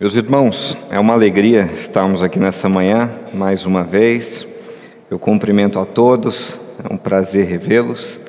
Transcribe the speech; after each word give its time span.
Meus 0.00 0.14
irmãos, 0.14 0.76
é 0.92 1.00
uma 1.00 1.12
alegria 1.12 1.68
estarmos 1.74 2.22
aqui 2.22 2.38
nessa 2.38 2.68
manhã 2.68 3.10
mais 3.34 3.66
uma 3.66 3.82
vez. 3.82 4.46
Eu 5.10 5.18
cumprimento 5.18 5.76
a 5.80 5.84
todos, 5.84 6.56
é 6.88 6.94
um 6.94 6.96
prazer 6.96 7.46
revê-los. 7.46 8.20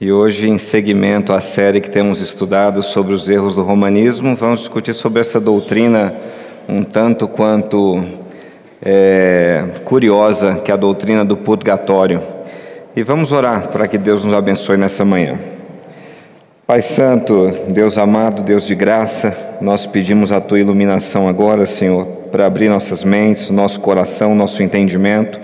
E 0.00 0.10
hoje, 0.10 0.48
em 0.48 0.56
seguimento 0.56 1.34
à 1.34 1.42
série 1.42 1.82
que 1.82 1.90
temos 1.90 2.22
estudado 2.22 2.82
sobre 2.82 3.12
os 3.12 3.28
erros 3.28 3.54
do 3.54 3.62
romanismo, 3.62 4.34
vamos 4.34 4.60
discutir 4.60 4.94
sobre 4.94 5.20
essa 5.20 5.38
doutrina 5.38 6.14
um 6.66 6.82
tanto 6.82 7.28
quanto 7.28 8.02
é, 8.80 9.62
curiosa, 9.84 10.54
que 10.64 10.70
é 10.70 10.74
a 10.74 10.78
doutrina 10.78 11.22
do 11.22 11.36
purgatório. 11.36 12.22
E 12.96 13.02
vamos 13.02 13.30
orar 13.30 13.68
para 13.68 13.86
que 13.86 13.98
Deus 13.98 14.24
nos 14.24 14.32
abençoe 14.32 14.78
nessa 14.78 15.04
manhã. 15.04 15.38
Pai 16.66 16.80
Santo, 16.80 17.50
Deus 17.68 17.98
amado, 17.98 18.42
Deus 18.42 18.66
de 18.66 18.74
graça, 18.74 19.36
nós 19.64 19.86
pedimos 19.86 20.30
a 20.30 20.42
tua 20.42 20.60
iluminação 20.60 21.26
agora, 21.26 21.64
Senhor, 21.64 22.04
para 22.30 22.44
abrir 22.44 22.68
nossas 22.68 23.02
mentes, 23.02 23.48
nosso 23.48 23.80
coração, 23.80 24.34
nosso 24.34 24.62
entendimento. 24.62 25.40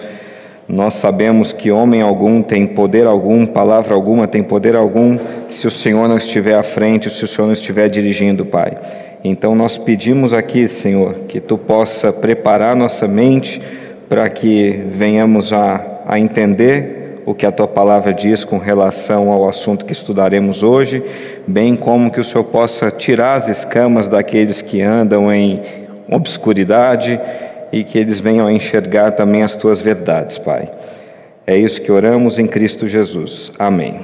Nós 0.69 0.93
sabemos 0.93 1.55
que 1.55 1.71
homem 1.71 2.03
algum 2.03 2.43
tem 2.43 2.67
poder 2.67 3.07
algum, 3.07 3.47
palavra 3.47 3.95
alguma 3.95 4.29
tem 4.29 4.43
poder 4.43 4.77
algum, 4.77 5.19
se 5.49 5.67
o 5.67 5.71
Senhor 5.71 6.07
não 6.07 6.19
estiver 6.19 6.55
à 6.55 6.63
frente, 6.63 7.09
se 7.09 7.25
o 7.25 7.27
Senhor 7.27 7.47
não 7.47 7.55
estiver 7.55 7.89
dirigindo, 7.89 8.45
Pai. 8.45 8.77
Então 9.25 9.55
nós 9.55 9.79
pedimos 9.79 10.35
aqui, 10.35 10.69
Senhor, 10.69 11.15
que 11.27 11.41
tu 11.41 11.57
possa 11.57 12.13
preparar 12.13 12.77
nossa 12.77 13.09
mente 13.09 13.59
para 14.07 14.29
que 14.29 14.85
venhamos 14.91 15.51
a, 15.51 16.03
a 16.07 16.21
entender 16.21 17.00
o 17.31 17.35
que 17.35 17.47
a 17.47 17.53
tua 17.53 17.69
palavra 17.69 18.13
diz 18.13 18.43
com 18.43 18.59
relação 18.59 19.31
ao 19.31 19.49
assunto 19.49 19.85
que 19.85 19.93
estudaremos 19.93 20.65
hoje, 20.65 21.01
bem 21.47 21.77
como 21.77 22.11
que 22.11 22.19
o 22.19 22.25
Senhor 22.25 22.43
possa 22.43 22.91
tirar 22.91 23.35
as 23.35 23.49
escamas 23.49 24.09
daqueles 24.09 24.61
que 24.61 24.83
andam 24.83 25.33
em 25.33 25.63
obscuridade 26.11 27.21
e 27.71 27.85
que 27.85 27.97
eles 27.97 28.19
venham 28.19 28.49
a 28.49 28.53
enxergar 28.53 29.13
também 29.13 29.45
as 29.45 29.55
tuas 29.55 29.81
verdades, 29.81 30.39
Pai. 30.39 30.69
É 31.47 31.57
isso 31.57 31.81
que 31.81 31.93
oramos 31.93 32.37
em 32.37 32.49
Cristo 32.49 32.89
Jesus. 32.89 33.53
Amém. 33.57 34.01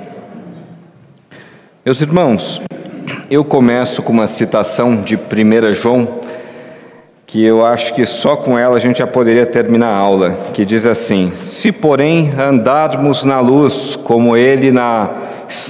Meus 1.84 2.00
irmãos, 2.00 2.60
eu 3.28 3.44
começo 3.44 4.04
com 4.04 4.12
uma 4.12 4.28
citação 4.28 5.02
de 5.02 5.16
1 5.16 5.74
João 5.74 6.20
que 7.26 7.44
eu 7.44 7.66
acho 7.66 7.92
que 7.92 8.06
só 8.06 8.36
com 8.36 8.56
ela 8.56 8.76
a 8.76 8.78
gente 8.78 9.00
já 9.00 9.06
poderia 9.06 9.44
terminar 9.44 9.88
a 9.88 9.96
aula, 9.96 10.38
que 10.54 10.64
diz 10.64 10.86
assim: 10.86 11.32
Se, 11.36 11.72
porém, 11.72 12.30
andarmos 12.38 13.24
na 13.24 13.40
luz, 13.40 13.96
como 13.96 14.36
ele 14.36 14.70
na 14.70 15.10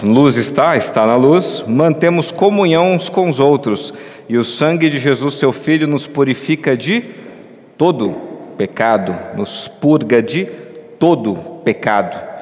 luz 0.03 0.37
está, 0.37 0.77
está 0.77 1.07
na 1.07 1.17
luz, 1.17 1.65
mantemos 1.67 2.31
comunhão 2.31 2.93
uns 2.93 3.09
com 3.09 3.29
os 3.29 3.41
outros, 3.41 3.95
e 4.29 4.37
o 4.37 4.45
sangue 4.45 4.91
de 4.91 4.99
Jesus, 4.99 5.35
seu 5.35 5.53
Filho, 5.53 5.87
nos 5.87 6.07
purifica 6.07 6.77
de 6.77 7.03
todo 7.79 8.15
pecado, 8.59 9.17
nos 9.35 9.67
purga 9.67 10.23
de 10.23 10.45
todo 10.99 11.35
pecado. 11.65 12.37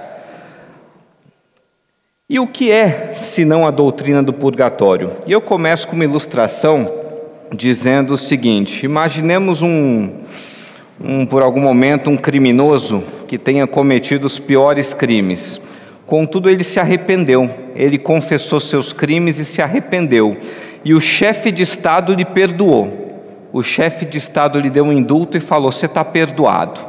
E 2.29 2.41
o 2.41 2.47
que 2.47 2.73
é, 2.73 3.13
senão 3.15 3.67
a 3.67 3.71
doutrina 3.71 4.23
do 4.23 4.33
purgatório? 4.33 5.11
E 5.27 5.31
eu 5.31 5.41
começo 5.41 5.87
com 5.87 5.95
uma 5.95 6.05
ilustração 6.05 7.04
dizendo 7.53 8.15
o 8.15 8.19
seguinte: 8.19 8.85
imaginemos 8.85 9.63
um, 9.63 10.11
um, 11.01 11.27
por 11.27 11.43
algum 11.43 11.61
momento, 11.61 12.11
um 12.11 12.17
criminoso 12.17 13.03
que 13.27 13.39
tenha 13.39 13.67
cometido 13.67 14.27
os 14.27 14.39
piores 14.39 14.95
crimes. 14.95 15.61
Contudo, 16.07 16.51
ele 16.51 16.63
se 16.63 16.79
arrependeu, 16.79 17.51
ele 17.75 17.99
confessou 17.99 18.61
seus 18.61 18.93
crimes 18.93 19.39
e 19.39 19.45
se 19.45 19.63
arrependeu. 19.63 20.37
E 20.85 20.93
o 20.93 21.01
chefe 21.01 21.51
de 21.51 21.63
Estado 21.63 22.13
lhe 22.13 22.25
perdoou. 22.25 23.09
O 23.53 23.63
chefe 23.63 24.05
de 24.05 24.19
Estado 24.19 24.59
lhe 24.59 24.69
deu 24.69 24.85
um 24.85 24.93
indulto 24.93 25.37
e 25.37 25.41
falou: 25.41 25.73
Você 25.73 25.87
está 25.87 26.05
perdoado. 26.05 26.81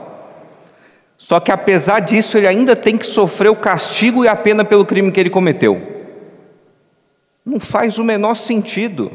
Só 1.17 1.39
que 1.39 1.51
apesar 1.51 2.01
disso, 2.01 2.37
ele 2.37 2.47
ainda 2.47 2.75
tem 2.75 2.97
que 2.97 3.05
sofrer 3.05 3.49
o 3.49 3.55
castigo 3.55 4.25
e 4.25 4.27
a 4.27 4.35
pena 4.35 4.65
pelo 4.65 4.85
crime 4.85 5.11
que 5.11 5.19
ele 5.19 5.29
cometeu. 5.29 5.81
Não 7.45 7.59
faz 7.59 7.97
o 7.97 8.03
menor 8.03 8.35
sentido. 8.35 9.11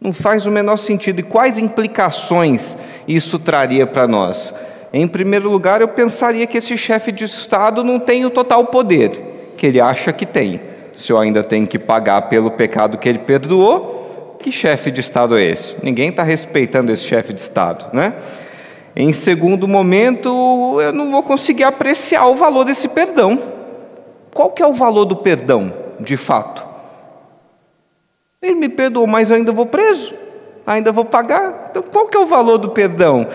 Não 0.00 0.12
faz 0.12 0.46
o 0.46 0.50
menor 0.50 0.76
sentido. 0.76 1.20
E 1.20 1.22
quais 1.22 1.58
implicações 1.58 2.78
isso 3.06 3.38
traria 3.38 3.86
para 3.86 4.08
nós? 4.08 4.54
Em 4.92 5.06
primeiro 5.06 5.50
lugar, 5.50 5.80
eu 5.80 5.88
pensaria 5.88 6.46
que 6.46 6.58
esse 6.58 6.76
chefe 6.76 7.12
de 7.12 7.24
Estado 7.24 7.84
não 7.84 8.00
tem 8.00 8.24
o 8.24 8.30
total 8.30 8.64
poder 8.66 9.52
que 9.56 9.66
ele 9.66 9.80
acha 9.80 10.10
que 10.10 10.24
tem. 10.24 10.58
Se 10.94 11.12
eu 11.12 11.18
ainda 11.18 11.44
tenho 11.44 11.66
que 11.66 11.78
pagar 11.78 12.22
pelo 12.22 12.50
pecado 12.50 12.96
que 12.96 13.06
ele 13.06 13.18
perdoou, 13.18 14.36
que 14.40 14.50
chefe 14.50 14.90
de 14.90 15.00
Estado 15.00 15.36
é 15.36 15.44
esse? 15.44 15.76
Ninguém 15.82 16.08
está 16.08 16.22
respeitando 16.22 16.90
esse 16.90 17.04
chefe 17.04 17.34
de 17.34 17.42
Estado, 17.42 17.94
né? 17.94 18.14
Em 18.96 19.12
segundo 19.12 19.68
momento, 19.68 20.80
eu 20.80 20.92
não 20.92 21.10
vou 21.10 21.22
conseguir 21.22 21.64
apreciar 21.64 22.26
o 22.26 22.34
valor 22.34 22.64
desse 22.64 22.88
perdão. 22.88 23.38
Qual 24.32 24.50
que 24.50 24.62
é 24.62 24.66
o 24.66 24.72
valor 24.72 25.04
do 25.04 25.16
perdão, 25.16 25.72
de 26.00 26.16
fato? 26.16 26.69
Ele 28.42 28.54
me 28.54 28.70
perdoou, 28.70 29.06
mas 29.06 29.28
eu 29.28 29.36
ainda 29.36 29.52
vou 29.52 29.66
preso, 29.66 30.14
ainda 30.66 30.90
vou 30.90 31.04
pagar. 31.04 31.66
Então, 31.70 31.82
qual 31.82 32.06
que 32.06 32.16
é 32.16 32.20
o 32.20 32.24
valor 32.24 32.56
do 32.56 32.70
perdão? 32.70 33.26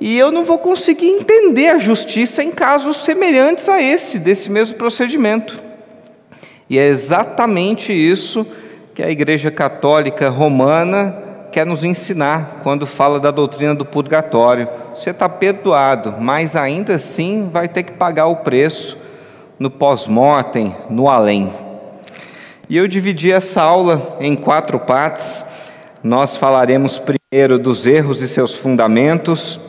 E 0.00 0.16
eu 0.16 0.30
não 0.30 0.44
vou 0.44 0.56
conseguir 0.56 1.08
entender 1.08 1.66
a 1.66 1.78
justiça 1.78 2.44
em 2.44 2.52
casos 2.52 2.98
semelhantes 2.98 3.68
a 3.68 3.82
esse, 3.82 4.20
desse 4.20 4.48
mesmo 4.48 4.78
procedimento. 4.78 5.60
E 6.70 6.78
é 6.78 6.86
exatamente 6.86 7.92
isso 7.92 8.46
que 8.94 9.02
a 9.02 9.10
Igreja 9.10 9.50
Católica 9.50 10.28
Romana 10.28 11.24
quer 11.50 11.66
nos 11.66 11.82
ensinar 11.82 12.60
quando 12.62 12.86
fala 12.86 13.18
da 13.18 13.32
doutrina 13.32 13.74
do 13.74 13.84
purgatório. 13.84 14.68
Você 14.94 15.10
está 15.10 15.28
perdoado, 15.28 16.14
mas 16.20 16.54
ainda 16.54 16.94
assim 16.94 17.48
vai 17.52 17.66
ter 17.66 17.82
que 17.82 17.94
pagar 17.94 18.28
o 18.28 18.36
preço 18.36 18.96
no 19.58 19.72
pós-mortem, 19.72 20.72
no 20.88 21.08
além. 21.08 21.65
E 22.68 22.76
eu 22.76 22.88
dividi 22.88 23.30
essa 23.30 23.62
aula 23.62 24.16
em 24.18 24.34
quatro 24.34 24.80
partes. 24.80 25.44
Nós 26.02 26.36
falaremos 26.36 26.98
primeiro 26.98 27.60
dos 27.60 27.86
erros 27.86 28.20
e 28.22 28.28
seus 28.28 28.56
fundamentos. 28.56 29.60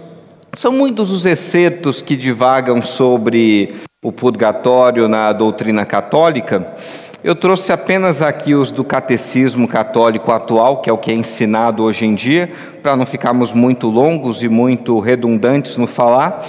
São 0.53 0.71
muitos 0.71 1.11
os 1.11 1.23
excertos 1.23 2.01
que 2.01 2.15
divagam 2.15 2.81
sobre 2.81 3.75
o 4.03 4.11
purgatório 4.11 5.07
na 5.07 5.31
doutrina 5.31 5.85
católica. 5.85 6.73
Eu 7.23 7.35
trouxe 7.35 7.71
apenas 7.71 8.23
aqui 8.23 8.55
os 8.55 8.71
do 8.71 8.83
catecismo 8.83 9.67
católico 9.67 10.31
atual, 10.31 10.81
que 10.81 10.89
é 10.89 10.93
o 10.93 10.97
que 10.97 11.11
é 11.11 11.13
ensinado 11.13 11.83
hoje 11.83 12.03
em 12.03 12.15
dia, 12.15 12.51
para 12.81 12.95
não 12.95 13.05
ficarmos 13.05 13.53
muito 13.53 13.89
longos 13.89 14.41
e 14.41 14.49
muito 14.49 14.99
redundantes 14.99 15.77
no 15.77 15.85
falar. 15.85 16.43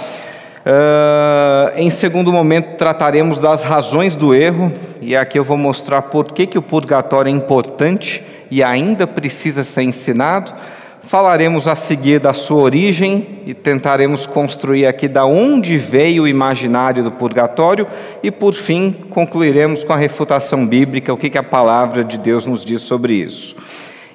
Uh, 0.69 1.71
em 1.77 1.89
segundo 1.89 2.31
momento, 2.31 2.77
trataremos 2.77 3.39
das 3.39 3.63
razões 3.63 4.15
do 4.15 4.35
erro, 4.35 4.71
e 5.01 5.15
aqui 5.15 5.39
eu 5.39 5.43
vou 5.43 5.57
mostrar 5.57 6.03
por 6.03 6.31
que, 6.31 6.45
que 6.45 6.59
o 6.59 6.61
purgatório 6.61 7.27
é 7.27 7.33
importante 7.33 8.23
e 8.51 8.61
ainda 8.61 9.07
precisa 9.07 9.63
ser 9.63 9.81
ensinado. 9.81 10.53
Falaremos 11.01 11.67
a 11.67 11.75
seguir 11.75 12.19
da 12.19 12.33
sua 12.33 12.61
origem 12.61 13.39
e 13.47 13.55
tentaremos 13.55 14.27
construir 14.27 14.85
aqui 14.85 15.07
da 15.07 15.25
onde 15.25 15.75
veio 15.75 16.23
o 16.23 16.27
imaginário 16.27 17.03
do 17.03 17.11
purgatório 17.11 17.87
e, 18.21 18.29
por 18.29 18.53
fim, 18.53 18.95
concluiremos 19.09 19.83
com 19.83 19.93
a 19.93 19.97
refutação 19.97 20.67
bíblica, 20.67 21.11
o 21.11 21.17
que, 21.17 21.31
que 21.31 21.37
a 21.39 21.43
palavra 21.43 22.03
de 22.03 22.19
Deus 22.19 22.45
nos 22.45 22.63
diz 22.63 22.81
sobre 22.81 23.13
isso. 23.13 23.55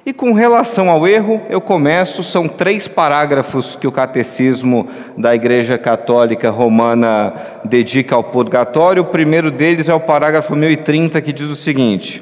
E 0.05 0.13
com 0.13 0.33
relação 0.33 0.87
ao 0.87 1.07
erro, 1.07 1.41
eu 1.49 1.59
começo, 1.59 2.23
são 2.23 2.47
três 2.47 2.87
parágrafos 2.87 3.75
que 3.75 3.87
o 3.87 3.91
Catecismo 3.91 4.87
da 5.17 5.33
Igreja 5.33 5.79
Católica 5.79 6.51
Romana 6.51 7.33
dedica 7.63 8.13
ao 8.13 8.23
purgatório. 8.23 9.01
O 9.01 9.07
primeiro 9.07 9.49
deles 9.49 9.89
é 9.89 9.93
o 9.95 9.99
parágrafo 9.99 10.55
1030, 10.55 11.19
que 11.21 11.33
diz 11.33 11.49
o 11.49 11.55
seguinte: 11.55 12.21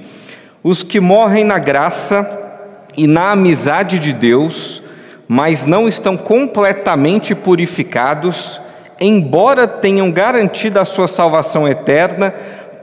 Os 0.64 0.82
que 0.82 1.02
morrem 1.02 1.44
na 1.44 1.60
graça 1.60 2.26
e 2.96 3.06
na 3.06 3.32
amizade 3.32 4.00
de 4.00 4.14
Deus, 4.14 4.82
mas 5.28 5.66
não 5.66 5.86
estão 5.86 6.16
completamente 6.16 7.36
purificados, 7.36 8.62
embora 8.98 9.68
tenham 9.68 10.10
garantido 10.10 10.80
a 10.80 10.86
sua 10.86 11.10
salvação 11.10 11.68
eterna, 11.68 12.34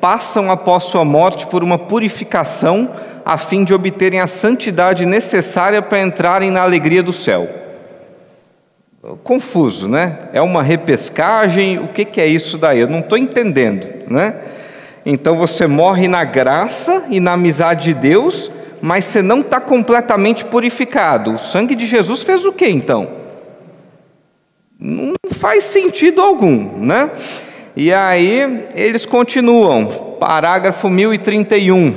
passam 0.00 0.50
após 0.50 0.84
sua 0.84 1.04
morte 1.04 1.46
por 1.46 1.62
uma 1.62 1.78
purificação 1.78 2.90
a 3.24 3.36
fim 3.36 3.64
de 3.64 3.74
obterem 3.74 4.20
a 4.20 4.26
santidade 4.26 5.04
necessária 5.04 5.82
para 5.82 6.00
entrarem 6.00 6.50
na 6.50 6.62
alegria 6.62 7.02
do 7.02 7.12
céu. 7.12 7.48
Confuso, 9.22 9.88
né? 9.88 10.18
É 10.32 10.42
uma 10.42 10.62
repescagem, 10.62 11.78
o 11.78 11.88
que, 11.88 12.20
é 12.20 12.26
isso 12.26 12.58
daí? 12.58 12.80
Eu 12.80 12.88
não 12.88 13.00
estou 13.00 13.16
entendendo, 13.16 13.86
né? 14.08 14.34
Então 15.06 15.36
você 15.36 15.66
morre 15.66 16.06
na 16.06 16.24
graça 16.24 17.04
e 17.08 17.18
na 17.20 17.32
amizade 17.32 17.84
de 17.84 17.94
Deus, 17.94 18.50
mas 18.82 19.06
você 19.06 19.22
não 19.22 19.40
está 19.40 19.58
completamente 19.58 20.44
purificado. 20.44 21.32
O 21.32 21.38
sangue 21.38 21.74
de 21.74 21.86
Jesus 21.86 22.22
fez 22.22 22.44
o 22.44 22.52
que 22.52 22.68
então? 22.68 23.08
Não 24.78 25.14
faz 25.30 25.64
sentido 25.64 26.20
algum, 26.20 26.78
né? 26.78 27.10
E 27.76 27.92
aí 27.92 28.66
eles 28.74 29.06
continuam, 29.06 30.16
parágrafo 30.18 30.88
1031. 30.88 31.94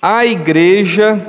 A 0.00 0.26
igreja 0.26 1.20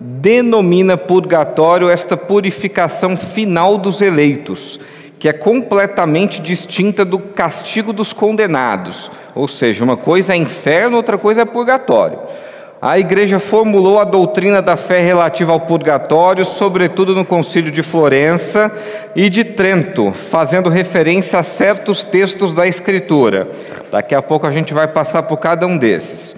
denomina 0.00 0.96
purgatório 0.96 1.90
esta 1.90 2.16
purificação 2.16 3.16
final 3.16 3.76
dos 3.76 4.00
eleitos, 4.00 4.80
que 5.18 5.28
é 5.28 5.32
completamente 5.32 6.40
distinta 6.40 7.04
do 7.04 7.18
castigo 7.18 7.92
dos 7.92 8.12
condenados. 8.12 9.10
Ou 9.34 9.46
seja, 9.46 9.84
uma 9.84 9.96
coisa 9.96 10.32
é 10.32 10.36
inferno, 10.36 10.96
outra 10.96 11.18
coisa 11.18 11.42
é 11.42 11.44
purgatório. 11.44 12.18
A 12.80 12.96
igreja 12.96 13.40
formulou 13.40 13.98
a 13.98 14.04
doutrina 14.04 14.62
da 14.62 14.76
fé 14.76 15.00
relativa 15.00 15.50
ao 15.50 15.58
purgatório, 15.58 16.44
sobretudo 16.44 17.12
no 17.12 17.24
Concílio 17.24 17.72
de 17.72 17.82
Florença 17.82 18.70
e 19.16 19.28
de 19.28 19.42
Trento, 19.42 20.12
fazendo 20.12 20.68
referência 20.68 21.40
a 21.40 21.42
certos 21.42 22.04
textos 22.04 22.54
da 22.54 22.68
Escritura. 22.68 23.48
Daqui 23.90 24.14
a 24.14 24.22
pouco 24.22 24.46
a 24.46 24.52
gente 24.52 24.72
vai 24.72 24.86
passar 24.86 25.24
por 25.24 25.38
cada 25.38 25.66
um 25.66 25.76
desses. 25.76 26.36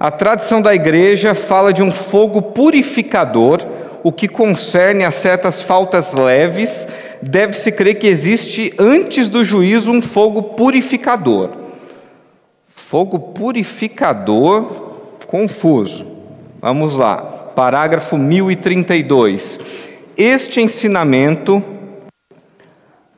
A 0.00 0.10
tradição 0.10 0.60
da 0.60 0.74
igreja 0.74 1.32
fala 1.32 1.72
de 1.72 1.80
um 1.82 1.92
fogo 1.92 2.42
purificador, 2.42 3.64
o 4.02 4.10
que 4.10 4.26
concerne 4.26 5.04
a 5.04 5.12
certas 5.12 5.62
faltas 5.62 6.12
leves, 6.12 6.88
deve-se 7.22 7.70
crer 7.70 7.94
que 7.94 8.08
existe 8.08 8.74
antes 8.80 9.28
do 9.28 9.44
juízo 9.44 9.92
um 9.92 10.02
fogo 10.02 10.42
purificador. 10.42 11.50
Fogo 12.74 13.18
purificador, 13.18 14.87
confuso. 15.28 16.06
Vamos 16.60 16.94
lá, 16.94 17.18
parágrafo 17.54 18.16
1032. 18.16 19.60
Este 20.16 20.60
ensinamento 20.60 21.62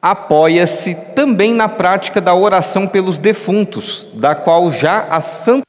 apoia-se 0.02 0.94
também 1.14 1.54
na 1.54 1.68
prática 1.68 2.20
da 2.20 2.34
oração 2.34 2.86
pelos 2.86 3.16
defuntos, 3.16 4.08
da 4.14 4.34
qual 4.34 4.72
já 4.72 5.06
a 5.08 5.20
Santa 5.20 5.62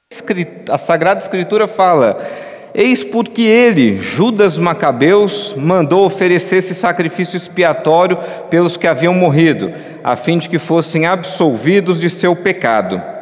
a 0.70 0.78
Sagrada 0.78 1.22
Escritura 1.22 1.68
fala: 1.68 2.20
Eis 2.74 3.04
porque 3.04 3.44
ele, 3.44 4.00
Judas 4.00 4.58
Macabeus, 4.58 5.54
mandou 5.56 6.06
oferecer 6.06 6.58
esse 6.58 6.74
sacrifício 6.74 7.38
expiatório 7.38 8.18
pelos 8.50 8.76
que 8.76 8.88
haviam 8.88 9.14
morrido, 9.14 9.72
a 10.04 10.16
fim 10.16 10.40
de 10.40 10.50
que 10.50 10.58
fossem 10.58 11.06
absolvidos 11.06 12.02
de 12.02 12.10
seu 12.10 12.36
pecado. 12.36 13.21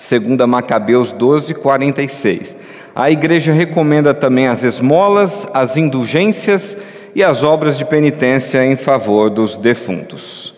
Segunda 0.00 0.46
Macabeus 0.46 1.12
12, 1.12 1.52
46. 1.54 2.56
A 2.94 3.10
igreja 3.10 3.52
recomenda 3.52 4.14
também 4.14 4.48
as 4.48 4.64
esmolas, 4.64 5.46
as 5.52 5.76
indulgências 5.76 6.74
e 7.14 7.22
as 7.22 7.44
obras 7.44 7.76
de 7.76 7.84
penitência 7.84 8.64
em 8.64 8.76
favor 8.76 9.28
dos 9.28 9.56
defuntos. 9.56 10.54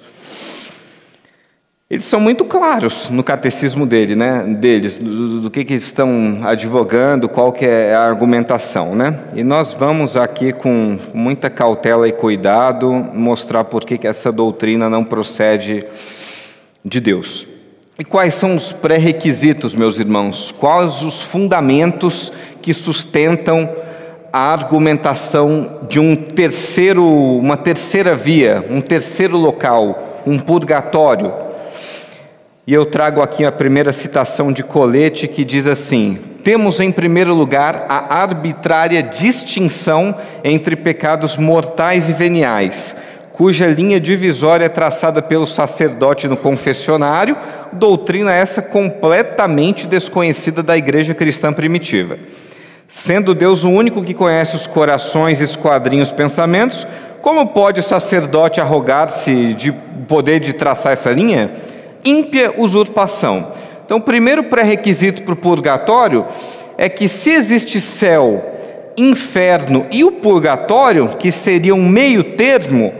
Eles 1.90 2.04
são 2.04 2.20
muito 2.20 2.44
claros 2.44 3.10
no 3.10 3.24
catecismo 3.24 3.84
dele, 3.84 4.14
né, 4.14 4.44
deles, 4.44 4.96
do, 4.96 5.40
do 5.40 5.50
que, 5.50 5.64
que 5.64 5.74
estão 5.74 6.40
advogando, 6.44 7.28
qual 7.28 7.52
que 7.52 7.66
é 7.66 7.94
a 7.94 8.06
argumentação. 8.06 8.94
Né? 8.94 9.18
E 9.34 9.42
nós 9.42 9.72
vamos 9.74 10.16
aqui, 10.16 10.52
com 10.52 10.98
muita 11.12 11.50
cautela 11.50 12.06
e 12.08 12.12
cuidado, 12.12 12.92
mostrar 12.92 13.64
por 13.64 13.84
que, 13.84 13.98
que 13.98 14.06
essa 14.06 14.30
doutrina 14.30 14.88
não 14.88 15.04
procede 15.04 15.84
de 16.84 17.00
Deus. 17.00 17.51
E 17.98 18.04
quais 18.04 18.32
são 18.32 18.56
os 18.56 18.72
pré-requisitos, 18.72 19.74
meus 19.74 19.98
irmãos? 19.98 20.50
Quais 20.50 21.02
os 21.02 21.20
fundamentos 21.20 22.32
que 22.62 22.72
sustentam 22.72 23.68
a 24.32 24.50
argumentação 24.50 25.80
de 25.86 26.00
um 26.00 26.16
terceiro, 26.16 27.04
uma 27.06 27.54
terceira 27.54 28.16
via, 28.16 28.64
um 28.70 28.80
terceiro 28.80 29.36
local, 29.36 30.22
um 30.26 30.38
purgatório? 30.38 31.34
E 32.66 32.72
eu 32.72 32.86
trago 32.86 33.20
aqui 33.20 33.44
a 33.44 33.52
primeira 33.52 33.92
citação 33.92 34.50
de 34.50 34.62
Colete 34.62 35.28
que 35.28 35.44
diz 35.44 35.66
assim: 35.66 36.18
Temos 36.42 36.80
em 36.80 36.90
primeiro 36.90 37.34
lugar 37.34 37.84
a 37.90 38.16
arbitrária 38.22 39.02
distinção 39.02 40.16
entre 40.42 40.76
pecados 40.76 41.36
mortais 41.36 42.08
e 42.08 42.14
veniais, 42.14 42.96
cuja 43.32 43.66
linha 43.66 43.98
divisória 43.98 44.66
é 44.66 44.68
traçada 44.68 45.22
pelo 45.22 45.46
sacerdote 45.46 46.28
no 46.28 46.36
confessionário, 46.36 47.36
doutrina 47.72 48.32
essa 48.32 48.60
completamente 48.60 49.86
desconhecida 49.86 50.62
da 50.62 50.76
igreja 50.76 51.14
cristã 51.14 51.52
primitiva. 51.52 52.18
Sendo 52.86 53.34
Deus 53.34 53.64
o 53.64 53.70
único 53.70 54.02
que 54.02 54.12
conhece 54.12 54.54
os 54.54 54.66
corações, 54.66 55.40
esquadrinhos, 55.40 56.12
pensamentos, 56.12 56.86
como 57.22 57.46
pode 57.46 57.80
o 57.80 57.82
sacerdote 57.82 58.60
arrogar-se 58.60 59.54
de 59.54 59.72
poder 60.06 60.40
de 60.40 60.52
traçar 60.52 60.92
essa 60.92 61.10
linha? 61.10 61.52
Ímpia 62.04 62.52
usurpação. 62.58 63.48
Então, 63.84 63.96
o 63.96 64.02
primeiro 64.02 64.44
pré-requisito 64.44 65.22
para 65.22 65.32
o 65.32 65.36
purgatório 65.36 66.26
é 66.76 66.88
que 66.88 67.08
se 67.08 67.30
existe 67.30 67.80
céu, 67.80 68.44
inferno 68.96 69.86
e 69.90 70.04
o 70.04 70.12
purgatório, 70.12 71.08
que 71.18 71.30
seria 71.30 71.74
um 71.74 71.88
meio 71.88 72.22
termo, 72.22 72.92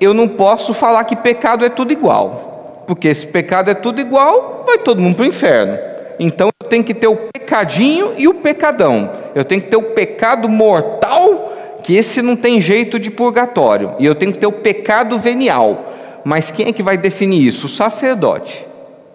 eu 0.00 0.14
não 0.14 0.28
posso 0.28 0.72
falar 0.72 1.04
que 1.04 1.16
pecado 1.16 1.64
é 1.64 1.68
tudo 1.68 1.92
igual, 1.92 2.84
porque 2.86 3.12
se 3.14 3.26
pecado 3.26 3.70
é 3.70 3.74
tudo 3.74 4.00
igual, 4.00 4.64
vai 4.66 4.78
todo 4.78 5.00
mundo 5.00 5.16
para 5.16 5.24
o 5.24 5.28
inferno. 5.28 5.78
Então 6.18 6.48
eu 6.60 6.68
tenho 6.68 6.84
que 6.84 6.94
ter 6.94 7.06
o 7.06 7.16
pecadinho 7.32 8.14
e 8.16 8.26
o 8.28 8.34
pecadão. 8.34 9.10
Eu 9.34 9.44
tenho 9.44 9.60
que 9.60 9.68
ter 9.68 9.76
o 9.76 9.82
pecado 9.82 10.48
mortal, 10.48 11.52
que 11.82 11.96
esse 11.96 12.20
não 12.22 12.36
tem 12.36 12.60
jeito 12.60 12.98
de 12.98 13.10
purgatório, 13.10 13.94
e 13.98 14.06
eu 14.06 14.14
tenho 14.14 14.32
que 14.32 14.38
ter 14.38 14.46
o 14.46 14.52
pecado 14.52 15.18
venial. 15.18 15.92
Mas 16.24 16.50
quem 16.50 16.68
é 16.68 16.72
que 16.72 16.82
vai 16.82 16.96
definir 16.96 17.46
isso? 17.46 17.66
O 17.66 17.70
sacerdote, 17.70 18.66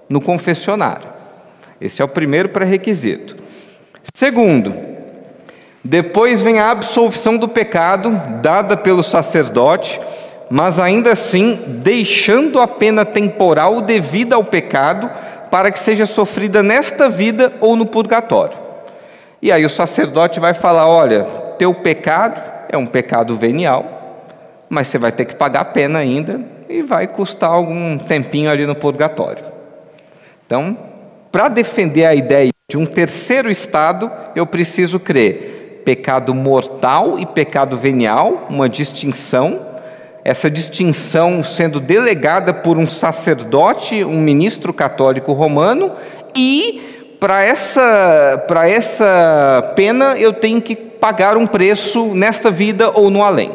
no 0.09 0.21
confessionário. 0.21 1.07
Esse 1.80 2.01
é 2.01 2.06
o 2.06 2.07
primeiro 2.07 2.50
pré-requisito. 2.50 3.35
Segundo, 4.13 4.74
depois 5.83 6.41
vem 6.41 6.59
a 6.59 6.71
absolvição 6.71 7.38
do 7.38 7.47
pecado, 7.47 8.21
dada 8.41 8.77
pelo 8.77 9.03
sacerdote 9.03 10.00
mas 10.54 10.78
ainda 10.78 11.14
assim 11.14 11.60
deixando 11.68 12.62
a 12.62 12.68
pena 12.68 13.04
temporal 13.04 13.82
devida 13.82 14.36
ao 14.36 14.44
pecado, 14.44 15.10
para 15.50 15.72
que 15.72 15.80
seja 15.80 16.06
sofrida 16.06 16.62
nesta 16.62 17.10
vida 17.10 17.52
ou 17.60 17.76
no 17.76 17.88
purgatório. 17.88 18.56
E 19.42 19.52
aí 19.52 19.66
o 19.66 19.70
sacerdote 19.70 20.40
vai 20.40 20.54
falar: 20.54 20.88
olha, 20.88 21.24
teu 21.58 21.74
pecado 21.74 22.40
é 22.70 22.78
um 22.78 22.86
pecado 22.86 23.36
venial, 23.36 24.30
mas 24.70 24.90
você 24.90 25.00
vai 25.00 25.12
ter 25.12 25.26
que 25.26 25.36
pagar 25.36 25.62
a 25.62 25.66
pena 25.66 25.98
ainda 25.98 26.40
e 26.70 26.84
vai 26.84 27.08
custar 27.08 27.50
algum 27.50 27.98
tempinho 27.98 28.52
ali 28.52 28.68
no 28.68 28.76
purgatório. 28.76 29.44
Então, 30.46 30.78
para 31.32 31.48
defender 31.48 32.06
a 32.06 32.14
ideia 32.14 32.52
de 32.70 32.78
um 32.78 32.86
terceiro 32.86 33.50
estado, 33.50 34.12
eu 34.36 34.46
preciso 34.46 35.00
crer 35.00 35.81
pecado 35.83 36.31
mortal 36.31 37.18
e 37.18 37.26
pecado 37.26 37.76
venial, 37.76 38.45
uma 38.52 38.69
distinção 38.69 39.72
essa 40.23 40.49
distinção 40.49 41.44
sendo 41.44 41.80
delegada 41.80 42.53
por 42.53 42.77
um 42.77 42.87
sacerdote, 42.87 44.03
um 44.03 44.21
ministro 44.21 44.73
católico 44.73 45.33
romano, 45.33 45.92
e 46.33 47.15
para 47.19 47.44
essa, 47.44 48.45
essa 48.65 49.73
pena 49.75 50.18
eu 50.18 50.33
tenho 50.33 50.61
que 50.61 50.75
pagar 50.75 51.35
um 51.35 51.45
preço 51.45 52.13
nesta 52.13 52.49
vida 52.49 52.89
ou 52.92 53.09
no 53.09 53.23
além. 53.23 53.51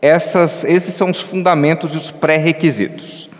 Essas, 0.00 0.64
esses 0.64 0.94
são 0.94 1.10
os 1.10 1.20
fundamentos 1.20 1.94
e 1.94 1.98
os 1.98 2.10
pré-requisitos. 2.10 3.30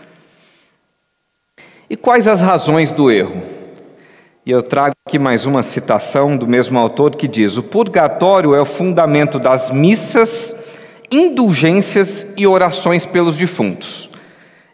E 1.89 1.97
quais 1.97 2.27
as 2.27 2.39
razões 2.39 2.91
do 2.91 3.11
erro? 3.11 3.41
E 4.45 4.51
eu 4.51 4.61
trago 4.61 4.93
aqui 5.05 5.19
mais 5.19 5.45
uma 5.45 5.61
citação 5.61 6.37
do 6.37 6.47
mesmo 6.47 6.79
autor 6.79 7.15
que 7.15 7.27
diz: 7.27 7.57
O 7.57 7.63
purgatório 7.63 8.55
é 8.55 8.61
o 8.61 8.65
fundamento 8.65 9.39
das 9.39 9.69
missas 9.69 10.62
indulgências 11.13 12.25
e 12.35 12.47
orações 12.47 13.05
pelos 13.05 13.37
defuntos. 13.37 14.09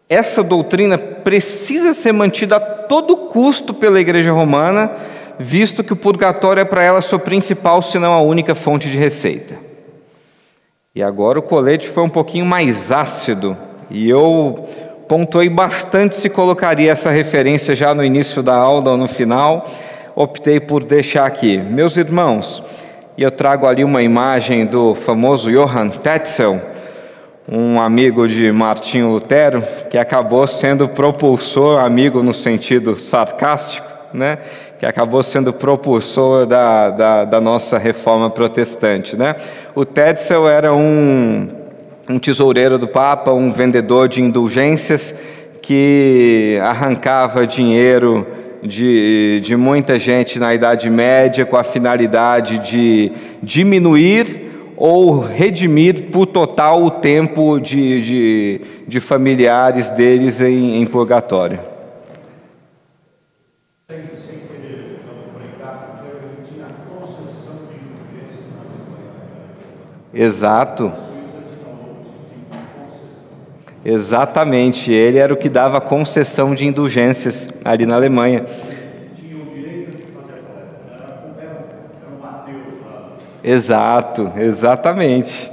Essa 0.08 0.42
doutrina 0.42 0.98
precisa 0.98 1.94
ser 1.94 2.12
mantida 2.12 2.56
a 2.56 2.60
todo 2.60 3.16
custo 3.16 3.74
pela 3.74 4.00
Igreja 4.00 4.32
Romana, 4.32 4.92
visto 5.38 5.84
que 5.84 5.94
o 5.94 5.98
purgatório 5.98 6.62
é 6.62 6.66
para 6.66 6.84
ela 6.84 7.02
sua 7.02 7.20
principal, 7.20 7.82
se 7.82 8.00
não 8.00 8.14
a 8.14 8.22
única 8.22 8.56
fonte 8.56 8.90
de 8.90 8.98
receita. 8.98 9.56
E 10.96 11.04
agora 11.04 11.38
o 11.38 11.44
colete 11.44 11.88
foi 11.88 12.04
um 12.04 12.10
pouquinho 12.10 12.46
mais 12.46 12.92
ácido, 12.92 13.56
e 13.90 14.10
eu 14.10 14.66
pontuei 15.08 15.50
bastante 15.50 16.16
se 16.16 16.30
colocaria 16.30 16.92
essa 16.92 17.10
referência 17.10 17.76
já 17.76 17.94
no 17.94 18.04
início 18.04 18.42
da 18.42 18.56
aula 18.56 18.92
ou 18.92 18.98
no 18.98 19.08
final, 19.08 19.68
optei 20.16 20.60
por 20.60 20.84
deixar 20.84 21.26
aqui. 21.26 21.58
Meus 21.58 21.98
irmãos, 21.98 22.64
e 23.20 23.22
eu 23.22 23.30
trago 23.30 23.68
ali 23.68 23.84
uma 23.84 24.02
imagem 24.02 24.66
do 24.66 24.96
famoso 24.96 25.52
Johann 25.52 25.90
Tetzel, 25.90 26.58
um 27.52 27.78
amigo 27.78 28.26
de 28.26 28.50
Martinho 28.50 29.12
Lutero, 29.12 29.62
que 29.90 29.98
acabou 29.98 30.48
sendo 30.48 30.88
propulsor, 30.88 31.82
amigo 31.82 32.24
no 32.24 32.34
sentido 32.34 32.98
sarcástico, 32.98 33.86
né? 34.14 34.38
que 34.80 34.86
acabou 34.86 35.22
sendo 35.22 35.52
propulsor 35.52 36.46
da, 36.46 36.90
da, 36.92 37.26
da 37.26 37.42
nossa 37.42 37.78
reforma 37.78 38.30
protestante. 38.30 39.18
Né? 39.18 39.36
O 39.76 39.84
Tetzel 39.84 40.48
era 40.48 40.74
um, 40.74 41.50
um 42.10 42.20
tesoureiro 42.20 42.80
do 42.80 42.88
Papa, 42.88 43.34
um 43.34 43.52
vendedor 43.52 44.08
de 44.08 44.22
indulgências 44.22 45.14
que 45.62 46.58
arrancava 46.64 47.46
dinheiro 47.46 48.26
de, 48.62 49.40
de 49.44 49.56
muita 49.56 49.98
gente 49.98 50.40
na 50.40 50.54
Idade 50.54 50.90
Média 50.90 51.46
com 51.46 51.58
a 51.58 51.64
finalidade 51.64 52.60
de 52.60 53.12
diminuir 53.42 54.50
ou 54.76 55.20
redimir 55.20 56.06
por 56.06 56.26
total 56.26 56.84
o 56.84 56.92
tempo 56.92 57.60
de, 57.60 58.02
de, 58.02 58.62
de 58.88 59.00
familiares 59.00 59.90
deles 59.90 60.40
em, 60.42 60.82
em 60.82 60.86
purgatório. 60.86 61.60
Exato. 70.14 70.92
Exatamente, 73.84 74.92
ele 74.92 75.18
era 75.18 75.34
o 75.34 75.38
que 75.38 75.48
dava 75.48 75.80
concessão 75.80 76.54
de 76.54 76.66
indulgências 76.66 77.48
ali 77.64 77.86
na 77.86 77.96
Alemanha. 77.96 78.46
Exato, 83.44 84.32
exatamente. 84.38 85.52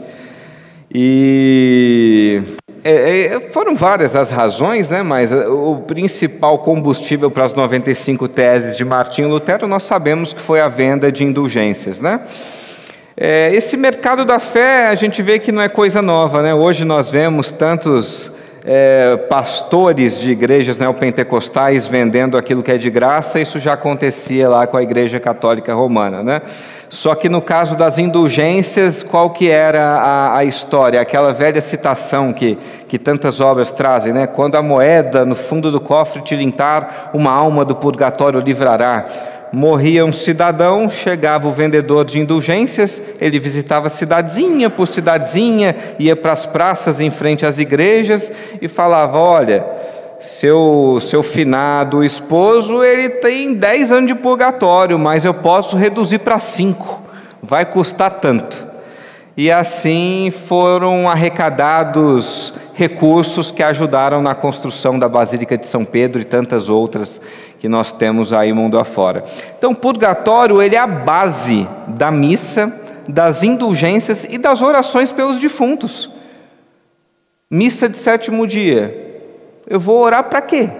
E 0.93 2.43
é, 2.83 3.27
é, 3.27 3.41
foram 3.53 3.75
várias 3.75 4.15
as 4.17 4.31
razões, 4.31 4.91
né? 4.91 5.03
mas 5.03 5.33
o 5.33 5.83
principal 5.87 6.59
combustível 6.59 7.31
para 7.31 7.45
as 7.45 7.55
95 7.55 8.29
teses 8.29 8.77
de 8.77 8.85
Martinho 8.85 9.29
Lutero 9.29 9.67
nós 9.67 9.83
sabemos 9.83 10.33
que 10.33 10.41
foi 10.41 10.61
a 10.61 10.69
venda 10.69 11.11
de 11.11 11.25
indulgências. 11.25 12.01
Né? 12.01 12.21
É, 13.19 13.51
esse 13.55 13.79
mercado 13.79 14.27
da 14.27 14.39
fé, 14.39 14.89
a 14.89 14.95
gente 14.95 15.23
vê 15.23 15.39
que 15.39 15.51
não 15.51 15.63
é 15.63 15.71
coisa 15.71 16.03
nova, 16.03 16.43
né? 16.43 16.55
Hoje 16.55 16.85
nós 16.85 17.11
vemos 17.11 17.51
tantos 17.51 18.31
é, 18.63 19.17
pastores 19.17 20.21
de 20.21 20.33
igrejas 20.33 20.77
neopentecostais 20.77 21.87
vendendo 21.87 22.37
aquilo 22.37 22.63
que 22.63 22.71
é 22.71 22.77
de 22.77 22.91
graça, 22.91 23.41
isso 23.41 23.59
já 23.59 23.73
acontecia 23.73 24.51
lá 24.51 24.67
com 24.67 24.77
a 24.77 24.83
Igreja 24.83 25.19
Católica 25.19 25.73
Romana, 25.73 26.23
né? 26.23 26.43
Só 26.91 27.15
que 27.15 27.27
no 27.31 27.41
caso 27.41 27.75
das 27.75 27.97
indulgências, 27.97 29.03
qual 29.03 29.31
que 29.31 29.49
era 29.49 29.97
a, 29.97 30.37
a, 30.37 30.45
história? 30.45 31.01
Aquela 31.01 31.33
velha 31.33 31.63
citação 31.63 32.35
que, 32.35 32.59
que 32.87 32.99
tantas 32.99 33.41
obras 33.41 33.71
trazem, 33.71 34.13
né? 34.13 34.27
Quando 34.27 34.57
a 34.57 34.63
moeda 34.63 35.25
no 35.25 35.35
fundo 35.35 35.73
do 35.73 35.81
cofre 35.81 36.21
tilintar, 36.21 37.11
uma 37.15 37.31
alma 37.31 37.65
do 37.65 37.75
purgatório 37.75 38.41
livrará 38.41 39.07
morria 39.53 40.05
um 40.05 40.13
cidadão, 40.13 40.91
chegava 40.91 41.49
o 41.49 41.53
vendedor 41.53 42.05
de 42.05 42.19
indulgências, 42.19 43.01
ele 43.21 43.39
visitava 43.39 43.89
cidadezinha 43.89 44.69
por 44.69 44.87
cidadezinha, 44.89 45.77
ia 45.99 46.17
para 46.17 46.33
as 46.33 46.47
praças 46.47 47.01
em 47.01 47.11
frente 47.11 47.47
às 47.47 47.59
igrejas 47.59 48.33
e 48.61 48.69
falava: 48.69 49.19
Olha, 49.19 49.65
seu, 50.21 50.99
seu 51.01 51.23
finado 51.23 52.03
esposo 52.03 52.83
ele 52.83 53.09
tem 53.09 53.55
10 53.55 53.93
anos 53.93 54.09
de 54.09 54.15
purgatório, 54.15 54.99
mas 54.99 55.25
eu 55.25 55.35
posso 55.35 55.77
reduzir 55.77 56.19
para 56.19 56.39
5, 56.39 57.03
vai 57.43 57.65
custar 57.65 58.11
tanto. 58.21 58.67
E 59.37 59.51
assim 59.51 60.33
foram 60.49 61.09
arrecadados 61.09 62.55
recursos 62.77 63.51
que 63.51 63.63
ajudaram 63.63 64.23
na 64.23 64.35
construção 64.35 64.99
da 64.99 65.09
Basílica 65.09 65.57
de 65.57 65.67
São 65.67 65.85
Pedro 65.85 66.21
e 66.21 66.25
tantas 66.25 66.69
outras 66.69 67.21
que 67.67 67.69
nós 67.69 67.91
temos 67.91 68.33
aí 68.33 68.53
mundo 68.53 68.79
afora. 68.79 69.25
Então, 69.59 69.75
purgatório 69.75 70.63
ele 70.63 70.77
é 70.77 70.79
a 70.79 70.87
base 70.87 71.67
da 71.89 72.13
missa, 72.13 72.73
das 73.09 73.43
indulgências 73.43 74.23
e 74.23 74.39
das 74.39 74.63
orações 74.63 75.11
pelos 75.11 75.41
defuntos. 75.41 76.09
Missa 77.51 77.89
de 77.89 77.97
sétimo 77.97 78.47
dia. 78.47 79.25
Eu 79.69 79.81
vou 79.81 79.99
orar 79.99 80.23
para 80.23 80.41
quê? 80.43 80.71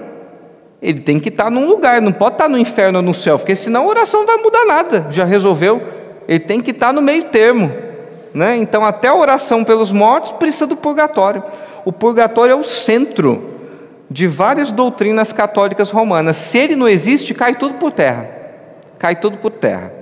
Ele 0.81 1.01
tem 1.01 1.19
que 1.19 1.29
estar 1.29 1.51
num 1.51 1.67
lugar, 1.67 2.01
não 2.01 2.13
pode 2.13 2.37
estar 2.37 2.49
no 2.49 2.57
inferno 2.57 3.01
ou 3.01 3.05
no 3.05 3.15
céu, 3.15 3.37
porque 3.37 3.57
senão 3.57 3.83
a 3.83 3.89
oração 3.89 4.21
não 4.21 4.27
vai 4.29 4.37
mudar 4.37 4.65
nada. 4.65 5.07
Já 5.11 5.25
resolveu? 5.25 5.83
Ele 6.29 6.39
tem 6.39 6.61
que 6.61 6.71
estar 6.71 6.93
no 6.93 7.03
meio 7.03 7.25
termo. 7.25 7.73
Né? 8.33 8.59
Então, 8.59 8.85
até 8.85 9.09
a 9.09 9.15
oração 9.17 9.65
pelos 9.65 9.91
mortos 9.91 10.31
precisa 10.31 10.69
do 10.69 10.77
purgatório. 10.77 11.43
O 11.85 11.93
purgatório 11.93 12.53
é 12.53 12.57
o 12.57 12.63
centro 12.63 13.56
de 14.11 14.27
várias 14.27 14.71
doutrinas 14.71 15.33
católicas 15.33 15.91
romanas. 15.91 16.37
Se 16.37 16.59
ele 16.59 16.77
não 16.77 16.89
existe, 16.89 17.35
cai 17.35 17.55
tudo 17.55 17.75
por 17.75 17.93
terra. 17.93 18.29
Cai 18.99 19.17
tudo 19.17 19.39
por 19.39 19.51
terra. 19.51 19.93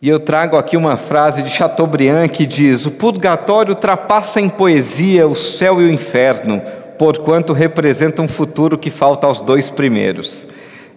E 0.00 0.08
eu 0.08 0.20
trago 0.20 0.56
aqui 0.56 0.76
uma 0.76 0.96
frase 0.96 1.42
de 1.42 1.50
Chateaubriand 1.50 2.28
que 2.28 2.44
diz: 2.44 2.84
O 2.84 2.90
purgatório 2.90 3.70
ultrapassa 3.70 4.40
em 4.40 4.48
poesia 4.48 5.26
o 5.26 5.34
céu 5.34 5.80
e 5.80 5.86
o 5.86 5.90
inferno, 5.90 6.60
porquanto 6.98 7.52
representa 7.52 8.20
um 8.20 8.28
futuro 8.28 8.76
que 8.76 8.90
falta 8.90 9.26
aos 9.26 9.40
dois 9.40 9.70
primeiros. 9.70 10.46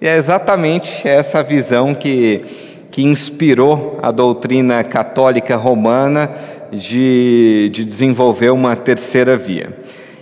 E 0.01 0.08
é 0.08 0.15
exatamente 0.18 1.08
essa 1.08 1.41
visão 1.41 1.94
que, 1.96 2.44
que 2.91 3.01
inspirou 3.01 4.00
a 4.01 4.12
doutrina 4.12 4.84
católica 4.84 5.56
romana 5.56 6.29
de, 6.72 7.70
de 7.74 7.86
desenvolver 7.86 8.50
uma 8.50 8.75
terceira 8.75 9.38
via. 9.38 9.75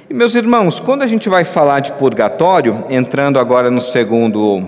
E 0.10 0.14
meus 0.14 0.36
irmãos, 0.36 0.80
quando 0.80 1.02
a 1.02 1.08
gente 1.08 1.28
vai 1.28 1.44
falar 1.44 1.82
de 1.82 1.92
purgatório, 1.92 2.86
entrando 2.90 3.38
agora 3.38 3.70
no 3.70 3.82
segundo 3.82 4.66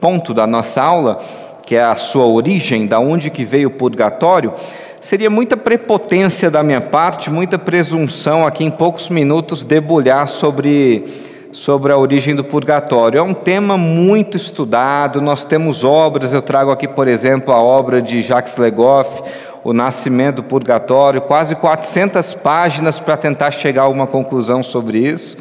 ponto 0.00 0.34
da 0.34 0.44
nossa 0.44 0.82
aula, 0.82 1.20
que 1.64 1.76
é 1.76 1.84
a 1.84 1.94
sua 1.94 2.26
origem, 2.26 2.88
da 2.88 2.98
onde 2.98 3.30
que 3.30 3.44
veio 3.44 3.68
o 3.68 3.70
purgatório, 3.70 4.52
seria 5.00 5.30
muita 5.30 5.56
prepotência 5.56 6.50
da 6.50 6.64
minha 6.64 6.80
parte, 6.80 7.30
muita 7.30 7.60
presunção 7.60 8.44
aqui 8.44 8.64
em 8.64 8.72
poucos 8.72 9.08
minutos 9.08 9.64
debulhar 9.64 10.26
sobre 10.26 11.04
sobre 11.52 11.92
a 11.92 11.98
origem 11.98 12.34
do 12.34 12.42
purgatório. 12.42 13.18
É 13.18 13.22
um 13.22 13.34
tema 13.34 13.76
muito 13.76 14.38
estudado, 14.38 15.20
nós 15.20 15.44
temos 15.44 15.84
obras, 15.84 16.32
eu 16.32 16.40
trago 16.40 16.70
aqui, 16.70 16.88
por 16.88 17.06
exemplo, 17.06 17.52
a 17.52 17.62
obra 17.62 18.00
de 18.00 18.22
Jacques 18.22 18.56
Legoff, 18.56 19.22
o 19.64 19.72
nascimento 19.72 20.36
do 20.36 20.42
purgatório, 20.42 21.20
quase 21.20 21.54
400 21.54 22.34
páginas 22.34 22.98
para 22.98 23.16
tentar 23.16 23.50
chegar 23.50 23.82
a 23.82 23.88
uma 23.88 24.06
conclusão 24.06 24.62
sobre 24.62 24.98
isso. 24.98 25.36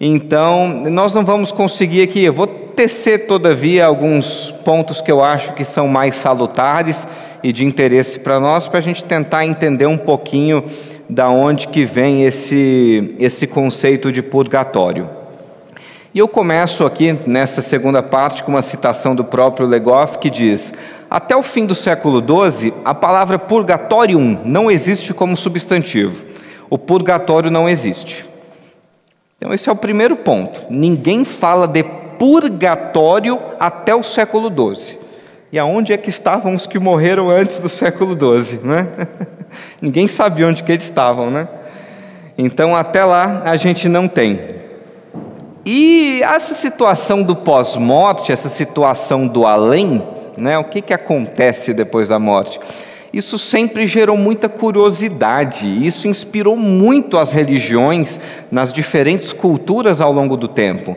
Então, 0.00 0.68
nós 0.90 1.12
não 1.12 1.24
vamos 1.24 1.52
conseguir 1.52 2.02
aqui, 2.02 2.24
eu 2.24 2.32
vou 2.32 2.46
tecer, 2.46 3.26
todavia, 3.26 3.84
alguns 3.84 4.50
pontos 4.64 5.00
que 5.00 5.12
eu 5.12 5.22
acho 5.22 5.52
que 5.52 5.64
são 5.64 5.86
mais 5.86 6.16
salutares 6.16 7.06
e 7.42 7.52
de 7.52 7.64
interesse 7.64 8.18
para 8.18 8.40
nós, 8.40 8.66
para 8.66 8.78
a 8.78 8.82
gente 8.82 9.04
tentar 9.04 9.44
entender 9.44 9.86
um 9.86 9.98
pouquinho 9.98 10.64
da 11.08 11.28
onde 11.28 11.68
que 11.68 11.84
vem 11.84 12.24
esse, 12.24 13.14
esse 13.18 13.46
conceito 13.46 14.10
de 14.10 14.22
purgatório. 14.22 15.08
E 16.14 16.18
eu 16.18 16.26
começo 16.26 16.84
aqui, 16.84 17.16
nessa 17.26 17.60
segunda 17.60 18.02
parte, 18.02 18.42
com 18.42 18.52
uma 18.52 18.62
citação 18.62 19.14
do 19.14 19.24
próprio 19.24 19.66
Legoff, 19.66 20.18
que 20.18 20.28
diz: 20.28 20.72
Até 21.10 21.36
o 21.36 21.42
fim 21.42 21.66
do 21.66 21.74
século 21.74 22.22
XII, 22.22 22.72
a 22.84 22.94
palavra 22.94 23.36
purgatorium 23.36 24.38
não 24.44 24.70
existe 24.70 25.12
como 25.12 25.36
substantivo. 25.36 26.24
O 26.70 26.78
purgatório 26.78 27.50
não 27.50 27.68
existe. 27.68 28.24
Então, 29.36 29.52
esse 29.52 29.68
é 29.68 29.72
o 29.72 29.76
primeiro 29.76 30.14
ponto. 30.14 30.66
Ninguém 30.70 31.24
fala 31.24 31.66
de 31.66 31.82
purgatório 31.82 33.40
até 33.58 33.92
o 33.92 34.04
século 34.04 34.48
XII. 34.48 35.00
E 35.50 35.58
aonde 35.58 35.92
é 35.92 35.96
que 35.96 36.10
estavam 36.10 36.54
os 36.54 36.64
que 36.64 36.78
morreram 36.78 37.28
antes 37.28 37.58
do 37.58 37.68
século 37.68 38.14
XII? 38.14 38.60
Né? 38.62 38.86
Ninguém 39.82 40.06
sabia 40.06 40.46
onde 40.46 40.62
que 40.62 40.70
eles 40.70 40.84
estavam, 40.84 41.28
né? 41.28 41.48
Então, 42.38 42.76
até 42.76 43.04
lá, 43.04 43.42
a 43.44 43.56
gente 43.56 43.88
não 43.88 44.06
tem. 44.06 44.38
E 45.66 46.22
essa 46.22 46.54
situação 46.54 47.22
do 47.24 47.34
pós-morte, 47.34 48.30
essa 48.30 48.48
situação 48.48 49.26
do 49.26 49.44
além, 49.44 50.02
né, 50.36 50.58
o 50.58 50.64
que, 50.64 50.80
que 50.80 50.94
acontece 50.94 51.72
depois 51.74 52.08
da 52.08 52.18
morte? 52.18 52.60
Isso 53.12 53.38
sempre 53.38 53.86
gerou 53.86 54.16
muita 54.16 54.48
curiosidade, 54.48 55.66
isso 55.84 56.06
inspirou 56.06 56.56
muito 56.56 57.18
as 57.18 57.32
religiões 57.32 58.20
nas 58.50 58.72
diferentes 58.72 59.32
culturas 59.32 60.00
ao 60.00 60.12
longo 60.12 60.36
do 60.36 60.46
tempo. 60.46 60.96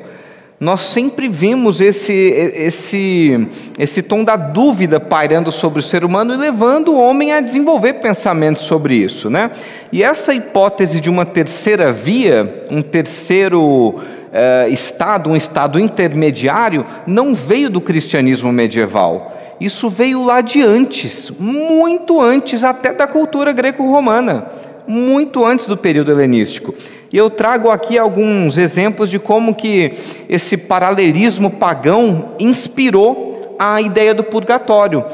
Nós 0.59 0.81
sempre 0.81 1.27
vimos 1.27 1.81
esse, 1.81 2.13
esse, 2.13 3.49
esse 3.77 4.01
tom 4.01 4.23
da 4.23 4.37
dúvida 4.37 4.97
pairando 4.97 5.51
sobre 5.51 5.79
o 5.79 5.83
ser 5.83 6.05
humano 6.05 6.33
e 6.33 6.37
levando 6.37 6.93
o 6.93 7.01
homem 7.01 7.33
a 7.33 7.41
desenvolver 7.41 7.95
pensamentos 7.95 8.63
sobre 8.63 8.95
isso. 8.95 9.29
Né? 9.29 9.51
E 9.91 10.01
essa 10.01 10.33
hipótese 10.33 11.01
de 11.01 11.09
uma 11.09 11.25
terceira 11.25 11.91
via, 11.91 12.65
um 12.71 12.81
terceiro 12.81 13.95
uh, 14.33 14.67
estado, 14.69 15.29
um 15.29 15.35
estado 15.35 15.79
intermediário, 15.79 16.85
não 17.05 17.35
veio 17.35 17.69
do 17.69 17.79
cristianismo 17.79 18.51
medieval. 18.51 19.31
Isso 19.61 19.89
veio 19.89 20.23
lá 20.23 20.41
de 20.41 20.61
antes, 20.61 21.31
muito 21.39 22.19
antes 22.19 22.63
até 22.63 22.91
da 22.91 23.07
cultura 23.07 23.53
greco-romana, 23.53 24.47
muito 24.87 25.45
antes 25.45 25.67
do 25.67 25.77
período 25.77 26.11
helenístico. 26.11 26.73
E 27.11 27.17
eu 27.17 27.29
trago 27.29 27.69
aqui 27.69 27.97
alguns 27.97 28.57
exemplos 28.57 29.09
de 29.09 29.19
como 29.19 29.53
que 29.53 29.91
esse 30.27 30.57
paralelismo 30.57 31.51
pagão 31.51 32.31
inspirou 32.39 33.55
a 33.59 33.79
ideia 33.79 34.15
do 34.15 34.23
purgatório. 34.23 35.05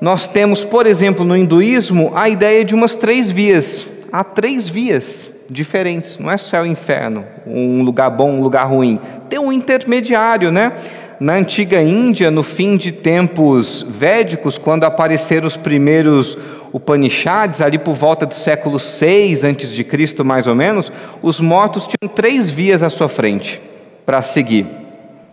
Nós 0.00 0.26
temos, 0.26 0.64
por 0.64 0.84
exemplo, 0.84 1.24
no 1.24 1.36
hinduísmo, 1.36 2.12
a 2.14 2.28
ideia 2.28 2.64
de 2.64 2.74
umas 2.74 2.96
três 2.96 3.30
vias. 3.30 3.86
Há 4.12 4.24
três 4.24 4.68
vias 4.68 5.30
diferentes. 5.50 6.18
Não 6.18 6.30
é 6.30 6.36
céu 6.36 6.66
e 6.66 6.68
inferno, 6.68 7.24
um 7.46 7.82
lugar 7.82 8.10
bom, 8.10 8.32
um 8.32 8.42
lugar 8.42 8.68
ruim. 8.68 9.00
Tem 9.28 9.38
um 9.38 9.52
intermediário, 9.52 10.52
né? 10.52 10.72
Na 11.20 11.34
antiga 11.34 11.82
Índia, 11.82 12.30
no 12.30 12.44
fim 12.44 12.76
de 12.76 12.92
tempos 12.92 13.84
védicos, 13.88 14.56
quando 14.56 14.84
apareceram 14.84 15.46
os 15.46 15.56
primeiros 15.56 16.38
Upanishads, 16.72 17.60
ali 17.60 17.78
por 17.78 17.94
volta 17.94 18.24
do 18.24 18.34
século 18.34 18.78
6 18.78 19.42
antes 19.42 19.72
de 19.72 19.82
Cristo, 19.82 20.24
mais 20.24 20.46
ou 20.46 20.54
menos, 20.54 20.92
os 21.20 21.40
mortos 21.40 21.88
tinham 21.88 22.12
três 22.12 22.48
vias 22.48 22.82
à 22.82 22.90
sua 22.90 23.08
frente 23.08 23.60
para 24.06 24.22
seguir, 24.22 24.66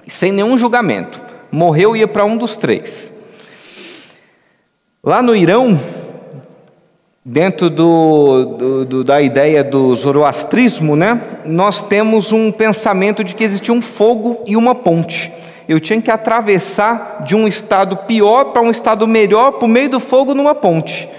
sem 0.07 0.31
nenhum 0.31 0.57
julgamento. 0.57 1.21
Morreu 1.51 1.95
ia 1.95 2.07
para 2.07 2.25
um 2.25 2.35
dos 2.35 2.57
três. 2.57 3.11
Lá 5.03 5.21
no 5.21 5.35
Irão, 5.35 5.79
dentro 7.25 7.69
do, 7.69 8.45
do, 8.45 8.85
do, 8.85 9.03
da 9.03 9.19
ideia 9.19 9.63
do 9.63 9.95
zoroastrismo, 9.95 10.95
né, 10.95 11.19
nós 11.43 11.81
temos 11.81 12.31
um 12.31 12.51
pensamento 12.51 13.23
de 13.23 13.33
que 13.33 13.43
existia 13.43 13.73
um 13.73 13.81
fogo 13.81 14.43
e 14.45 14.55
uma 14.55 14.75
ponte 14.75 15.31
eu 15.67 15.79
tinha 15.79 16.01
que 16.01 16.11
atravessar 16.11 17.23
de 17.25 17.35
um 17.35 17.47
estado 17.47 17.97
pior 17.97 18.45
para 18.45 18.61
um 18.61 18.71
estado 18.71 19.07
melhor 19.07 19.53
por 19.53 19.67
meio 19.67 19.89
do 19.89 19.99
fogo 19.99 20.33
numa 20.33 20.53
ponte. 20.53 21.09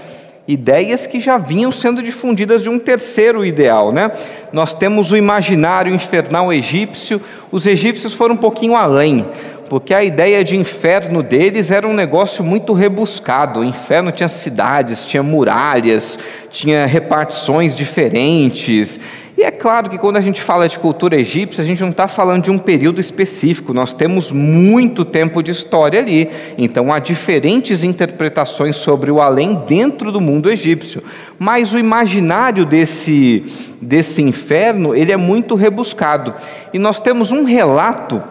Ideias 0.47 1.07
que 1.07 1.19
já 1.19 1.39
vinham 1.39 1.73
sendo 1.73 2.01
difundidas 2.01 2.63
de 2.63 2.69
um 2.69 2.79
terceiro 2.79 3.45
ideal, 3.45 3.91
né? 3.91 4.13
Nós 4.53 4.73
temos 4.73 5.11
o 5.11 5.17
imaginário 5.17 5.93
infernal 5.93 6.53
egípcio, 6.53 7.21
os 7.51 7.67
egípcios 7.67 8.15
foram 8.15 8.37
um 8.37 8.39
pouquinho 8.39 8.77
além, 8.77 9.27
porque 9.69 9.93
a 9.93 10.05
ideia 10.05 10.45
de 10.45 10.57
inferno 10.57 11.23
deles 11.23 11.71
era 11.71 11.87
um 11.87 11.95
negócio 11.95 12.45
muito 12.45 12.73
rebuscado. 12.73 13.61
O 13.61 13.65
inferno 13.65 14.13
tinha 14.13 14.29
cidades, 14.29 15.05
tinha 15.05 15.23
muralhas, 15.23 16.19
tinha 16.51 16.87
repartições 16.87 17.75
diferentes. 17.75 19.01
E 19.37 19.43
é 19.43 19.51
claro 19.51 19.91
que 19.91 19.99
quando 19.99 20.17
a 20.17 20.21
gente 20.23 20.41
fala 20.41 20.67
de 20.67 20.79
cultura 20.79 21.15
egípcia, 21.15 21.63
a 21.63 21.67
gente 21.67 21.83
não 21.83 21.91
está 21.91 22.09
falando 22.09 22.45
de 22.45 22.51
um 22.51 22.59
período 22.59 23.01
específico, 23.01 23.75
nós 23.75 23.93
temos 23.93 24.33
muito 24.33 25.05
tempo 25.05 25.43
de 25.43 25.51
história 25.51 26.01
ali. 26.01 26.31
Então 26.57 26.91
há 26.91 26.99
diferentes 26.99 27.85
interpretações 27.85 28.77
sobre 28.77 29.11
o 29.11 29.21
além 29.21 29.55
dentro 29.67 30.11
do 30.11 30.23
mundo 30.23 30.51
egípcio. 30.51 31.03
Mas 31.39 31.75
o 31.75 31.79
imaginário 31.79 32.65
desse, 32.65 33.45
desse 33.79 34.23
inferno, 34.23 34.95
ele 34.95 35.13
é 35.13 35.19
muito 35.19 35.55
rebuscado. 35.55 36.33
E 36.73 36.79
nós 36.79 36.99
temos 36.99 37.31
um 37.31 37.45
relato 37.45 38.23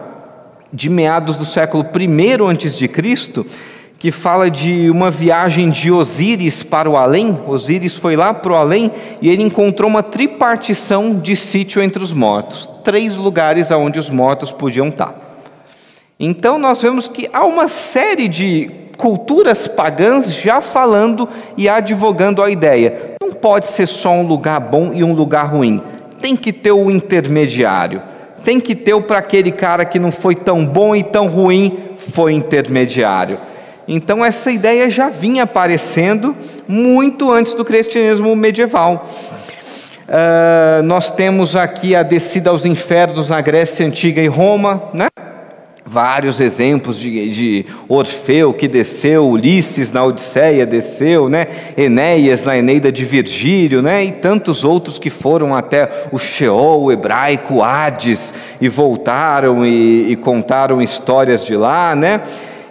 de 0.76 0.90
meados 0.90 1.36
do 1.36 1.46
século 1.46 1.86
I 1.98 2.36
antes 2.46 2.76
de 2.76 2.86
Cristo, 2.86 3.46
que 3.98 4.10
fala 4.10 4.50
de 4.50 4.90
uma 4.90 5.10
viagem 5.10 5.70
de 5.70 5.90
Osíris 5.90 6.62
para 6.62 6.88
o 6.88 6.98
além. 6.98 7.38
Osíris 7.46 7.96
foi 7.96 8.14
lá 8.14 8.34
para 8.34 8.52
o 8.52 8.56
além 8.56 8.92
e 9.22 9.30
ele 9.30 9.42
encontrou 9.42 9.88
uma 9.88 10.02
tripartição 10.02 11.14
de 11.14 11.34
sítio 11.34 11.82
entre 11.82 12.02
os 12.02 12.12
mortos, 12.12 12.68
três 12.84 13.16
lugares 13.16 13.72
aonde 13.72 13.98
os 13.98 14.10
mortos 14.10 14.52
podiam 14.52 14.88
estar. 14.88 15.14
Então 16.20 16.58
nós 16.58 16.82
vemos 16.82 17.08
que 17.08 17.26
há 17.32 17.46
uma 17.46 17.68
série 17.68 18.28
de 18.28 18.70
culturas 18.98 19.66
pagãs 19.66 20.34
já 20.34 20.60
falando 20.60 21.26
e 21.56 21.70
advogando 21.70 22.42
a 22.42 22.50
ideia. 22.50 23.16
Não 23.18 23.32
pode 23.32 23.66
ser 23.66 23.88
só 23.88 24.10
um 24.10 24.26
lugar 24.26 24.60
bom 24.60 24.92
e 24.92 25.02
um 25.02 25.14
lugar 25.14 25.50
ruim. 25.50 25.80
Tem 26.20 26.36
que 26.36 26.52
ter 26.52 26.72
o 26.72 26.90
intermediário. 26.90 28.02
Tem 28.46 28.60
que 28.60 28.76
ter 28.76 28.94
o 28.94 29.02
para 29.02 29.18
aquele 29.18 29.50
cara 29.50 29.84
que 29.84 29.98
não 29.98 30.12
foi 30.12 30.36
tão 30.36 30.64
bom 30.64 30.94
e 30.94 31.02
tão 31.02 31.26
ruim, 31.26 31.78
foi 31.98 32.32
intermediário. 32.32 33.38
Então, 33.88 34.24
essa 34.24 34.52
ideia 34.52 34.88
já 34.88 35.08
vinha 35.08 35.42
aparecendo 35.42 36.32
muito 36.68 37.32
antes 37.32 37.54
do 37.54 37.64
cristianismo 37.64 38.36
medieval. 38.36 39.04
Uh, 40.06 40.80
nós 40.84 41.10
temos 41.10 41.56
aqui 41.56 41.96
a 41.96 42.04
descida 42.04 42.50
aos 42.50 42.64
infernos 42.64 43.30
na 43.30 43.40
Grécia 43.40 43.84
Antiga 43.84 44.22
e 44.22 44.28
Roma, 44.28 44.90
né? 44.94 45.08
Vários 45.86 46.40
exemplos 46.40 46.98
de, 46.98 47.30
de, 47.30 47.66
Orfeu 47.88 48.52
que 48.52 48.66
desceu, 48.66 49.28
Ulisses 49.28 49.90
na 49.92 50.04
Odisseia 50.04 50.66
desceu, 50.66 51.28
né? 51.28 51.46
Enéas 51.76 52.42
na 52.42 52.58
Eneida 52.58 52.90
de 52.90 53.04
Virgílio, 53.04 53.80
né? 53.80 54.04
e 54.04 54.12
tantos 54.12 54.64
outros 54.64 54.98
que 54.98 55.10
foram 55.10 55.54
até 55.54 55.88
o 56.10 56.18
Sheol 56.18 56.82
o 56.82 56.92
hebraico, 56.92 57.62
Hades, 57.62 58.34
e 58.60 58.68
voltaram 58.68 59.64
e, 59.64 60.12
e 60.12 60.16
contaram 60.16 60.82
histórias 60.82 61.44
de 61.44 61.54
lá. 61.54 61.94
Né? 61.94 62.20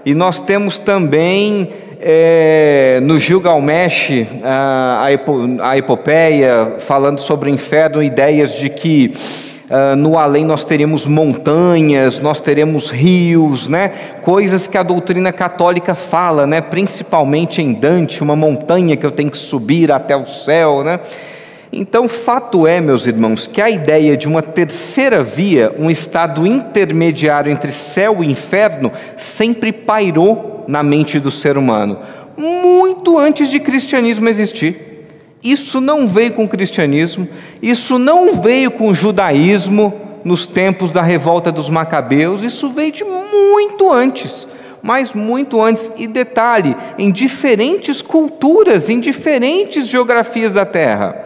E 0.05 0.13
nós 0.13 0.39
temos 0.39 0.77
também 0.77 1.69
é, 2.01 2.99
no 3.01 3.17
Gilgamesh 3.17 4.11
a, 4.43 5.07
a 5.61 5.77
epopeia 5.77 6.75
falando 6.79 7.19
sobre 7.19 7.49
o 7.49 7.53
inferno, 7.53 8.03
ideias 8.03 8.53
de 8.55 8.69
que 8.69 9.13
Uh, 9.69 9.95
no 9.95 10.15
além 10.15 10.45
nós 10.45 10.63
teremos 10.63 11.07
montanhas, 11.07 12.19
nós 12.19 12.39
teremos 12.39 12.91
rios, 12.91 13.67
né? 13.67 13.89
coisas 14.21 14.67
que 14.67 14.77
a 14.77 14.83
doutrina 14.83 15.31
católica 15.31 15.95
fala, 15.95 16.45
né? 16.45 16.61
principalmente 16.61 17.63
em 17.63 17.73
Dante, 17.73 18.21
uma 18.21 18.35
montanha 18.35 18.95
que 18.95 19.03
eu 19.03 19.09
tenho 19.09 19.31
que 19.31 19.37
subir 19.37 19.91
até 19.91 20.15
o 20.15 20.27
céu. 20.27 20.83
Né? 20.83 20.99
Então, 21.73 22.07
fato 22.07 22.67
é, 22.67 22.79
meus 22.79 23.07
irmãos, 23.07 23.47
que 23.47 23.59
a 23.59 23.69
ideia 23.69 24.15
de 24.15 24.27
uma 24.27 24.43
terceira 24.43 25.23
via, 25.23 25.73
um 25.79 25.89
estado 25.89 26.45
intermediário 26.45 27.51
entre 27.51 27.71
céu 27.71 28.23
e 28.23 28.31
inferno, 28.31 28.91
sempre 29.17 29.71
pairou 29.71 30.63
na 30.67 30.83
mente 30.83 31.19
do 31.19 31.31
ser 31.31 31.57
humano, 31.57 31.99
muito 32.37 33.17
antes 33.17 33.49
de 33.49 33.59
cristianismo 33.59 34.29
existir. 34.29 34.94
Isso 35.45 35.79
não 35.79 36.07
veio 36.07 36.33
com 36.33 36.43
o 36.43 36.49
cristianismo, 36.49 37.29
isso 37.61 37.97
não 37.97 38.41
veio 38.41 38.71
com 38.71 38.89
o 38.89 38.95
judaísmo 38.95 39.93
nos 40.23 40.47
tempos 40.47 40.89
da 40.91 41.03
revolta 41.03 41.51
dos 41.51 41.69
macabeus, 41.69 42.43
isso 42.43 42.69
veio 42.69 42.91
de 42.91 43.03
muito 43.03 43.91
antes 43.91 44.47
mas 44.85 45.13
muito 45.13 45.59
antes. 45.59 45.91
E 45.97 46.05
detalhe, 46.05 46.77
em 46.99 47.11
diferentes 47.11 48.03
culturas, 48.03 48.87
em 48.87 48.99
diferentes 48.99 49.87
geografias 49.87 50.53
da 50.53 50.63
Terra. 50.63 51.25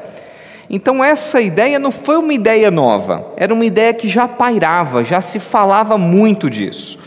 Então, 0.70 1.04
essa 1.04 1.42
ideia 1.42 1.78
não 1.78 1.92
foi 1.92 2.16
uma 2.16 2.34
ideia 2.34 2.72
nova, 2.72 3.34
era 3.36 3.54
uma 3.54 3.66
ideia 3.66 3.94
que 3.94 4.08
já 4.08 4.30
pairava, 4.30 5.04
já 5.04 5.20
se 5.20 5.40
falava 5.40 5.98
muito 5.98 6.50
disso. 6.50 6.98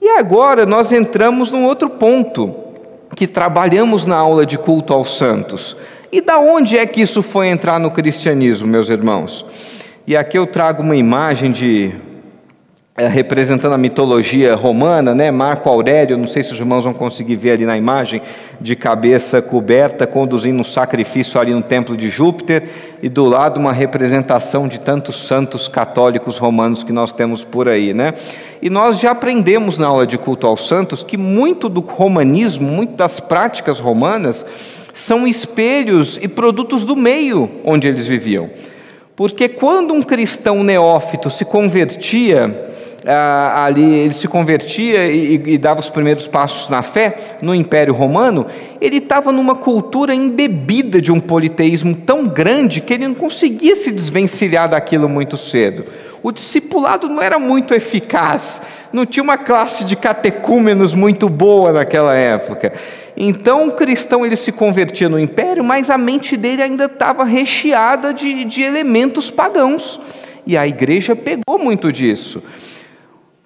E 0.00 0.08
agora 0.10 0.64
nós 0.64 0.92
entramos 0.92 1.50
num 1.50 1.64
outro 1.64 1.90
ponto, 1.90 2.54
que 3.16 3.26
trabalhamos 3.26 4.04
na 4.04 4.16
aula 4.16 4.46
de 4.46 4.56
culto 4.56 4.92
aos 4.92 5.16
santos. 5.18 5.76
E 6.16 6.20
da 6.22 6.38
onde 6.38 6.78
é 6.78 6.86
que 6.86 7.02
isso 7.02 7.22
foi 7.22 7.48
entrar 7.48 7.78
no 7.78 7.90
cristianismo, 7.90 8.66
meus 8.66 8.88
irmãos? 8.88 9.44
E 10.06 10.16
aqui 10.16 10.38
eu 10.38 10.46
trago 10.46 10.82
uma 10.82 10.96
imagem 10.96 11.52
de 11.52 11.92
é, 12.96 13.06
representando 13.06 13.74
a 13.74 13.76
mitologia 13.76 14.54
romana, 14.54 15.14
né? 15.14 15.30
Marco 15.30 15.68
Aurélio, 15.68 16.16
não 16.16 16.26
sei 16.26 16.42
se 16.42 16.54
os 16.54 16.58
irmãos 16.58 16.84
vão 16.84 16.94
conseguir 16.94 17.36
ver 17.36 17.50
ali 17.50 17.66
na 17.66 17.76
imagem, 17.76 18.22
de 18.58 18.74
cabeça 18.74 19.42
coberta, 19.42 20.06
conduzindo 20.06 20.58
um 20.58 20.64
sacrifício 20.64 21.38
ali 21.38 21.52
no 21.52 21.60
templo 21.60 21.94
de 21.94 22.08
Júpiter, 22.08 22.62
e 23.02 23.10
do 23.10 23.26
lado 23.26 23.60
uma 23.60 23.74
representação 23.74 24.66
de 24.66 24.80
tantos 24.80 25.26
santos 25.26 25.68
católicos 25.68 26.38
romanos 26.38 26.82
que 26.82 26.94
nós 26.94 27.12
temos 27.12 27.44
por 27.44 27.68
aí, 27.68 27.92
né? 27.92 28.14
E 28.62 28.70
nós 28.70 28.98
já 28.98 29.10
aprendemos 29.10 29.76
na 29.76 29.88
aula 29.88 30.06
de 30.06 30.16
culto 30.16 30.46
aos 30.46 30.66
santos 30.66 31.02
que 31.02 31.18
muito 31.18 31.68
do 31.68 31.80
romanismo, 31.80 32.66
muito 32.66 32.94
das 32.94 33.20
práticas 33.20 33.78
romanas, 33.78 34.46
são 34.96 35.28
espelhos 35.28 36.18
e 36.22 36.26
produtos 36.26 36.82
do 36.82 36.96
meio 36.96 37.50
onde 37.62 37.86
eles 37.86 38.06
viviam. 38.06 38.48
Porque 39.14 39.46
quando 39.46 39.92
um 39.92 40.00
cristão 40.00 40.64
neófito 40.64 41.30
se 41.30 41.44
convertia, 41.44 42.72
ah, 43.06 43.64
ali 43.66 43.84
ele 43.84 44.14
se 44.14 44.26
convertia 44.26 45.06
e, 45.06 45.34
e, 45.34 45.58
dava 45.58 45.80
os 45.80 45.90
primeiros 45.90 46.26
passos 46.26 46.70
na 46.70 46.80
fé 46.80 47.14
no 47.42 47.54
Império 47.54 47.92
Romano, 47.92 48.46
ele 48.80 48.96
estava 48.96 49.30
numa 49.32 49.54
cultura 49.54 50.14
embebida 50.14 51.00
de 51.00 51.12
um 51.12 51.20
politeísmo 51.20 51.94
tão 51.94 52.26
grande 52.26 52.80
que 52.80 52.94
ele 52.94 53.06
não 53.06 53.14
conseguia 53.14 53.76
se 53.76 53.92
desvencilhar 53.92 54.68
daquilo 54.68 55.10
muito 55.10 55.36
cedo. 55.36 55.84
O 56.26 56.32
discipulado 56.32 57.08
não 57.08 57.22
era 57.22 57.38
muito 57.38 57.72
eficaz, 57.72 58.60
não 58.92 59.06
tinha 59.06 59.22
uma 59.22 59.38
classe 59.38 59.84
de 59.84 59.94
catecúmenos 59.94 60.92
muito 60.92 61.28
boa 61.28 61.70
naquela 61.70 62.16
época. 62.16 62.72
Então 63.16 63.68
o 63.68 63.72
cristão 63.72 64.26
ele 64.26 64.34
se 64.34 64.50
convertia 64.50 65.08
no 65.08 65.20
império, 65.20 65.62
mas 65.62 65.88
a 65.88 65.96
mente 65.96 66.36
dele 66.36 66.62
ainda 66.62 66.86
estava 66.86 67.22
recheada 67.22 68.12
de, 68.12 68.44
de 68.44 68.60
elementos 68.60 69.30
pagãos. 69.30 70.00
E 70.44 70.56
a 70.56 70.66
igreja 70.66 71.14
pegou 71.14 71.60
muito 71.60 71.92
disso. 71.92 72.42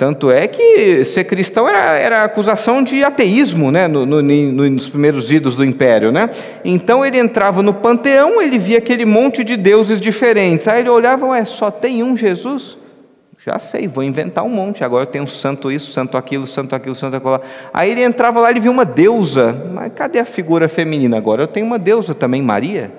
Tanto 0.00 0.30
é 0.30 0.48
que 0.48 1.04
ser 1.04 1.24
cristão 1.24 1.68
era, 1.68 1.98
era 1.98 2.24
acusação 2.24 2.82
de 2.82 3.04
ateísmo 3.04 3.70
né, 3.70 3.86
no, 3.86 4.06
no, 4.06 4.22
nos 4.22 4.88
primeiros 4.88 5.30
idos 5.30 5.54
do 5.54 5.62
império. 5.62 6.10
Né? 6.10 6.30
Então 6.64 7.04
ele 7.04 7.18
entrava 7.18 7.62
no 7.62 7.74
panteão, 7.74 8.40
ele 8.40 8.58
via 8.58 8.78
aquele 8.78 9.04
monte 9.04 9.44
de 9.44 9.58
deuses 9.58 10.00
diferentes. 10.00 10.66
Aí 10.66 10.80
ele 10.80 10.88
olhava, 10.88 11.26
ué, 11.26 11.44
só 11.44 11.70
tem 11.70 12.02
um 12.02 12.16
Jesus? 12.16 12.78
Já 13.44 13.58
sei, 13.58 13.86
vou 13.86 14.02
inventar 14.02 14.42
um 14.42 14.48
monte. 14.48 14.82
Agora 14.82 15.04
tem 15.04 15.20
um 15.20 15.26
santo 15.26 15.70
isso, 15.70 15.92
santo 15.92 16.16
aquilo, 16.16 16.46
santo 16.46 16.74
aquilo, 16.74 16.94
santo 16.94 17.16
aquilo. 17.16 17.38
Aí 17.70 17.90
ele 17.90 18.02
entrava 18.02 18.40
lá 18.40 18.50
e 18.50 18.58
via 18.58 18.70
uma 18.70 18.86
deusa. 18.86 19.52
Mas 19.70 19.92
cadê 19.94 20.18
a 20.18 20.24
figura 20.24 20.66
feminina? 20.66 21.18
Agora 21.18 21.42
eu 21.42 21.46
tenho 21.46 21.66
uma 21.66 21.78
deusa 21.78 22.14
também, 22.14 22.40
Maria. 22.40 22.90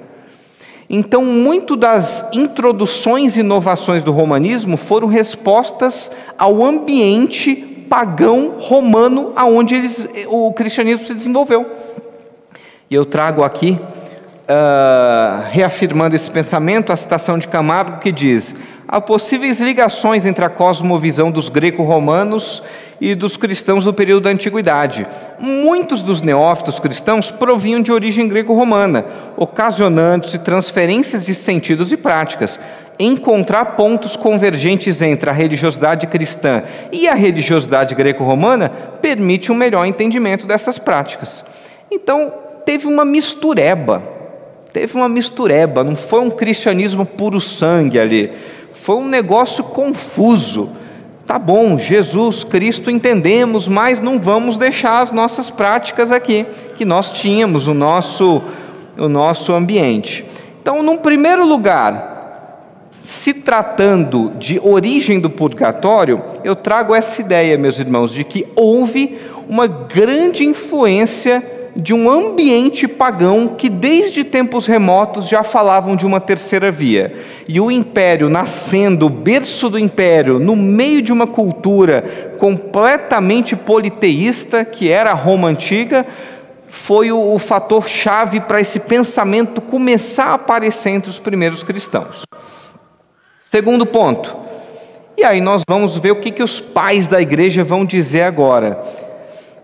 Então, 0.93 1.23
muito 1.23 1.77
das 1.77 2.27
introduções 2.33 3.37
e 3.37 3.39
inovações 3.39 4.03
do 4.03 4.11
romanismo 4.11 4.75
foram 4.75 5.07
respostas 5.07 6.11
ao 6.37 6.65
ambiente 6.65 7.55
pagão 7.89 8.55
romano 8.59 9.31
aonde 9.33 9.73
eles, 9.73 10.05
o 10.27 10.51
cristianismo 10.51 11.07
se 11.07 11.13
desenvolveu. 11.13 11.65
E 12.89 12.93
eu 12.93 13.05
trago 13.05 13.41
aqui, 13.41 13.79
uh, 14.47 15.43
reafirmando 15.49 16.15
esse 16.15 16.29
pensamento, 16.29 16.91
a 16.91 16.95
citação 16.95 17.37
de 17.37 17.47
Camargo 17.47 17.99
que 17.99 18.11
diz: 18.11 18.55
há 18.87 18.99
possíveis 18.99 19.59
ligações 19.59 20.25
entre 20.25 20.43
a 20.43 20.49
cosmovisão 20.49 21.31
dos 21.31 21.49
greco-romanos 21.49 22.63
e 22.99 23.15
dos 23.15 23.35
cristãos 23.35 23.83
do 23.83 23.93
período 23.93 24.23
da 24.23 24.29
antiguidade. 24.29 25.07
Muitos 25.39 26.03
dos 26.03 26.21
neófitos 26.21 26.79
cristãos 26.79 27.31
provinham 27.31 27.81
de 27.81 27.91
origem 27.91 28.27
greco-romana, 28.27 29.05
ocasionando-se 29.35 30.37
transferências 30.39 31.25
de 31.25 31.33
sentidos 31.33 31.91
e 31.91 31.97
práticas. 31.97 32.59
Encontrar 32.99 33.65
pontos 33.77 34.15
convergentes 34.15 35.01
entre 35.01 35.27
a 35.27 35.33
religiosidade 35.33 36.05
cristã 36.05 36.61
e 36.91 37.07
a 37.07 37.15
religiosidade 37.15 37.95
greco-romana 37.95 38.69
permite 39.01 39.51
um 39.51 39.55
melhor 39.55 39.85
entendimento 39.87 40.45
dessas 40.45 40.77
práticas. 40.77 41.43
Então, 41.89 42.31
teve 42.63 42.85
uma 42.85 43.03
mistureba, 43.03 44.03
teve 44.73 44.95
uma 44.95 45.09
mistureba, 45.09 45.83
não 45.83 45.95
foi 45.95 46.21
um 46.21 46.29
cristianismo 46.29 47.05
puro 47.05 47.41
sangue 47.41 47.99
ali, 47.99 48.31
foi 48.73 48.95
um 48.95 49.07
negócio 49.07 49.63
confuso 49.63 50.69
Tá 51.31 51.39
bom, 51.39 51.77
Jesus 51.77 52.43
Cristo 52.43 52.91
entendemos, 52.91 53.67
mas 53.67 54.01
não 54.01 54.19
vamos 54.19 54.57
deixar 54.57 54.99
as 54.99 55.13
nossas 55.13 55.49
práticas 55.49 56.11
aqui, 56.11 56.45
que 56.75 56.83
nós 56.83 57.09
tínhamos, 57.09 57.69
o 57.69 57.73
nosso, 57.73 58.41
o 58.97 59.07
nosso 59.07 59.53
ambiente. 59.53 60.25
Então, 60.61 60.83
num 60.83 60.97
primeiro 60.97 61.45
lugar, 61.45 62.89
se 63.01 63.33
tratando 63.33 64.33
de 64.37 64.59
origem 64.61 65.21
do 65.21 65.29
purgatório, 65.29 66.21
eu 66.43 66.53
trago 66.53 66.93
essa 66.93 67.21
ideia, 67.21 67.57
meus 67.57 67.79
irmãos, 67.79 68.11
de 68.11 68.25
que 68.25 68.45
houve 68.53 69.17
uma 69.47 69.67
grande 69.67 70.43
influência 70.43 71.41
de 71.75 71.93
um 71.93 72.09
ambiente 72.09 72.87
pagão 72.87 73.47
que 73.49 73.69
desde 73.69 74.23
tempos 74.23 74.65
remotos 74.65 75.27
já 75.27 75.43
falavam 75.43 75.95
de 75.95 76.05
uma 76.05 76.19
terceira 76.19 76.69
via. 76.69 77.13
E 77.47 77.59
o 77.59 77.71
império 77.71 78.29
nascendo, 78.29 79.05
o 79.05 79.09
berço 79.09 79.69
do 79.69 79.79
império, 79.79 80.39
no 80.39 80.55
meio 80.55 81.01
de 81.01 81.13
uma 81.13 81.25
cultura 81.25 82.33
completamente 82.37 83.55
politeísta, 83.55 84.65
que 84.65 84.89
era 84.89 85.11
a 85.11 85.15
Roma 85.15 85.47
antiga, 85.47 86.05
foi 86.67 87.11
o, 87.11 87.33
o 87.33 87.39
fator 87.39 87.87
chave 87.87 88.41
para 88.41 88.61
esse 88.61 88.79
pensamento 88.79 89.61
começar 89.61 90.27
a 90.27 90.33
aparecer 90.35 90.89
entre 90.89 91.09
os 91.09 91.19
primeiros 91.19 91.63
cristãos. 91.63 92.23
Segundo 93.39 93.85
ponto. 93.85 94.37
E 95.17 95.23
aí 95.23 95.41
nós 95.41 95.61
vamos 95.69 95.97
ver 95.97 96.11
o 96.11 96.15
que, 96.19 96.31
que 96.31 96.41
os 96.41 96.59
pais 96.59 97.07
da 97.07 97.21
igreja 97.21 97.63
vão 97.63 97.85
dizer 97.85 98.23
agora 98.23 98.81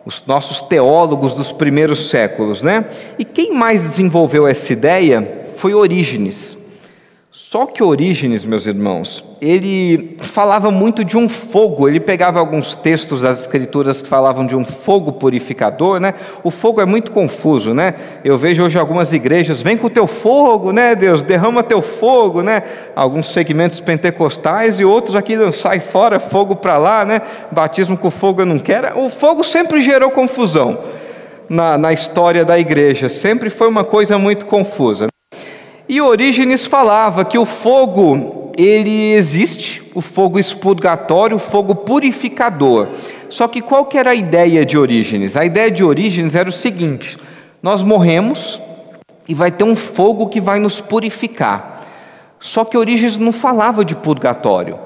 os 0.08 0.24
nossos 0.26 0.62
teólogos 0.62 1.34
dos 1.34 1.52
primeiros 1.52 2.10
séculos, 2.10 2.64
né? 2.64 2.86
E 3.20 3.26
quem 3.26 3.54
mais 3.54 3.82
desenvolveu 3.82 4.48
essa 4.48 4.72
ideia 4.72 5.50
foi 5.58 5.74
Orígenes. 5.74 6.58
Só 7.50 7.66
que 7.66 7.82
Orígenes, 7.82 8.44
meus 8.44 8.66
irmãos, 8.66 9.24
ele 9.40 10.18
falava 10.20 10.70
muito 10.70 11.06
de 11.06 11.16
um 11.16 11.30
fogo, 11.30 11.88
ele 11.88 11.98
pegava 11.98 12.40
alguns 12.40 12.76
textos 12.76 13.22
das 13.22 13.40
escrituras 13.40 14.02
que 14.02 14.10
falavam 14.10 14.46
de 14.46 14.54
um 14.54 14.66
fogo 14.66 15.14
purificador, 15.14 15.98
né? 15.98 16.14
O 16.44 16.52
fogo 16.52 16.82
é 16.82 16.86
muito 16.86 17.10
confuso, 17.10 17.74
né? 17.74 17.94
Eu 18.22 18.38
vejo 18.38 18.66
hoje 18.66 18.78
algumas 18.78 19.14
igrejas, 19.14 19.62
vem 19.62 19.78
com 19.78 19.88
o 19.88 19.90
teu 19.90 20.06
fogo, 20.08 20.74
né, 20.74 20.94
Deus, 20.94 21.24
derrama 21.24 21.64
teu 21.64 21.82
fogo, 21.82 22.42
né? 22.42 22.64
Alguns 22.94 23.32
segmentos 23.32 23.80
pentecostais 23.80 24.82
e 24.82 24.84
outros 24.84 25.16
aqui 25.16 25.38
sai 25.54 25.80
fora, 25.80 26.20
fogo 26.20 26.54
para 26.54 26.78
lá, 26.78 27.06
né? 27.06 27.22
Batismo 27.50 27.98
com 27.98 28.12
fogo 28.12 28.42
eu 28.42 28.46
não 28.46 28.60
quero. 28.60 29.00
O 29.00 29.10
fogo 29.10 29.42
sempre 29.46 29.82
gerou 29.82 30.12
confusão 30.12 30.80
na, 31.48 31.78
na 31.78 31.94
história 31.94 32.44
da 32.44 32.60
igreja, 32.60 33.08
sempre 33.08 33.50
foi 33.50 33.70
uma 33.70 33.86
coisa 33.86 34.18
muito 34.18 34.46
confusa. 34.46 35.08
E 35.90 36.02
Orígenes 36.02 36.66
falava 36.66 37.24
que 37.24 37.38
o 37.38 37.46
fogo, 37.46 38.52
ele 38.58 39.14
existe, 39.14 39.82
o 39.96 40.02
fogo 40.02 40.38
expurgatório, 40.38 41.38
o 41.38 41.40
fogo 41.40 41.74
purificador. 41.76 42.90
Só 43.30 43.48
que 43.48 43.62
qual 43.62 43.86
que 43.86 43.98
era 43.98 44.12
a 44.12 44.16
ideia 44.16 44.66
de 44.66 44.78
Orígenes? 44.78 45.38
A 45.38 45.46
ideia 45.46 45.72
de 45.72 45.84
Orígenes 45.84 46.36
era 46.36 46.50
o 46.50 46.52
seguinte: 46.52 47.18
nós 47.64 47.84
morremos 47.84 48.60
e 49.28 49.34
vai 49.34 49.50
ter 49.50 49.64
um 49.64 49.76
fogo 49.76 50.28
que 50.28 50.42
vai 50.42 50.60
nos 50.60 50.82
purificar. 50.82 51.86
Só 52.40 52.66
que 52.66 52.78
Orígenes 52.78 53.18
não 53.18 53.32
falava 53.32 53.84
de 53.84 53.96
purgatório. 53.96 54.78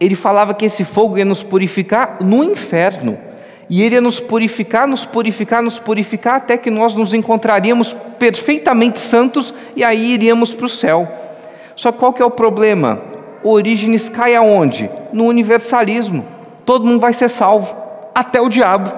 Ele 0.00 0.16
falava 0.16 0.54
que 0.54 0.64
esse 0.64 0.84
fogo 0.84 1.18
ia 1.18 1.24
nos 1.24 1.42
purificar 1.42 2.16
no 2.20 2.42
inferno. 2.42 3.16
E 3.74 3.82
Ele 3.82 3.94
ia 3.94 4.02
nos 4.02 4.20
purificar, 4.20 4.86
nos 4.86 5.06
purificar, 5.06 5.62
nos 5.62 5.78
purificar, 5.78 6.34
até 6.34 6.58
que 6.58 6.70
nós 6.70 6.94
nos 6.94 7.14
encontraríamos 7.14 7.94
perfeitamente 8.18 8.98
santos 8.98 9.54
e 9.74 9.82
aí 9.82 10.12
iríamos 10.12 10.52
para 10.52 10.66
o 10.66 10.68
céu. 10.68 11.08
Só 11.74 11.90
qual 11.90 12.12
que 12.12 12.20
é 12.20 12.24
o 12.24 12.30
problema? 12.30 13.00
Orígenes 13.42 14.10
cai 14.10 14.36
aonde? 14.36 14.90
No 15.10 15.24
universalismo. 15.24 16.22
Todo 16.66 16.84
mundo 16.84 17.00
vai 17.00 17.14
ser 17.14 17.30
salvo, 17.30 17.74
até 18.14 18.42
o 18.42 18.50
diabo. 18.50 18.92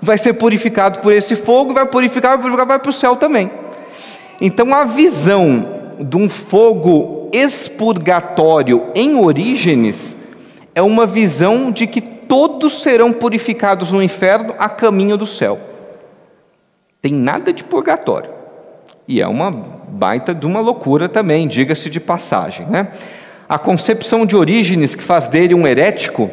Vai 0.00 0.16
ser 0.16 0.34
purificado 0.34 1.00
por 1.00 1.12
esse 1.12 1.34
fogo, 1.34 1.74
vai 1.74 1.86
purificar, 1.86 2.36
vai 2.36 2.42
purificar, 2.42 2.66
vai 2.68 2.78
para 2.78 2.90
o 2.90 2.92
céu 2.92 3.16
também. 3.16 3.50
Então 4.40 4.72
a 4.72 4.84
visão 4.84 5.66
de 5.98 6.16
um 6.16 6.30
fogo 6.30 7.28
expurgatório 7.32 8.84
em 8.94 9.16
Orígenes 9.16 10.16
é 10.76 10.80
uma 10.80 11.06
visão 11.06 11.72
de 11.72 11.88
que 11.88 12.11
todos 12.32 12.80
serão 12.80 13.12
purificados 13.12 13.92
no 13.92 14.02
inferno 14.02 14.54
a 14.58 14.66
caminho 14.66 15.18
do 15.18 15.26
céu. 15.26 15.60
Tem 17.02 17.12
nada 17.12 17.52
de 17.52 17.62
purgatório. 17.62 18.30
E 19.06 19.20
é 19.20 19.28
uma 19.28 19.50
baita 19.50 20.34
de 20.34 20.46
uma 20.46 20.58
loucura 20.58 21.10
também, 21.10 21.46
diga-se 21.46 21.90
de 21.90 22.00
passagem. 22.00 22.64
Né? 22.64 22.88
A 23.46 23.58
concepção 23.58 24.24
de 24.24 24.34
Orígenes, 24.34 24.94
que 24.94 25.02
faz 25.02 25.28
dele 25.28 25.54
um 25.54 25.66
herético, 25.66 26.30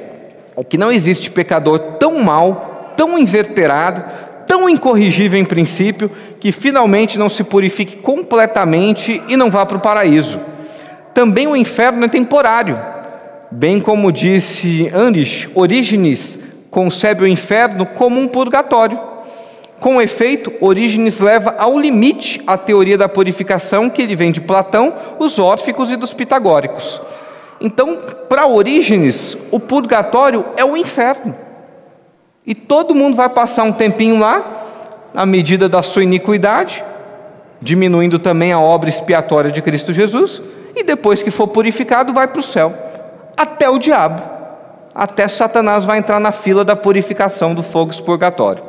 é 0.56 0.64
que 0.64 0.78
não 0.78 0.90
existe 0.90 1.30
pecador 1.30 1.78
tão 2.00 2.24
mau, 2.24 2.94
tão 2.96 3.20
inverterado, 3.20 4.06
tão 4.48 4.70
incorrigível 4.70 5.38
em 5.38 5.44
princípio, 5.44 6.10
que 6.40 6.54
finalmente 6.54 7.20
não 7.20 7.28
se 7.28 7.44
purifique 7.44 7.98
completamente 7.98 9.22
e 9.28 9.36
não 9.36 9.52
vá 9.52 9.66
para 9.66 9.76
o 9.76 9.82
paraíso. 9.82 10.40
Também 11.14 11.46
o 11.46 11.58
inferno 11.58 12.06
é 12.06 12.08
temporário 12.08 12.99
Bem 13.52 13.82
como 13.82 14.12
disse 14.12 14.92
Andes, 14.94 15.50
Orígenes 15.56 16.38
concebe 16.70 17.24
o 17.24 17.28
inferno 17.28 17.84
como 17.84 18.20
um 18.20 18.28
purgatório. 18.28 19.00
Com 19.80 20.00
efeito, 20.00 20.54
Orígenes 20.62 21.20
leva 21.20 21.56
ao 21.58 21.80
limite 21.80 22.40
a 22.46 22.56
teoria 22.60 22.96
da 22.96 23.10
purificação 23.10 23.90
que 23.90 24.04
ele 24.04 24.16
vem 24.16 24.32
de 24.32 24.40
Platão, 24.40 24.94
os 25.18 25.40
órficos 25.40 25.90
e 25.90 25.96
dos 25.96 26.14
pitagóricos. 26.14 27.02
Então, 27.60 27.98
para 28.30 28.46
Orígenes, 28.46 29.36
o 29.50 29.60
purgatório 29.60 30.46
é 30.56 30.64
o 30.64 30.78
inferno. 30.78 31.36
E 32.46 32.54
todo 32.54 32.94
mundo 32.94 33.16
vai 33.16 33.30
passar 33.30 33.64
um 33.64 33.72
tempinho 33.72 34.20
lá, 34.20 34.68
à 35.16 35.26
medida 35.26 35.68
da 35.68 35.82
sua 35.82 36.04
iniquidade, 36.04 36.84
diminuindo 37.60 38.20
também 38.20 38.52
a 38.52 38.60
obra 38.60 38.90
expiatória 38.90 39.52
de 39.52 39.62
Cristo 39.62 39.92
Jesus, 39.92 40.40
e 40.76 40.84
depois 40.84 41.24
que 41.24 41.32
for 41.32 41.48
purificado, 41.48 42.14
vai 42.14 42.28
para 42.28 42.40
o 42.40 42.44
céu 42.44 42.89
até 43.40 43.70
o 43.70 43.80
diabo, 43.80 44.22
até 44.94 45.26
Satanás 45.26 45.86
vai 45.86 45.98
entrar 45.98 46.20
na 46.20 46.34
fila 46.34 46.66
da 46.66 46.76
purificação 46.76 47.56
do 47.56 47.64
fogo 47.64 47.90
expurgatório. 47.90 48.62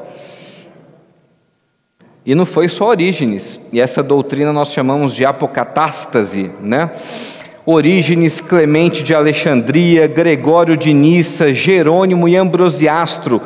E 2.24 2.36
não 2.36 2.46
foi 2.46 2.68
só 2.68 2.86
Orígenes, 2.86 3.58
e 3.72 3.80
essa 3.80 4.00
doutrina 4.00 4.52
nós 4.52 4.70
chamamos 4.70 5.12
de 5.12 5.24
apocatástase, 5.24 6.52
né? 6.60 6.90
Orígenes, 7.66 8.40
Clemente 8.40 9.02
de 9.02 9.12
Alexandria, 9.12 10.06
Gregório 10.06 10.76
de 10.76 10.94
Nissa, 10.94 11.52
Jerônimo 11.52 12.28
e 12.28 12.36
Ambrosiastro, 12.36 13.42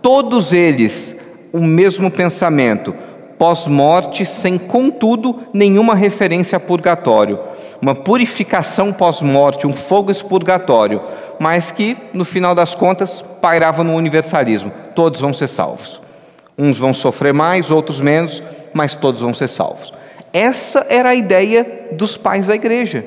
todos 0.00 0.52
eles 0.52 1.16
o 1.52 1.60
mesmo 1.60 2.08
pensamento 2.08 2.94
pós-morte, 3.38 4.26
sem, 4.26 4.58
contudo, 4.58 5.44
nenhuma 5.52 5.94
referência 5.94 6.56
a 6.56 6.60
purgatório. 6.60 7.38
Uma 7.80 7.94
purificação 7.94 8.92
pós-morte, 8.92 9.66
um 9.66 9.72
fogo 9.72 10.10
expurgatório, 10.10 11.00
mas 11.38 11.70
que, 11.70 11.96
no 12.12 12.24
final 12.24 12.54
das 12.54 12.74
contas, 12.74 13.22
pairava 13.40 13.84
no 13.84 13.94
universalismo: 13.94 14.72
todos 14.94 15.20
vão 15.20 15.32
ser 15.32 15.46
salvos. 15.46 16.00
Uns 16.58 16.76
vão 16.76 16.92
sofrer 16.92 17.32
mais, 17.32 17.70
outros 17.70 18.00
menos, 18.00 18.42
mas 18.74 18.96
todos 18.96 19.22
vão 19.22 19.32
ser 19.32 19.48
salvos. 19.48 19.92
Essa 20.32 20.84
era 20.88 21.10
a 21.10 21.14
ideia 21.14 21.88
dos 21.92 22.16
pais 22.16 22.46
da 22.48 22.54
igreja. 22.56 23.06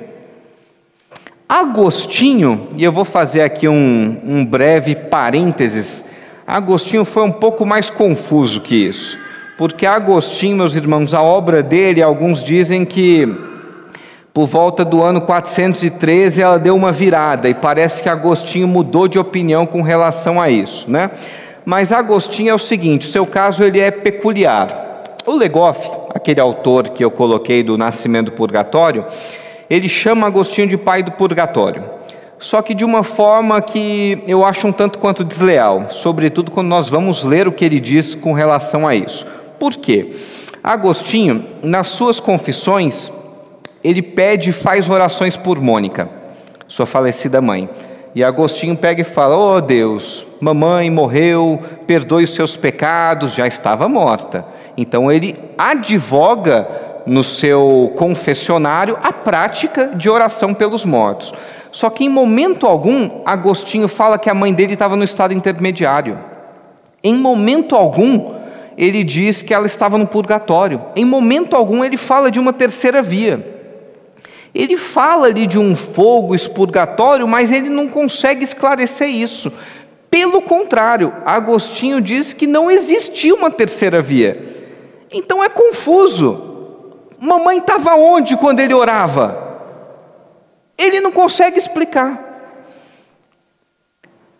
Agostinho, 1.47 2.69
e 2.77 2.83
eu 2.83 2.93
vou 2.93 3.03
fazer 3.03 3.41
aqui 3.41 3.67
um, 3.67 4.21
um 4.23 4.45
breve 4.45 4.95
parênteses, 4.95 6.05
Agostinho 6.47 7.03
foi 7.03 7.23
um 7.23 7.31
pouco 7.31 7.65
mais 7.65 7.89
confuso 7.89 8.61
que 8.61 8.75
isso 8.75 9.30
porque 9.57 9.85
Agostinho, 9.85 10.57
meus 10.57 10.75
irmãos, 10.75 11.13
a 11.13 11.21
obra 11.21 11.61
dele, 11.61 12.01
alguns 12.01 12.43
dizem 12.43 12.85
que 12.85 13.27
Por 14.33 14.47
volta 14.47 14.85
do 14.85 15.03
ano 15.03 15.19
413, 15.21 16.41
ela 16.41 16.57
deu 16.57 16.73
uma 16.73 16.93
virada 16.93 17.49
e 17.49 17.53
parece 17.53 18.01
que 18.01 18.07
Agostinho 18.07 18.65
mudou 18.65 19.05
de 19.05 19.19
opinião 19.19 19.65
com 19.65 19.81
relação 19.81 20.39
a 20.39 20.49
isso, 20.49 20.89
né? 20.89 21.11
Mas 21.65 21.91
Agostinho 21.91 22.49
é 22.49 22.53
o 22.53 22.59
seguinte, 22.59 23.07
seu 23.07 23.25
caso 23.25 23.61
ele 23.61 23.79
é 23.79 23.91
peculiar. 23.91 25.15
O 25.25 25.33
Legoff, 25.33 25.89
aquele 26.15 26.39
autor 26.39 26.89
que 26.89 27.03
eu 27.03 27.11
coloquei 27.11 27.61
do 27.61 27.77
Nascimento 27.77 28.27
do 28.27 28.31
Purgatório, 28.31 29.05
ele 29.69 29.89
chama 29.89 30.27
Agostinho 30.27 30.67
de 30.67 30.77
pai 30.77 31.03
do 31.03 31.11
purgatório. 31.11 31.83
Só 32.39 32.61
que 32.61 32.73
de 32.73 32.83
uma 32.83 33.03
forma 33.03 33.61
que 33.61 34.23
eu 34.25 34.43
acho 34.43 34.65
um 34.65 34.71
tanto 34.71 34.97
quanto 34.97 35.23
desleal, 35.23 35.87
sobretudo 35.91 36.49
quando 36.49 36.67
nós 36.67 36.89
vamos 36.89 37.23
ler 37.23 37.47
o 37.47 37.51
que 37.51 37.63
ele 37.63 37.79
diz 37.79 38.15
com 38.15 38.33
relação 38.33 38.87
a 38.87 38.95
isso. 38.95 39.27
Por 39.61 39.75
quê? 39.75 40.09
Agostinho, 40.63 41.45
nas 41.61 41.89
suas 41.89 42.19
confissões, 42.19 43.11
ele 43.83 44.01
pede 44.01 44.49
e 44.49 44.53
faz 44.53 44.89
orações 44.89 45.37
por 45.37 45.61
Mônica, 45.61 46.09
sua 46.67 46.87
falecida 46.87 47.39
mãe. 47.39 47.69
E 48.15 48.23
Agostinho 48.23 48.75
pega 48.75 49.01
e 49.01 49.03
fala: 49.03 49.37
Oh 49.37 49.61
Deus, 49.61 50.25
mamãe 50.39 50.89
morreu, 50.89 51.61
perdoe 51.85 52.23
os 52.23 52.33
seus 52.33 52.57
pecados, 52.57 53.35
já 53.35 53.45
estava 53.45 53.87
morta. 53.87 54.43
Então 54.75 55.11
ele 55.11 55.35
advoga 55.55 56.67
no 57.05 57.23
seu 57.23 57.93
confessionário 57.95 58.97
a 59.03 59.13
prática 59.13 59.91
de 59.95 60.09
oração 60.09 60.55
pelos 60.55 60.83
mortos. 60.83 61.35
Só 61.71 61.87
que 61.91 62.03
em 62.03 62.09
momento 62.09 62.65
algum, 62.65 63.21
Agostinho 63.27 63.87
fala 63.87 64.17
que 64.17 64.27
a 64.27 64.33
mãe 64.33 64.55
dele 64.55 64.73
estava 64.73 64.95
no 64.95 65.03
estado 65.03 65.35
intermediário. 65.35 66.17
Em 67.03 67.15
momento 67.15 67.75
algum, 67.75 68.40
ele 68.77 69.03
diz 69.03 69.41
que 69.41 69.53
ela 69.53 69.67
estava 69.67 69.97
no 69.97 70.07
purgatório. 70.07 70.81
Em 70.95 71.05
momento 71.05 71.55
algum, 71.55 71.83
ele 71.83 71.97
fala 71.97 72.31
de 72.31 72.39
uma 72.39 72.53
terceira 72.53 73.01
via. 73.01 73.59
Ele 74.53 74.77
fala 74.77 75.27
ali 75.27 75.47
de 75.47 75.57
um 75.57 75.75
fogo 75.75 76.35
expurgatório, 76.35 77.27
mas 77.27 77.51
ele 77.51 77.69
não 77.69 77.87
consegue 77.87 78.43
esclarecer 78.43 79.09
isso. 79.09 79.51
Pelo 80.09 80.41
contrário, 80.41 81.13
Agostinho 81.25 82.01
diz 82.01 82.33
que 82.33 82.45
não 82.45 82.69
existia 82.69 83.33
uma 83.33 83.49
terceira 83.49 84.01
via. 84.01 84.61
Então 85.11 85.43
é 85.43 85.47
confuso. 85.47 86.49
Mamãe 87.19 87.59
estava 87.59 87.95
onde 87.95 88.35
quando 88.35 88.59
ele 88.59 88.73
orava? 88.73 89.37
Ele 90.77 90.99
não 90.99 91.11
consegue 91.11 91.57
explicar. 91.57 92.30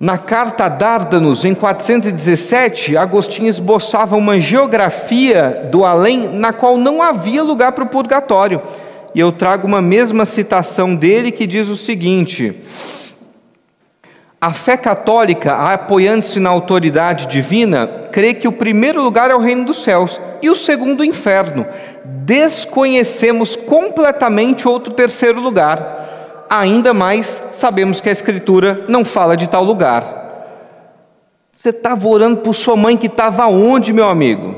Na 0.02 0.18
carta 0.18 0.66
a 0.66 0.68
Dárdanos, 0.68 1.46
em 1.46 1.54
417, 1.54 2.98
Agostinho 2.98 3.48
esboçava 3.48 4.18
uma 4.18 4.40
geografia 4.40 5.70
do 5.72 5.86
além 5.86 6.28
na 6.28 6.52
qual 6.52 6.76
não 6.76 7.04
havia 7.04 7.44
lugar 7.44 7.72
para 7.74 7.84
o 7.84 7.88
purgatório 7.88 8.64
e 9.14 9.20
eu 9.20 9.32
trago 9.32 9.68
uma 9.68 9.80
mesma 9.80 10.26
citação 10.26 10.96
dele 10.96 11.32
que 11.32 11.46
diz 11.46 11.68
o 11.68 11.76
seguinte: 11.76 12.62
A 14.40 14.52
fé 14.52 14.76
católica, 14.76 15.54
apoiando-se 15.54 16.40
na 16.40 16.50
autoridade 16.50 17.28
divina, 17.28 17.88
crê 18.12 18.34
que 18.34 18.48
o 18.48 18.52
primeiro 18.52 19.04
lugar 19.04 19.30
é 19.30 19.36
o 19.36 19.40
reino 19.40 19.66
dos 19.66 19.84
céus 19.84 20.20
e 20.42 20.50
o 20.50 20.56
segundo 20.56 21.02
o 21.02 21.06
inferno. 21.06 21.64
Desconhecemos 22.04 23.56
completamente 23.56 24.68
outro 24.68 24.94
terceiro 24.94 25.40
lugar. 25.40 26.00
Ainda 26.54 26.94
mais, 26.94 27.42
sabemos 27.54 28.02
que 28.02 28.10
a 28.10 28.12
Escritura 28.12 28.84
não 28.90 29.06
fala 29.06 29.38
de 29.38 29.48
tal 29.48 29.64
lugar. 29.64 30.04
Você 31.54 31.70
estava 31.70 32.06
orando 32.10 32.42
por 32.42 32.54
sua 32.54 32.76
mãe 32.76 32.98
que 32.98 33.08
estava 33.08 33.48
onde, 33.48 33.94
meu 33.94 34.10
amigo? 34.10 34.54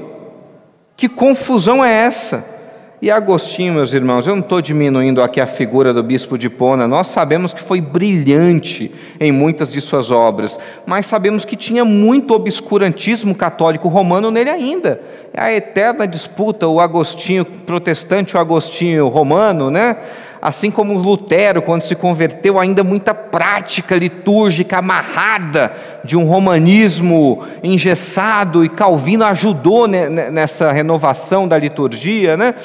Que 0.97 1.07
confusão 1.07 1.85
é 1.85 1.93
essa? 1.93 2.51
E 2.99 3.11
Agostinho, 3.11 3.73
meus 3.75 3.93
irmãos, 3.93 4.25
eu 4.25 4.33
não 4.33 4.41
estou 4.41 4.59
diminuindo 4.59 5.21
aqui 5.21 5.39
a 5.39 5.45
figura 5.45 5.93
do 5.93 6.01
bispo 6.01 6.35
de 6.35 6.49
Pona, 6.49 6.87
nós 6.87 7.07
sabemos 7.07 7.53
que 7.53 7.61
foi 7.61 7.79
brilhante 7.79 8.91
em 9.19 9.31
muitas 9.31 9.71
de 9.73 9.79
suas 9.79 10.09
obras, 10.09 10.57
mas 10.87 11.05
sabemos 11.05 11.45
que 11.45 11.55
tinha 11.55 11.85
muito 11.85 12.33
obscurantismo 12.33 13.35
católico 13.35 13.87
romano 13.87 14.31
nele 14.31 14.49
ainda. 14.49 14.99
É 15.31 15.41
a 15.41 15.53
eterna 15.53 16.07
disputa, 16.07 16.65
o 16.65 16.79
Agostinho 16.79 17.43
protestante, 17.45 18.35
o 18.35 18.39
Agostinho 18.39 19.09
romano, 19.09 19.69
né? 19.69 19.97
Assim 20.45 20.69
como 20.69 20.97
Lutero, 20.97 21.61
quando 21.61 21.83
se 21.83 21.95
converteu, 21.95 22.59
ainda 22.59 22.83
muita 22.83 23.13
prática 23.13 23.95
litúrgica 23.95 24.79
amarrada 24.79 25.71
de 26.03 26.17
um 26.17 26.25
romanismo 26.25 27.41
engessado, 27.63 28.65
e 28.65 28.67
Calvino 28.67 29.23
ajudou 29.23 29.87
nessa 29.87 30.69
renovação 30.73 31.47
da 31.47 31.57
liturgia, 31.57 32.35
né? 32.35 32.55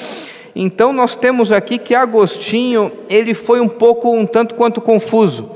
Então 0.53 0.91
nós 0.91 1.15
temos 1.15 1.53
aqui 1.53 1.77
que 1.77 1.95
Agostinho, 1.95 2.91
ele 3.09 3.33
foi 3.33 3.61
um 3.61 3.69
pouco 3.69 4.13
um 4.13 4.25
tanto 4.25 4.55
quanto 4.55 4.81
confuso, 4.81 5.49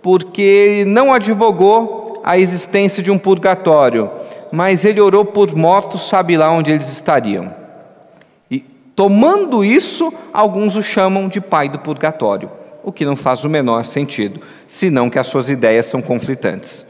porque 0.00 0.42
ele 0.42 0.84
não 0.84 1.12
advogou 1.12 2.22
a 2.22 2.38
existência 2.38 3.02
de 3.02 3.10
um 3.10 3.18
purgatório, 3.18 4.12
mas 4.52 4.84
ele 4.84 5.00
orou 5.00 5.24
por 5.24 5.52
mortos, 5.56 6.08
sabe 6.08 6.36
lá 6.36 6.52
onde 6.52 6.70
eles 6.70 6.88
estariam. 6.92 7.63
Tomando 8.94 9.64
isso, 9.64 10.12
alguns 10.32 10.76
o 10.76 10.82
chamam 10.82 11.28
de 11.28 11.40
pai 11.40 11.68
do 11.68 11.78
purgatório, 11.78 12.50
o 12.82 12.92
que 12.92 13.04
não 13.04 13.16
faz 13.16 13.44
o 13.44 13.48
menor 13.48 13.84
sentido, 13.84 14.40
senão 14.68 15.10
que 15.10 15.18
as 15.18 15.26
suas 15.26 15.48
ideias 15.48 15.86
são 15.86 16.00
conflitantes. 16.00 16.86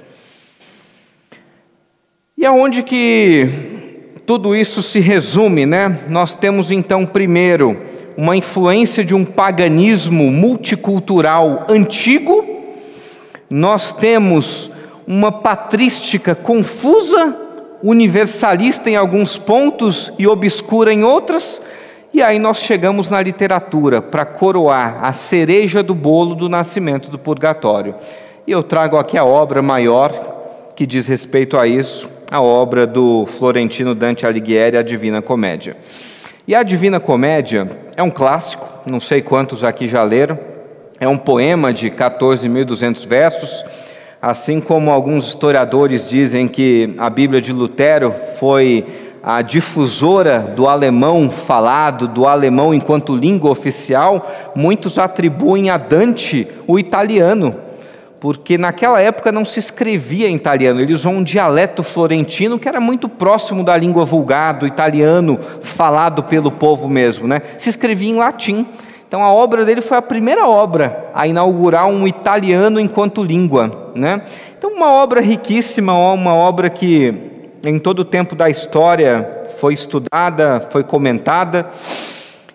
E 2.37 2.45
aonde 2.45 2.83
que 2.83 3.49
tudo 4.27 4.55
isso 4.55 4.83
se 4.83 5.01
resume, 5.01 5.65
né? 5.65 6.01
Nós 6.11 6.35
temos 6.35 6.71
então, 6.71 7.07
primeiro, 7.07 7.81
uma 8.17 8.37
influência 8.37 9.05
de 9.05 9.15
um 9.15 9.25
paganismo 9.25 10.31
multicultural 10.31 11.67
antigo, 11.69 12.45
nós 13.49 13.93
temos 13.93 14.71
uma 15.07 15.31
patrística 15.31 16.35
confusa, 16.35 17.37
universalista 17.83 18.89
em 18.89 18.97
alguns 18.97 19.37
pontos 19.37 20.13
e 20.19 20.27
obscura 20.27 20.93
em 20.93 21.05
outras, 21.05 21.61
e 22.15 22.23
aí 22.23 22.39
nós 22.39 22.59
chegamos 22.59 23.11
na 23.11 23.21
literatura 23.21 24.01
para 24.01 24.25
coroar 24.25 24.99
a 25.03 25.13
cereja 25.13 25.83
do 25.83 25.97
bolo 25.97 26.37
do 26.37 26.49
nascimento 26.49 27.11
do 27.11 27.19
purgatório. 27.19 27.97
E 28.47 28.53
eu 28.53 28.63
trago 28.63 28.97
aqui 28.97 29.19
a 29.19 29.25
obra 29.25 29.61
maior 29.61 30.71
que 30.77 30.87
diz 30.87 31.09
respeito 31.09 31.59
a 31.59 31.67
isso, 31.67 32.09
a 32.31 32.41
obra 32.41 32.87
do 32.87 33.27
Florentino 33.27 33.97
Dante 33.97 34.25
Alighieri, 34.25 34.77
A 34.77 34.83
Divina 34.83 35.21
Comédia. 35.21 35.77
E 36.47 36.55
a 36.55 36.63
Divina 36.63 37.01
Comédia 37.01 37.69
é 37.97 38.03
um 38.03 38.11
clássico, 38.13 38.69
não 38.87 39.01
sei 39.01 39.21
quantos 39.21 39.65
aqui 39.65 39.89
já 39.89 40.05
leram, 40.05 40.39
é 41.01 41.09
um 41.09 41.19
poema 41.19 41.73
de 41.73 41.91
14.200 41.91 43.09
versos, 43.09 43.65
assim 44.23 44.61
como 44.61 44.93
alguns 44.93 45.27
historiadores 45.27 46.07
dizem 46.07 46.47
que 46.47 46.95
a 46.97 47.11
Bíblia 47.11 47.41
de 47.41 47.53
Lutero 47.53 48.15
foi 48.39 49.04
a 49.25 49.41
difusora 49.41 50.41
do 50.55 50.69
alemão 50.69 51.31
falado, 51.31 52.07
do 52.07 52.27
alemão 52.27 52.75
enquanto 52.75 53.17
língua 53.17 53.51
oficial, 53.51 54.31
muitos 54.55 54.99
atribuem 54.99 55.71
a 55.71 55.79
Dante 55.79 56.47
o 56.67 56.79
italiano, 56.79 57.57
porque 58.21 58.59
naquela 58.59 59.01
época 59.01 59.33
não 59.33 59.45
se 59.45 59.59
escrevia 59.59 60.29
em 60.29 60.37
italiano, 60.37 60.81
ele 60.81 60.93
usou 60.93 61.13
um 61.13 61.23
dialeto 61.23 61.83
florentino 61.83 62.59
que 62.59 62.69
era 62.69 62.81
muito 62.81 63.09
próximo 63.09 63.65
da 63.65 63.77
língua 63.77 64.05
vulgar, 64.05 64.59
do 64.59 64.67
italiano 64.67 65.39
falado 65.63 66.25
pelo 66.25 66.51
povo 66.51 66.87
mesmo, 66.87 67.27
né? 67.27 67.41
Se 67.57 67.71
escrevia 67.71 68.11
em 68.11 68.17
latim. 68.17 68.67
Então 69.07 69.23
a 69.23 69.33
obra 69.33 69.65
dele 69.65 69.81
foi 69.81 69.97
a 69.97 70.03
primeira 70.03 70.47
obra 70.49 71.11
a 71.15 71.27
inaugurar 71.27 71.87
um 71.87 72.07
italiano 72.07 72.81
enquanto 72.81 73.23
língua, 73.23 73.71
né? 73.95 74.23
Então 74.59 74.73
uma 74.73 74.91
obra 74.91 75.21
riquíssima, 75.21 75.93
uma 75.93 76.35
obra 76.35 76.69
que 76.69 77.34
em 77.65 77.79
todo 77.79 78.01
o 78.01 78.05
tempo 78.05 78.35
da 78.35 78.51
história 78.51 79.47
foi 79.59 79.75
estudada, 79.75 80.67
foi 80.71 80.85
comentada 80.85 81.69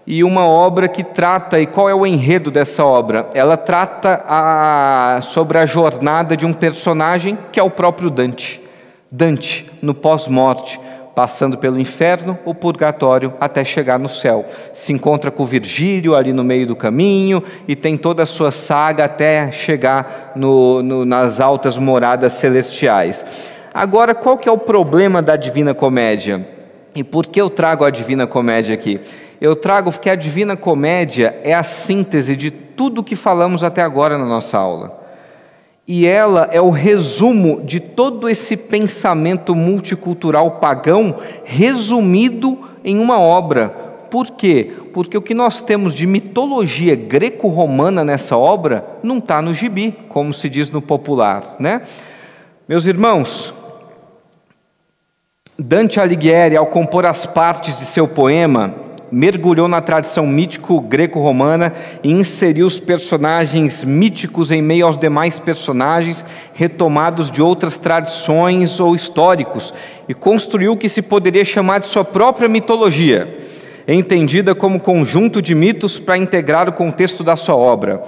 e 0.05 0.23
uma 0.23 0.45
obra 0.45 0.87
que 0.87 1.03
trata, 1.03 1.59
e 1.59 1.67
qual 1.67 1.87
é 1.87 1.93
o 1.93 2.05
enredo 2.05 2.49
dessa 2.49 2.83
obra? 2.83 3.29
Ela 3.33 3.55
trata 3.55 4.23
a, 4.27 5.19
sobre 5.21 5.59
a 5.59 5.67
jornada 5.67 6.35
de 6.35 6.47
um 6.47 6.53
personagem 6.53 7.37
que 7.51 7.59
é 7.59 7.63
o 7.63 7.69
próprio 7.69 8.09
Dante. 8.09 8.59
Dante, 9.11 9.69
no 9.83 9.93
pós-morte, 9.93 10.79
passando 11.13 11.59
pelo 11.59 11.79
inferno, 11.79 12.39
o 12.43 12.55
purgatório, 12.55 13.33
até 13.39 13.63
chegar 13.63 13.99
no 13.99 14.09
céu. 14.09 14.45
Se 14.73 14.91
encontra 14.91 15.29
com 15.29 15.45
Virgílio 15.45 16.15
ali 16.15 16.33
no 16.33 16.43
meio 16.43 16.65
do 16.65 16.75
caminho 16.75 17.43
e 17.67 17.75
tem 17.75 17.95
toda 17.95 18.23
a 18.23 18.25
sua 18.25 18.51
saga 18.51 19.05
até 19.05 19.51
chegar 19.51 20.31
no, 20.35 20.81
no, 20.81 21.05
nas 21.05 21.39
altas 21.39 21.77
moradas 21.77 22.33
celestiais. 22.33 23.23
Agora, 23.79 24.13
qual 24.13 24.37
que 24.37 24.49
é 24.49 24.51
o 24.51 24.57
problema 24.57 25.21
da 25.21 25.37
Divina 25.37 25.73
Comédia? 25.73 26.45
E 26.93 27.01
por 27.01 27.25
que 27.25 27.39
eu 27.39 27.49
trago 27.49 27.85
a 27.85 27.89
Divina 27.89 28.27
Comédia 28.27 28.75
aqui? 28.75 28.99
eu 29.39 29.55
trago 29.55 29.89
que 29.93 30.09
a 30.09 30.15
Divina 30.15 30.57
Comédia 30.57 31.39
é 31.43 31.53
a 31.53 31.63
síntese 31.63 32.35
de 32.35 32.51
tudo 32.51 33.01
que 33.01 33.15
falamos 33.15 33.63
até 33.63 33.81
agora 33.81 34.17
na 34.17 34.25
nossa 34.25 34.57
aula. 34.57 34.99
E 35.87 36.05
ela 36.05 36.49
é 36.51 36.59
o 36.59 36.69
resumo 36.69 37.61
de 37.61 37.79
todo 37.79 38.27
esse 38.27 38.57
pensamento 38.57 39.55
multicultural 39.55 40.51
pagão 40.59 41.15
resumido 41.45 42.59
em 42.83 42.99
uma 42.99 43.17
obra. 43.17 43.69
Por 44.11 44.31
quê? 44.31 44.73
Porque 44.93 45.17
o 45.17 45.21
que 45.21 45.33
nós 45.33 45.61
temos 45.61 45.95
de 45.95 46.05
mitologia 46.05 46.95
greco-romana 46.95 48.03
nessa 48.03 48.35
obra 48.35 48.83
não 49.01 49.19
está 49.19 49.41
no 49.41 49.53
gibi, 49.53 49.97
como 50.09 50.33
se 50.33 50.49
diz 50.49 50.69
no 50.69 50.81
popular, 50.81 51.55
né? 51.59 51.83
Meus 52.67 52.85
irmãos, 52.85 53.53
Dante 55.61 55.99
Alighieri, 55.99 56.55
ao 56.55 56.67
compor 56.67 57.05
as 57.05 57.25
partes 57.25 57.77
de 57.77 57.83
seu 57.83 58.07
poema, 58.07 58.73
mergulhou 59.11 59.67
na 59.67 59.81
tradição 59.81 60.25
mítico 60.25 60.79
greco-romana 60.79 61.73
e 62.01 62.09
inseriu 62.09 62.65
os 62.65 62.79
personagens 62.79 63.83
míticos 63.83 64.51
em 64.51 64.61
meio 64.61 64.87
aos 64.87 64.97
demais 64.97 65.37
personagens 65.37 66.23
retomados 66.53 67.29
de 67.29 67.41
outras 67.41 67.77
tradições 67.77 68.79
ou 68.79 68.95
históricos 68.95 69.73
e 70.07 70.13
construiu 70.13 70.71
o 70.71 70.77
que 70.77 70.87
se 70.87 71.01
poderia 71.01 71.43
chamar 71.43 71.79
de 71.79 71.87
sua 71.87 72.05
própria 72.05 72.47
mitologia, 72.47 73.37
entendida 73.85 74.55
como 74.55 74.79
conjunto 74.79 75.41
de 75.41 75.53
mitos 75.53 75.99
para 75.99 76.17
integrar 76.17 76.69
o 76.69 76.73
contexto 76.73 77.21
da 77.21 77.35
sua 77.35 77.57
obra. 77.57 78.01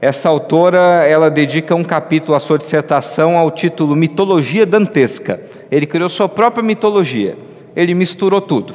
Essa 0.00 0.30
autora, 0.30 1.04
ela 1.06 1.30
dedica 1.30 1.74
um 1.74 1.84
capítulo 1.84 2.34
à 2.34 2.40
sua 2.40 2.56
dissertação 2.56 3.36
ao 3.36 3.50
título 3.50 3.94
Mitologia 3.94 4.64
Dantesca. 4.64 5.38
Ele 5.70 5.86
criou 5.86 6.08
sua 6.08 6.28
própria 6.28 6.62
mitologia. 6.62 7.36
Ele 7.74 7.94
misturou 7.94 8.40
tudo. 8.40 8.74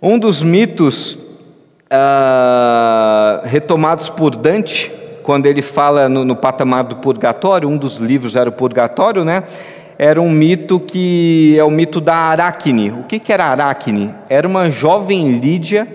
Um 0.00 0.18
dos 0.18 0.42
mitos 0.42 1.14
uh, 1.14 3.44
retomados 3.44 4.08
por 4.08 4.36
Dante, 4.36 4.92
quando 5.22 5.46
ele 5.46 5.62
fala 5.62 6.08
no, 6.08 6.24
no, 6.24 6.36
patamar 6.36 6.84
do 6.84 6.96
purgatório, 6.96 7.68
um 7.68 7.76
dos 7.76 7.96
livros 7.96 8.36
era 8.36 8.48
o 8.48 8.52
purgatório, 8.52 9.24
né? 9.24 9.44
Era 9.98 10.20
um 10.20 10.30
mito 10.30 10.78
que 10.78 11.56
é 11.58 11.64
o 11.64 11.70
mito 11.70 12.00
da 12.00 12.14
Aracne. 12.14 12.90
O 12.90 13.04
que, 13.04 13.18
que 13.18 13.32
era 13.32 13.46
Aracne? 13.46 14.14
Era 14.28 14.46
uma 14.46 14.70
jovem 14.70 15.38
Lídia 15.38 15.88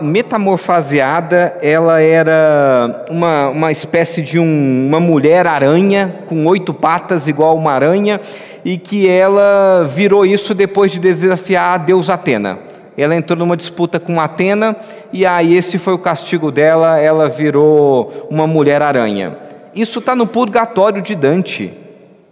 metamorfoseada, 0.00 1.58
ela 1.60 2.00
era 2.00 3.04
uma, 3.10 3.48
uma 3.48 3.72
espécie 3.72 4.22
de 4.22 4.38
um, 4.38 4.86
uma 4.86 5.00
mulher 5.00 5.48
aranha 5.48 6.20
com 6.26 6.46
oito 6.46 6.72
patas, 6.72 7.26
igual 7.26 7.56
uma 7.56 7.72
aranha, 7.72 8.20
e 8.64 8.78
que 8.78 9.08
ela 9.08 9.84
virou 9.92 10.24
isso 10.24 10.54
depois 10.54 10.92
de 10.92 11.00
desafiar 11.00 11.74
a 11.74 11.78
deusa 11.78 12.14
Atena. 12.14 12.60
Ela 12.96 13.16
entrou 13.16 13.36
numa 13.36 13.56
disputa 13.56 13.98
com 13.98 14.20
Atena 14.20 14.76
e 15.12 15.26
aí 15.26 15.56
esse 15.56 15.76
foi 15.76 15.94
o 15.94 15.98
castigo 15.98 16.52
dela, 16.52 16.96
ela 17.00 17.28
virou 17.28 18.28
uma 18.30 18.46
mulher 18.46 18.80
aranha. 18.80 19.36
Isso 19.74 19.98
está 19.98 20.14
no 20.14 20.28
purgatório 20.28 21.02
de 21.02 21.16
Dante. 21.16 21.74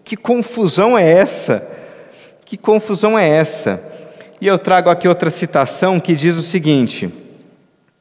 Que 0.05 0.17
confusão 0.17 0.97
é 0.97 1.11
essa? 1.13 1.67
Que 2.45 2.57
confusão 2.57 3.19
é 3.19 3.29
essa? 3.29 3.94
E 4.45 4.47
eu 4.47 4.59
trago 4.59 4.91
aqui 4.91 5.09
outra 5.09 5.31
citação 5.31 5.99
que 5.99 6.15
diz 6.15 6.37
o 6.37 6.43
seguinte: 6.43 7.11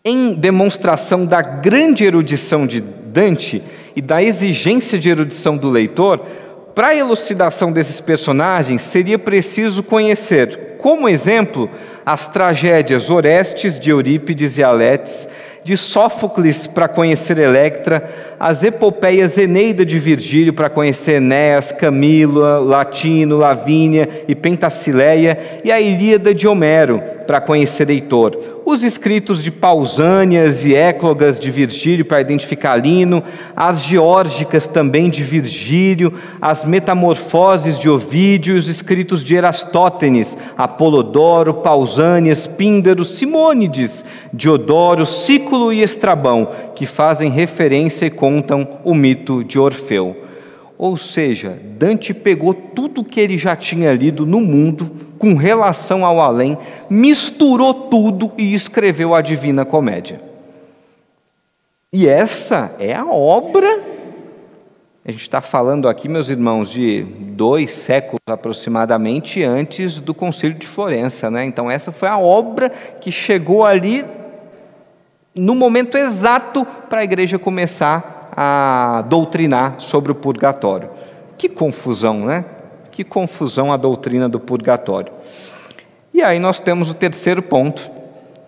em 0.03 0.33
demonstração 0.33 1.25
da 1.25 1.41
grande 1.41 2.03
erudição 2.03 2.67
de 2.67 2.81
Dante 2.81 3.63
e 3.95 4.01
da 4.01 4.21
exigência 4.21 4.99
de 4.99 5.07
erudição 5.07 5.55
do 5.55 5.69
leitor, 5.69 6.19
para 6.75 6.89
a 6.89 6.95
elucidação 6.97 7.71
desses 7.71 8.01
personagens, 8.01 8.81
seria 8.81 9.17
preciso 9.17 9.81
conhecer, 9.83 10.75
como 10.79 11.07
exemplo, 11.07 11.69
as 12.05 12.27
tragédias 12.27 13.09
Orestes 13.09 13.79
de 13.79 13.91
Eurípides 13.91 14.57
e 14.57 14.63
Aletes, 14.63 15.29
de 15.63 15.77
Sófocles 15.77 16.67
para 16.67 16.87
conhecer 16.87 17.37
Electra, 17.37 18.09
as 18.39 18.63
epopeias 18.63 19.37
Eneida 19.37 19.85
de 19.85 19.97
Virgílio 19.97 20.53
para 20.53 20.69
conhecer 20.69 21.15
Enéas, 21.15 21.71
Camila, 21.71 22.59
Latino, 22.59 23.37
Lavínia 23.37 24.25
e 24.27 24.35
Pentacileia, 24.35 25.61
e 25.63 25.71
a 25.71 25.79
Ilíada 25.79 26.33
de 26.33 26.47
Homero 26.47 27.01
para 27.25 27.41
conhecer 27.41 27.89
Heitor. 27.89 28.37
Os 28.65 28.83
escritos 28.83 29.43
de 29.43 29.51
Pausânias 29.51 30.65
e 30.65 30.73
Éclogas 30.73 31.39
de 31.39 31.51
Virgílio 31.51 32.05
para 32.05 32.21
identificar 32.21 32.75
Lino, 32.77 33.23
as 33.55 33.83
geórgicas 33.83 34.65
também 34.65 35.09
de 35.09 35.23
Virgílio, 35.23 36.13
as 36.41 36.63
metamorfoses 36.63 37.77
de 37.77 37.89
Ovídio, 37.89 38.55
os 38.55 38.67
escritos 38.67 39.23
de 39.23 39.35
Erastótenes, 39.35 40.37
Apolodoro, 40.57 41.55
Pausânias, 41.55 42.47
Píndaro, 42.47 43.03
Simônides, 43.03 44.05
Diodoro, 44.33 45.05
Cículo 45.05 45.73
e 45.73 45.81
Estrabão, 45.81 46.47
que 46.75 46.85
fazem 46.85 47.29
referência 47.29 48.05
e 48.05 48.09
contam 48.09 48.79
o 48.83 48.93
mito 48.93 49.43
de 49.43 49.59
Orfeu. 49.59 50.32
Ou 50.83 50.97
seja, 50.97 51.57
Dante 51.79 52.13
pegou 52.13 52.53
tudo 52.53 53.05
que 53.05 53.17
ele 53.17 53.37
já 53.37 53.55
tinha 53.55 53.93
lido 53.93 54.25
no 54.25 54.41
mundo 54.41 54.91
com 55.17 55.33
relação 55.33 56.05
ao 56.05 56.19
além, 56.19 56.57
misturou 56.89 57.73
tudo 57.73 58.33
e 58.37 58.53
escreveu 58.53 59.15
a 59.15 59.21
Divina 59.21 59.63
Comédia. 59.63 60.21
E 61.93 62.05
essa 62.05 62.75
é 62.77 62.93
a 62.93 63.05
obra. 63.05 63.81
A 65.05 65.11
gente 65.13 65.21
está 65.21 65.39
falando 65.39 65.87
aqui, 65.87 66.09
meus 66.09 66.27
irmãos, 66.27 66.69
de 66.69 67.03
dois 67.17 67.71
séculos 67.71 68.19
aproximadamente 68.27 69.41
antes 69.41 70.01
do 70.01 70.13
Concílio 70.13 70.59
de 70.59 70.67
Florença, 70.67 71.31
né? 71.31 71.45
Então, 71.45 71.71
essa 71.71 71.93
foi 71.93 72.09
a 72.09 72.19
obra 72.19 72.69
que 72.99 73.09
chegou 73.09 73.63
ali 73.63 74.03
no 75.33 75.55
momento 75.55 75.97
exato 75.97 76.65
para 76.89 76.99
a 76.99 77.03
igreja 77.05 77.39
começar 77.39 78.22
a 78.35 79.03
doutrinar 79.07 79.75
sobre 79.77 80.11
o 80.11 80.15
purgatório. 80.15 80.89
Que 81.37 81.47
confusão, 81.47 82.25
né? 82.25 82.45
Que 82.91 83.03
confusão 83.03 83.71
a 83.71 83.77
doutrina 83.77 84.29
do 84.29 84.39
purgatório. 84.39 85.11
E 86.13 86.21
aí 86.21 86.39
nós 86.39 86.59
temos 86.59 86.89
o 86.89 86.93
terceiro 86.93 87.41
ponto, 87.41 87.81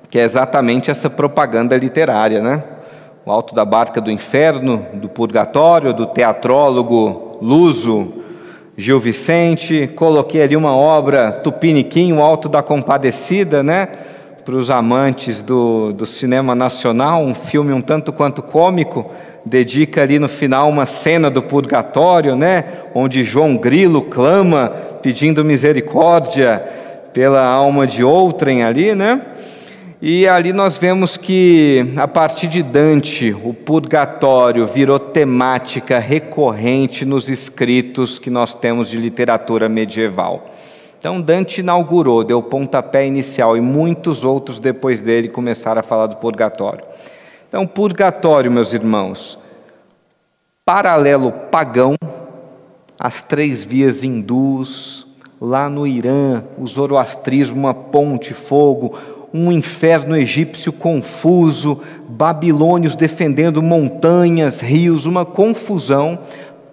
que 0.10 0.19
é 0.19 0.24
exatamente 0.24 0.91
essa 0.91 1.10
propaganda 1.10 1.76
literária, 1.76 2.41
né? 2.41 2.63
O 3.26 3.32
Alto 3.32 3.56
da 3.56 3.65
Barca 3.65 4.00
do 4.00 4.12
Inferno, 4.12 4.86
do 4.93 5.10
Purgatório, 5.10 5.93
do 5.93 6.06
teatrólogo 6.06 7.39
luso 7.41 8.24
Gil 8.78 9.00
Vicente. 9.00 9.88
Coloquei 9.95 10.43
ali 10.43 10.56
uma 10.56 10.76
obra 10.76 11.32
Tupiniquim, 11.32 12.13
o 12.13 12.21
Alto 12.21 12.48
da 12.48 12.62
Compadecida, 12.62 13.63
né? 13.63 13.88
Para 14.45 14.56
os 14.56 14.69
amantes 14.69 15.41
do, 15.41 15.91
do 15.91 16.06
cinema 16.06 16.54
nacional, 16.54 17.24
um 17.24 17.34
filme 17.34 17.74
um 17.74 17.82
tanto 17.82 18.13
quanto 18.13 18.43
cômico, 18.43 19.10
dedica 19.46 20.02
ali 20.02 20.18
no 20.18 20.28
final 20.28 20.70
uma 20.70 20.86
cena 20.86 21.30
do 21.30 21.42
purgatório, 21.42 22.36
né, 22.36 22.66
onde 22.94 23.24
João 23.24 23.56
Grilo 23.58 24.02
clama 24.02 24.70
pedindo 25.02 25.46
misericórdia 25.46 26.64
pela 27.14 27.46
alma 27.46 27.86
de 27.86 28.04
outrem 28.04 28.64
ali, 28.64 28.96
né? 28.96 29.22
E 30.02 30.28
ali 30.28 30.52
nós 30.52 30.78
vemos 30.78 31.16
que 31.16 31.94
a 31.96 32.08
partir 32.08 32.48
de 32.48 32.62
Dante, 32.62 33.36
o 33.44 33.54
purgatório 33.54 34.68
virou 34.68 35.00
temática 35.00 35.98
recorrente 35.98 37.06
nos 37.06 37.30
escritos 37.30 38.20
que 38.20 38.30
nós 38.30 38.54
temos 38.54 38.90
de 38.90 38.98
literatura 38.98 39.70
medieval. 39.70 40.52
Então 41.00 41.22
Dante 41.22 41.62
inaugurou, 41.62 42.24
deu 42.24 42.40
o 42.40 42.44
pontapé 42.44 43.08
inicial 43.08 43.56
e 43.56 43.62
muitos 43.62 44.26
outros 44.26 44.60
depois 44.60 45.02
dele 45.02 45.30
começaram 45.30 45.80
a 45.80 45.84
falar 45.84 46.08
do 46.08 46.18
purgatório. 46.18 46.84
Então, 47.56 47.65
purgatório, 47.65 48.52
meus 48.52 48.74
irmãos, 48.74 49.39
paralelo 50.65 51.32
pagão, 51.32 51.96
as 53.00 53.22
três 53.22 53.63
vias 53.63 54.04
hindus, 54.04 55.08
lá 55.39 55.70
no 55.70 55.88
Irã, 55.88 56.44
o 56.58 56.68
zoroastrismo, 56.68 57.58
uma 57.58 57.74
ponte, 57.74 58.34
fogo, 58.34 59.00
um 59.34 59.54
inferno 59.54 60.18
egípcio 60.18 60.74
confuso, 60.74 61.82
babilônios 62.10 62.94
defendendo 62.94 63.63
montanhas, 63.63 64.60
rios, 64.60 65.06
uma 65.06 65.26
confusão. 65.26 66.20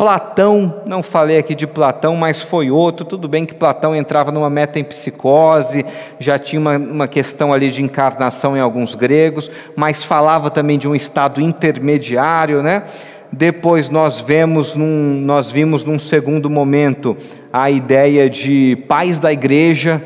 Platão, 0.03 0.83
não 0.85 1.01
falei 1.01 1.38
aqui 1.38 1.55
de 1.55 1.65
Platão, 1.65 2.17
mas 2.17 2.43
foi 2.43 2.73
outro. 2.73 3.07
Tudo 3.07 3.29
bem 3.29 3.47
que 3.47 3.55
Platão 3.55 3.95
entrava 3.95 4.33
numa 4.33 4.51
meta 4.51 4.81
em 4.81 4.83
psicose, 4.83 5.87
já 6.19 6.41
tinha 6.41 6.61
uma, 6.61 6.77
uma 6.77 7.07
questão 7.07 7.53
ali 7.53 7.71
de 7.71 7.85
encarnação 7.85 8.57
em 8.57 8.61
alguns 8.61 8.97
gregos, 8.97 9.49
mas 9.77 10.03
falava 10.03 10.51
também 10.51 10.77
de 10.77 10.88
um 10.88 10.95
estado 10.97 11.41
intermediário, 11.41 12.64
né? 12.64 12.83
Depois 13.31 13.89
nós 13.89 14.18
vemos 14.18 14.74
num, 14.74 15.20
nós 15.24 15.53
vimos 15.53 15.85
num 15.85 16.01
segundo 16.01 16.51
momento 16.51 17.16
a 17.53 17.70
ideia 17.70 18.29
de 18.29 18.83
pais 18.89 19.20
da 19.20 19.33
igreja, 19.33 20.03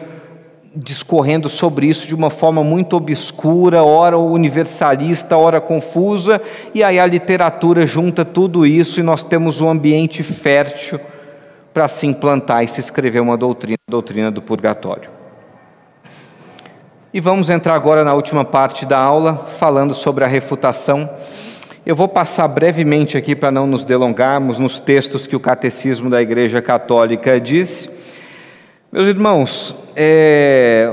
discorrendo 0.76 1.48
sobre 1.48 1.86
isso 1.86 2.06
de 2.06 2.14
uma 2.14 2.28
forma 2.28 2.62
muito 2.62 2.96
obscura, 2.96 3.82
ora 3.82 4.18
universalista, 4.18 5.36
ora 5.36 5.58
confusa, 5.58 6.40
e 6.74 6.84
aí 6.84 6.98
a 6.98 7.06
literatura 7.06 7.86
junta 7.86 8.26
tudo 8.26 8.66
isso 8.66 9.00
e 9.00 9.02
nós 9.02 9.24
temos 9.24 9.62
um 9.62 9.70
ambiente 9.70 10.22
fértil 10.22 11.00
para 11.72 11.88
se 11.88 12.06
implantar 12.06 12.62
e 12.62 12.68
se 12.68 12.80
escrever 12.80 13.20
uma 13.20 13.36
doutrina, 13.36 13.78
a 13.88 13.90
doutrina 13.90 14.30
do 14.30 14.42
purgatório. 14.42 15.08
E 17.12 17.20
vamos 17.20 17.48
entrar 17.48 17.74
agora 17.74 18.04
na 18.04 18.12
última 18.12 18.44
parte 18.44 18.84
da 18.84 18.98
aula, 18.98 19.36
falando 19.36 19.94
sobre 19.94 20.24
a 20.24 20.26
refutação. 20.26 21.08
Eu 21.86 21.96
vou 21.96 22.08
passar 22.08 22.46
brevemente 22.48 23.16
aqui 23.16 23.34
para 23.34 23.50
não 23.50 23.66
nos 23.66 23.84
delongarmos 23.84 24.58
nos 24.58 24.78
textos 24.78 25.26
que 25.26 25.36
o 25.36 25.40
Catecismo 25.40 26.10
da 26.10 26.20
Igreja 26.20 26.60
Católica 26.60 27.40
diz. 27.40 27.88
Meus 28.92 29.08
irmãos, 29.08 29.74
é, 29.96 30.88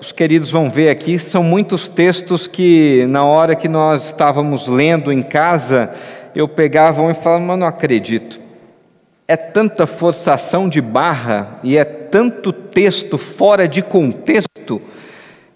os 0.00 0.10
queridos 0.12 0.50
vão 0.50 0.70
ver 0.70 0.88
aqui, 0.88 1.18
são 1.18 1.42
muitos 1.42 1.88
textos 1.88 2.46
que, 2.46 3.04
na 3.08 3.22
hora 3.22 3.54
que 3.54 3.68
nós 3.68 4.06
estávamos 4.06 4.66
lendo 4.66 5.12
em 5.12 5.22
casa, 5.22 5.92
eu 6.34 6.48
pegava 6.48 7.02
um 7.02 7.10
e 7.10 7.14
falava, 7.14 7.44
mas 7.44 7.58
não 7.58 7.66
acredito. 7.66 8.40
É 9.28 9.36
tanta 9.36 9.86
forçação 9.86 10.70
de 10.70 10.80
barra 10.80 11.60
e 11.62 11.76
é 11.76 11.84
tanto 11.84 12.50
texto 12.50 13.18
fora 13.18 13.68
de 13.68 13.82
contexto 13.82 14.80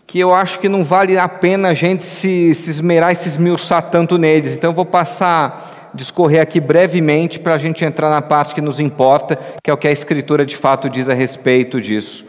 que 0.07 0.19
eu 0.19 0.35
acho 0.35 0.59
que 0.59 0.69
não 0.69 0.85
vale 0.85 1.19
a 1.19 1.29
pena 1.29 1.69
a 1.69 1.75
gente 1.75 2.05
se, 2.05 2.55
se 2.55 2.71
esmerar 2.71 3.13
e 3.13 3.17
se 3.17 3.29
esmiuçar 3.29 3.83
tanto 3.91 4.17
neles. 4.19 4.55
Então 4.55 4.71
eu 4.71 4.75
vou 4.75 4.87
passar, 4.87 5.78
discorrer 5.95 6.41
aqui 6.41 6.61
brevemente 6.61 7.39
para 7.39 7.55
a 7.55 7.59
gente 7.59 7.85
entrar 7.85 8.11
na 8.11 8.23
parte 8.23 8.55
que 8.55 8.61
nos 8.61 8.81
importa, 8.81 9.39
que 9.63 9.71
é 9.71 9.73
o 9.73 9.77
que 9.77 9.89
a 9.89 9.93
Escritura 9.93 10.45
de 10.45 10.57
fato 10.57 10.89
diz 10.89 11.09
a 11.09 11.15
respeito 11.15 11.81
disso. 11.81 12.27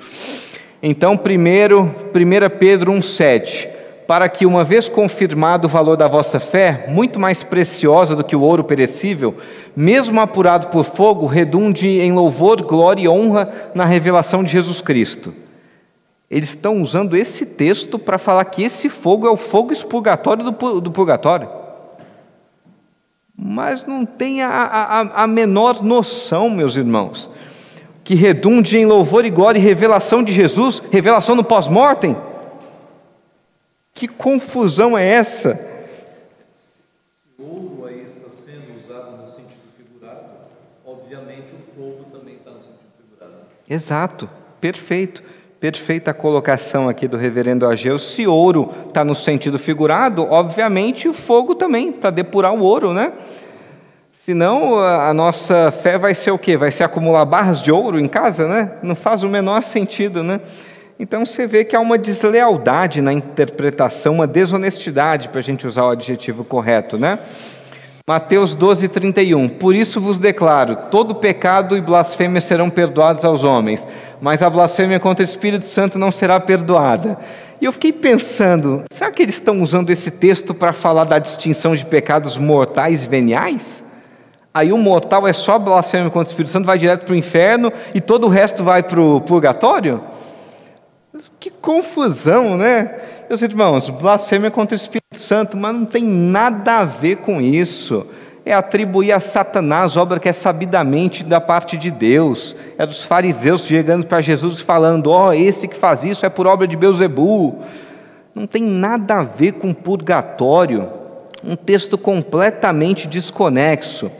Então, 0.81 1.17
primeiro, 1.17 1.83
1 2.13 2.57
Pedro 2.57 2.91
1,7 2.93 3.79
para 4.09 4.27
que, 4.27 4.43
uma 4.43 4.63
vez 4.63 4.89
confirmado 4.89 5.67
o 5.67 5.69
valor 5.69 5.95
da 5.95 6.07
vossa 6.07 6.39
fé, 6.39 6.87
muito 6.89 7.19
mais 7.19 7.43
preciosa 7.43 8.15
do 8.15 8.23
que 8.23 8.35
o 8.35 8.41
ouro 8.41 8.63
perecível, 8.63 9.35
mesmo 9.75 10.19
apurado 10.19 10.69
por 10.69 10.83
fogo, 10.83 11.27
redunde 11.27 11.87
em 11.87 12.11
louvor, 12.11 12.59
glória 12.63 13.03
e 13.03 13.07
honra 13.07 13.47
na 13.75 13.85
revelação 13.85 14.43
de 14.43 14.51
Jesus 14.51 14.81
Cristo. 14.81 15.31
Eles 16.27 16.49
estão 16.49 16.81
usando 16.81 17.15
esse 17.15 17.45
texto 17.45 17.99
para 17.99 18.17
falar 18.17 18.45
que 18.45 18.63
esse 18.63 18.89
fogo 18.89 19.27
é 19.27 19.29
o 19.29 19.37
fogo 19.37 19.71
expurgatório 19.71 20.43
do, 20.43 20.81
do 20.81 20.89
purgatório. 20.89 21.47
Mas 23.41 23.85
não 23.85 24.05
tem 24.05 24.41
a, 24.41 24.49
a, 24.49 25.23
a 25.23 25.27
menor 25.27 25.81
noção, 25.81 26.49
meus 26.49 26.75
irmãos, 26.75 27.29
que 28.03 28.13
redunde 28.13 28.77
em 28.77 28.85
louvor 28.85 29.23
e 29.23 29.29
glória 29.29 29.57
e 29.57 29.61
revelação 29.61 30.21
de 30.21 30.33
Jesus, 30.33 30.79
revelação 30.91 31.37
no 31.37 31.43
pós-mortem. 31.43 32.17
Que 33.93 34.09
confusão 34.09 34.97
é 34.97 35.07
essa? 35.07 35.55
Se 36.51 37.41
ouro 37.41 37.85
aí 37.85 38.03
está 38.03 38.29
sendo 38.29 38.77
usado 38.77 39.15
no 39.15 39.25
sentido 39.25 39.61
figurado, 39.75 40.25
obviamente 40.85 41.55
o 41.55 41.57
fogo 41.57 42.05
também 42.11 42.35
está 42.35 42.51
no 42.51 42.61
sentido 42.61 42.89
figurado. 42.97 43.37
Exato, 43.69 44.29
perfeito. 44.59 45.23
Perfeita 45.59 46.13
colocação 46.13 46.87
aqui 46.87 47.05
do 47.05 47.17
reverendo 47.17 47.67
Ageu. 47.67 47.99
Se 47.99 48.25
ouro 48.25 48.73
está 48.87 49.03
no 49.03 49.13
sentido 49.13 49.59
figurado, 49.59 50.25
obviamente 50.29 51.09
o 51.09 51.13
fogo 51.13 51.53
também, 51.53 51.91
para 51.91 52.11
depurar 52.11 52.53
o 52.53 52.61
ouro, 52.61 52.93
né? 52.93 53.11
Senão 54.09 54.79
a 54.79 55.13
nossa 55.13 55.69
fé 55.69 55.97
vai 55.97 56.15
ser 56.15 56.31
o 56.31 56.37
quê? 56.37 56.55
Vai 56.55 56.71
ser 56.71 56.85
acumular 56.85 57.25
barras 57.25 57.61
de 57.61 57.73
ouro 57.73 57.99
em 57.99 58.07
casa, 58.07 58.47
né? 58.47 58.71
Não 58.81 58.95
faz 58.95 59.21
o 59.21 59.27
menor 59.27 59.61
sentido, 59.61 60.23
né? 60.23 60.39
Então 60.97 61.25
você 61.25 61.45
vê 61.45 61.65
que 61.65 61.75
há 61.75 61.79
uma 61.81 61.97
deslealdade 61.97 63.01
na 63.01 63.11
interpretação, 63.11 64.13
uma 64.13 64.27
desonestidade, 64.27 65.27
para 65.27 65.39
a 65.39 65.43
gente 65.43 65.67
usar 65.67 65.83
o 65.83 65.89
adjetivo 65.89 66.45
correto, 66.45 66.97
né? 66.97 67.19
Mateus 68.09 68.55
12, 68.55 68.87
31. 68.87 69.47
Por 69.47 69.75
isso 69.75 70.01
vos 70.01 70.17
declaro: 70.17 70.75
todo 70.89 71.13
pecado 71.13 71.77
e 71.77 71.81
blasfêmia 71.81 72.41
serão 72.41 72.67
perdoados 72.67 73.23
aos 73.23 73.43
homens, 73.43 73.87
mas 74.19 74.41
a 74.41 74.49
blasfêmia 74.49 74.99
contra 74.99 75.23
o 75.23 75.29
Espírito 75.29 75.65
Santo 75.65 75.99
não 75.99 76.11
será 76.11 76.39
perdoada. 76.39 77.19
E 77.61 77.65
eu 77.65 77.71
fiquei 77.71 77.93
pensando: 77.93 78.81
será 78.91 79.11
que 79.11 79.21
eles 79.21 79.35
estão 79.35 79.61
usando 79.61 79.91
esse 79.91 80.09
texto 80.09 80.55
para 80.55 80.73
falar 80.73 81.03
da 81.03 81.19
distinção 81.19 81.75
de 81.75 81.85
pecados 81.85 82.35
mortais 82.35 83.05
e 83.05 83.07
veniais? 83.07 83.83
Aí 84.51 84.73
o 84.73 84.77
mortal 84.79 85.27
é 85.27 85.33
só 85.33 85.59
blasfêmia 85.59 86.09
contra 86.09 86.29
o 86.29 86.31
Espírito 86.31 86.51
Santo, 86.51 86.65
vai 86.65 86.79
direto 86.79 87.05
para 87.05 87.13
o 87.13 87.15
inferno 87.15 87.71
e 87.93 88.01
todo 88.01 88.25
o 88.25 88.27
resto 88.27 88.63
vai 88.63 88.81
para 88.81 88.99
o 88.99 89.21
purgatório? 89.21 90.01
Que 91.39 91.49
confusão, 91.49 92.57
né? 92.57 92.99
Meus 93.29 93.41
irmãos, 93.41 93.89
blasfêmia 93.89 94.51
contra 94.51 94.75
o 94.75 94.79
Espírito 94.79 95.17
Santo, 95.17 95.55
mas 95.55 95.73
não 95.73 95.85
tem 95.85 96.03
nada 96.03 96.79
a 96.79 96.85
ver 96.85 97.17
com 97.17 97.39
isso. 97.39 98.05
É 98.45 98.53
atribuir 98.53 99.13
a 99.13 99.21
Satanás 99.21 99.95
obra 99.95 100.19
que 100.19 100.27
é 100.27 100.33
sabidamente 100.33 101.23
da 101.23 101.39
parte 101.39 101.77
de 101.77 101.89
Deus. 101.89 102.55
É 102.77 102.85
dos 102.85 103.05
fariseus 103.05 103.65
chegando 103.65 104.05
para 104.05 104.19
Jesus 104.19 104.59
falando: 104.59 105.11
Ó, 105.11 105.29
oh, 105.29 105.33
esse 105.33 105.67
que 105.67 105.77
faz 105.77 106.03
isso 106.03 106.25
é 106.25 106.29
por 106.29 106.45
obra 106.45 106.67
de 106.67 106.75
Beuzebu. 106.75 107.59
Não 108.35 108.45
tem 108.45 108.63
nada 108.63 109.19
a 109.19 109.23
ver 109.23 109.53
com 109.53 109.73
purgatório. 109.73 110.89
Um 111.41 111.55
texto 111.55 111.97
completamente 111.97 113.07
desconexo. 113.07 114.11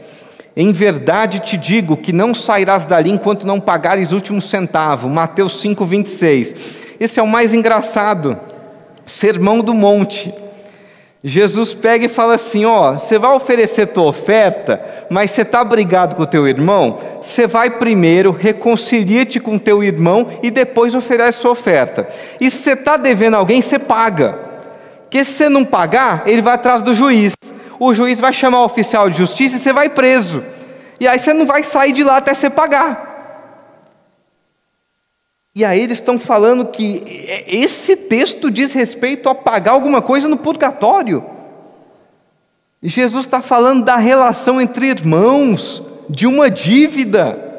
Em 0.56 0.72
verdade 0.72 1.40
te 1.40 1.56
digo 1.58 1.96
que 1.96 2.12
não 2.12 2.34
sairás 2.34 2.86
dali 2.86 3.10
enquanto 3.10 3.46
não 3.46 3.60
pagares 3.60 4.10
o 4.10 4.14
último 4.14 4.40
centavo. 4.40 5.08
Mateus 5.08 5.60
5, 5.60 5.84
26. 5.84 6.89
Esse 7.00 7.18
é 7.18 7.22
o 7.22 7.26
mais 7.26 7.54
engraçado. 7.54 8.38
Sermão 9.06 9.60
do 9.60 9.72
Monte. 9.72 10.32
Jesus 11.24 11.72
pega 11.72 12.04
e 12.04 12.08
fala 12.08 12.34
assim: 12.34 12.66
Ó, 12.66 12.92
você 12.92 13.18
vai 13.18 13.34
oferecer 13.34 13.86
tua 13.86 14.04
oferta, 14.04 14.80
mas 15.10 15.30
você 15.30 15.42
está 15.42 15.64
brigado 15.64 16.14
com 16.14 16.22
o 16.22 16.26
teu 16.26 16.46
irmão? 16.46 16.98
Você 17.20 17.46
vai 17.46 17.70
primeiro, 17.70 18.30
reconcilia-te 18.30 19.40
com 19.40 19.56
o 19.56 19.60
teu 19.60 19.82
irmão 19.82 20.28
e 20.42 20.50
depois 20.50 20.94
oferece 20.94 21.40
sua 21.40 21.50
oferta. 21.52 22.06
E 22.38 22.50
se 22.50 22.58
você 22.58 22.72
está 22.72 22.98
devendo 22.98 23.34
alguém, 23.34 23.62
você 23.62 23.78
paga. 23.78 24.38
Porque 25.02 25.24
se 25.24 25.32
você 25.32 25.48
não 25.48 25.64
pagar, 25.64 26.22
ele 26.26 26.42
vai 26.42 26.54
atrás 26.54 26.82
do 26.82 26.94
juiz. 26.94 27.34
O 27.78 27.92
juiz 27.94 28.20
vai 28.20 28.32
chamar 28.32 28.60
o 28.60 28.66
oficial 28.66 29.08
de 29.08 29.18
justiça 29.18 29.56
e 29.56 29.58
você 29.58 29.72
vai 29.72 29.88
preso. 29.88 30.42
E 31.00 31.08
aí 31.08 31.18
você 31.18 31.32
não 31.32 31.46
vai 31.46 31.64
sair 31.64 31.92
de 31.92 32.04
lá 32.04 32.18
até 32.18 32.32
você 32.34 32.48
pagar. 32.48 33.09
E 35.54 35.64
aí 35.64 35.80
eles 35.80 35.98
estão 35.98 36.18
falando 36.18 36.66
que 36.66 37.02
esse 37.46 37.96
texto 37.96 38.50
diz 38.50 38.72
respeito 38.72 39.28
a 39.28 39.34
pagar 39.34 39.72
alguma 39.72 40.00
coisa 40.00 40.28
no 40.28 40.36
purgatório. 40.36 41.24
E 42.82 42.88
Jesus 42.88 43.26
está 43.26 43.42
falando 43.42 43.84
da 43.84 43.96
relação 43.96 44.60
entre 44.60 44.86
irmãos, 44.86 45.82
de 46.08 46.26
uma 46.26 46.48
dívida. 46.48 47.50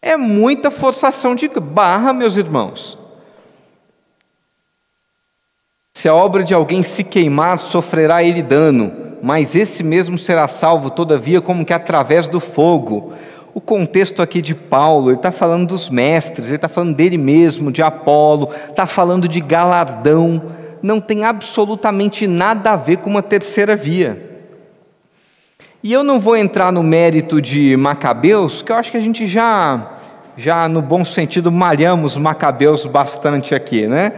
É 0.00 0.16
muita 0.16 0.70
forçação 0.70 1.34
de 1.34 1.48
barra, 1.48 2.12
meus 2.12 2.36
irmãos. 2.36 2.98
Se 5.94 6.08
a 6.08 6.14
obra 6.14 6.44
de 6.44 6.52
alguém 6.52 6.82
se 6.82 7.02
queimar, 7.02 7.58
sofrerá 7.58 8.22
ele 8.22 8.42
dano, 8.42 8.92
mas 9.22 9.56
esse 9.56 9.82
mesmo 9.82 10.18
será 10.18 10.46
salvo, 10.46 10.90
todavia, 10.90 11.40
como 11.40 11.64
que 11.64 11.72
através 11.72 12.28
do 12.28 12.38
fogo. 12.38 13.14
O 13.54 13.60
contexto 13.60 14.20
aqui 14.20 14.42
de 14.42 14.52
Paulo, 14.52 15.10
ele 15.10 15.16
está 15.16 15.30
falando 15.30 15.68
dos 15.68 15.88
mestres, 15.88 16.48
ele 16.48 16.56
está 16.56 16.68
falando 16.68 16.96
dele 16.96 17.16
mesmo, 17.16 17.70
de 17.70 17.82
Apolo, 17.82 18.50
está 18.68 18.84
falando 18.84 19.28
de 19.28 19.40
galardão, 19.40 20.42
não 20.82 21.00
tem 21.00 21.24
absolutamente 21.24 22.26
nada 22.26 22.72
a 22.72 22.76
ver 22.76 22.96
com 22.96 23.08
uma 23.08 23.22
terceira 23.22 23.76
via. 23.76 24.20
E 25.84 25.92
eu 25.92 26.02
não 26.02 26.18
vou 26.18 26.36
entrar 26.36 26.72
no 26.72 26.82
mérito 26.82 27.40
de 27.40 27.76
Macabeus, 27.76 28.60
que 28.60 28.72
eu 28.72 28.76
acho 28.76 28.90
que 28.90 28.96
a 28.96 29.00
gente 29.00 29.24
já, 29.24 29.92
já 30.36 30.68
no 30.68 30.82
bom 30.82 31.04
sentido, 31.04 31.52
malhamos 31.52 32.16
Macabeus 32.16 32.84
bastante 32.86 33.54
aqui, 33.54 33.86
né? 33.86 34.14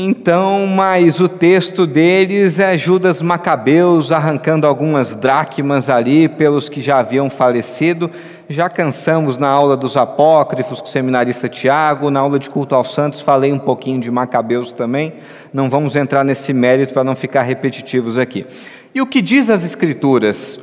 Então, 0.00 0.64
mas 0.66 1.18
o 1.18 1.28
texto 1.28 1.84
deles 1.84 2.60
é 2.60 2.78
Judas 2.78 3.20
Macabeus 3.20 4.12
arrancando 4.12 4.66
algumas 4.66 5.16
dracmas 5.16 5.90
ali 5.90 6.28
pelos 6.28 6.68
que 6.68 6.80
já 6.80 7.00
haviam 7.00 7.28
falecido. 7.28 8.08
Já 8.50 8.70
cansamos 8.70 9.36
na 9.36 9.46
aula 9.46 9.76
dos 9.76 9.94
apócrifos 9.94 10.80
com 10.80 10.86
o 10.86 10.90
seminarista 10.90 11.50
Tiago, 11.50 12.10
na 12.10 12.20
aula 12.20 12.38
de 12.38 12.48
culto 12.48 12.74
aos 12.74 12.94
santos 12.94 13.20
falei 13.20 13.52
um 13.52 13.58
pouquinho 13.58 14.00
de 14.00 14.10
Macabeus 14.10 14.72
também. 14.72 15.12
Não 15.52 15.68
vamos 15.68 15.94
entrar 15.94 16.24
nesse 16.24 16.54
mérito 16.54 16.94
para 16.94 17.04
não 17.04 17.14
ficar 17.14 17.42
repetitivos 17.42 18.16
aqui. 18.16 18.46
E 18.94 19.02
o 19.02 19.06
que 19.06 19.20
diz 19.20 19.50
as 19.50 19.66
Escrituras 19.66 20.58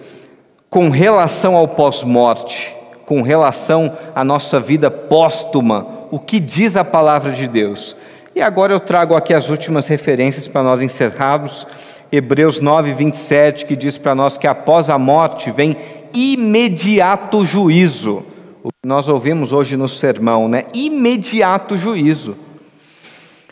com 0.68 0.90
relação 0.90 1.56
ao 1.56 1.68
pós-morte, 1.68 2.76
com 3.06 3.22
relação 3.22 3.96
à 4.16 4.24
nossa 4.24 4.60
vida 4.60 4.90
póstuma? 4.90 6.08
O 6.10 6.18
que 6.18 6.40
diz 6.40 6.76
a 6.76 6.84
palavra 6.84 7.34
de 7.34 7.48
Deus? 7.48 7.96
E 8.36 8.42
agora 8.42 8.74
eu 8.74 8.80
trago 8.80 9.16
aqui 9.16 9.32
as 9.32 9.52
últimas 9.52 9.88
referências 9.88 10.48
para 10.48 10.64
nós 10.64 10.82
encerrarmos. 10.82 11.68
Hebreus 12.12 12.60
9, 12.60 12.94
27, 12.94 13.66
que 13.66 13.76
diz 13.76 13.98
para 13.98 14.16
nós 14.16 14.38
que 14.38 14.48
após 14.48 14.90
a 14.90 14.98
morte 14.98 15.52
vem 15.52 15.76
imediato 16.16 17.46
juízo. 17.46 18.24
O 18.64 18.70
que 18.70 18.88
nós 18.88 19.08
ouvimos 19.10 19.52
hoje 19.54 19.78
no 19.78 19.88
sermão, 19.88 20.48
né? 20.48 20.66
Imediato 20.74 21.78
juízo. 21.78 22.38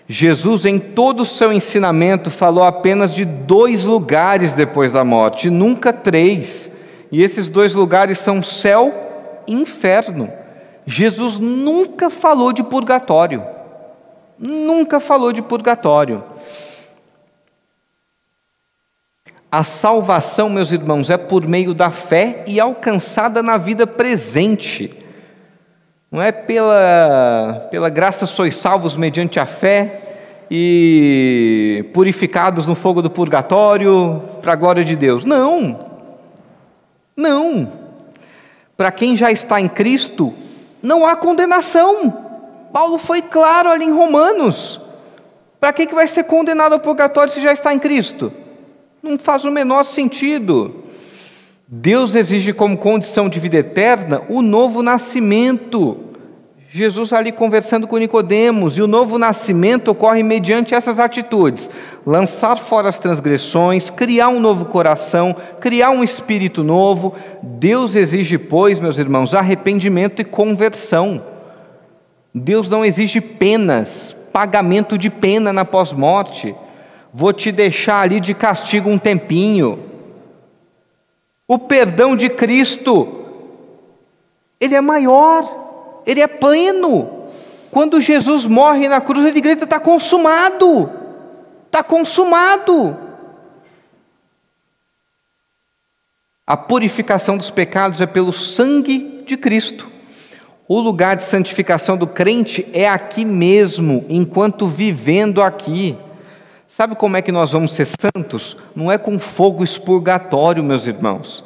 Jesus, 0.07 0.65
em 0.65 0.79
todo 0.79 1.21
o 1.21 1.25
seu 1.25 1.53
ensinamento, 1.53 2.31
falou 2.31 2.63
apenas 2.63 3.13
de 3.13 3.23
dois 3.25 3.83
lugares 3.83 4.53
depois 4.53 4.91
da 4.91 5.03
morte, 5.03 5.49
nunca 5.49 5.93
três. 5.93 6.71
E 7.11 7.21
esses 7.21 7.47
dois 7.47 7.73
lugares 7.73 8.17
são 8.17 8.41
céu 8.41 9.41
e 9.47 9.53
inferno. 9.53 10.29
Jesus 10.85 11.39
nunca 11.39 12.09
falou 12.09 12.51
de 12.51 12.63
purgatório 12.63 13.53
nunca 14.43 14.99
falou 14.99 15.31
de 15.31 15.41
purgatório. 15.41 16.23
A 19.53 19.63
salvação, 19.63 20.49
meus 20.49 20.71
irmãos, 20.71 21.11
é 21.11 21.15
por 21.15 21.47
meio 21.47 21.75
da 21.75 21.91
fé 21.91 22.43
e 22.47 22.59
alcançada 22.59 23.43
na 23.43 23.55
vida 23.55 23.85
presente. 23.85 24.97
Não 26.11 26.19
é 26.19 26.31
pela, 26.31 27.67
pela 27.69 27.87
graça 27.87 28.25
sois 28.25 28.55
salvos 28.55 28.97
mediante 28.97 29.39
a 29.39 29.45
fé 29.45 30.01
e 30.49 31.87
purificados 31.93 32.65
no 32.65 32.73
fogo 32.73 32.99
do 32.99 33.11
purgatório 33.11 34.23
para 34.41 34.53
a 34.53 34.55
glória 34.55 34.83
de 34.83 34.95
Deus. 34.95 35.23
Não. 35.23 35.87
Não. 37.15 37.71
Para 38.75 38.91
quem 38.91 39.15
já 39.15 39.31
está 39.31 39.61
em 39.61 39.69
Cristo, 39.69 40.33
não 40.81 41.05
há 41.05 41.15
condenação. 41.15 42.11
Paulo 42.73 42.97
foi 42.97 43.21
claro 43.21 43.69
ali 43.69 43.85
em 43.85 43.93
Romanos. 43.93 44.81
Para 45.59 45.71
que, 45.71 45.85
que 45.85 45.93
vai 45.93 46.07
ser 46.07 46.23
condenado 46.23 46.73
ao 46.73 46.79
purgatório 46.79 47.31
se 47.31 47.39
já 47.39 47.53
está 47.53 47.71
em 47.71 47.77
Cristo? 47.77 48.33
Não 49.03 49.19
faz 49.19 49.43
o 49.43 49.51
menor 49.51 49.83
sentido. 49.83 50.75
Deus 51.67 52.15
exige 52.15 52.53
como 52.53 52.77
condição 52.77 53.27
de 53.27 53.37
vida 53.37 53.57
eterna 53.57 54.21
o 54.29 54.41
novo 54.41 54.81
nascimento. 54.81 55.97
Jesus 56.69 57.11
ali 57.11 57.33
conversando 57.33 57.85
com 57.85 57.97
Nicodemos, 57.97 58.77
e 58.77 58.81
o 58.81 58.87
novo 58.87 59.19
nascimento 59.19 59.89
ocorre 59.89 60.23
mediante 60.23 60.73
essas 60.73 60.99
atitudes: 60.99 61.69
lançar 62.05 62.55
fora 62.55 62.87
as 62.87 62.97
transgressões, 62.97 63.89
criar 63.89 64.29
um 64.29 64.39
novo 64.39 64.63
coração, 64.65 65.35
criar 65.59 65.89
um 65.89 66.01
espírito 66.01 66.63
novo. 66.63 67.13
Deus 67.41 67.97
exige, 67.97 68.37
pois, 68.37 68.79
meus 68.79 68.97
irmãos, 68.97 69.33
arrependimento 69.33 70.21
e 70.21 70.25
conversão. 70.25 71.21
Deus 72.33 72.69
não 72.69 72.85
exige 72.85 73.19
penas, 73.19 74.15
pagamento 74.31 74.97
de 74.97 75.09
pena 75.09 75.51
na 75.51 75.65
pós-morte. 75.65 76.55
Vou 77.13 77.31
te 77.31 77.51
deixar 77.51 78.01
ali 78.01 78.19
de 78.19 78.33
castigo 78.33 78.89
um 78.89 78.97
tempinho. 78.97 79.77
O 81.47 81.59
perdão 81.59 82.15
de 82.15 82.27
Cristo, 82.27 83.25
ele 84.59 84.73
é 84.73 84.81
maior, 84.81 86.01
ele 86.07 86.21
é 86.21 86.27
pleno. 86.27 87.29
Quando 87.69 88.01
Jesus 88.01 88.47
morre 88.47 88.89
na 88.89 88.99
cruz, 88.99 89.25
ele 89.25 89.39
grita: 89.39 89.65
está 89.65 89.79
consumado, 89.79 90.89
está 91.67 91.83
consumado. 91.83 92.97
A 96.45 96.57
purificação 96.57 97.37
dos 97.37 97.51
pecados 97.51 98.01
é 98.01 98.05
pelo 98.07 98.33
sangue 98.33 99.23
de 99.25 99.37
Cristo. 99.37 99.87
O 100.67 100.79
lugar 100.79 101.15
de 101.15 101.23
santificação 101.23 101.95
do 101.95 102.07
crente 102.07 102.65
é 102.73 102.87
aqui 102.87 103.23
mesmo, 103.23 104.03
enquanto 104.09 104.65
vivendo 104.65 105.41
aqui. 105.41 105.95
Sabe 106.75 106.95
como 106.95 107.15
é 107.15 107.21
que 107.21 107.31
nós 107.31 107.51
vamos 107.51 107.71
ser 107.73 107.85
santos? 107.85 108.57
Não 108.75 108.91
é 108.91 108.97
com 108.97 109.19
fogo 109.19 109.63
expurgatório, 109.63 110.63
meus 110.63 110.87
irmãos. 110.87 111.43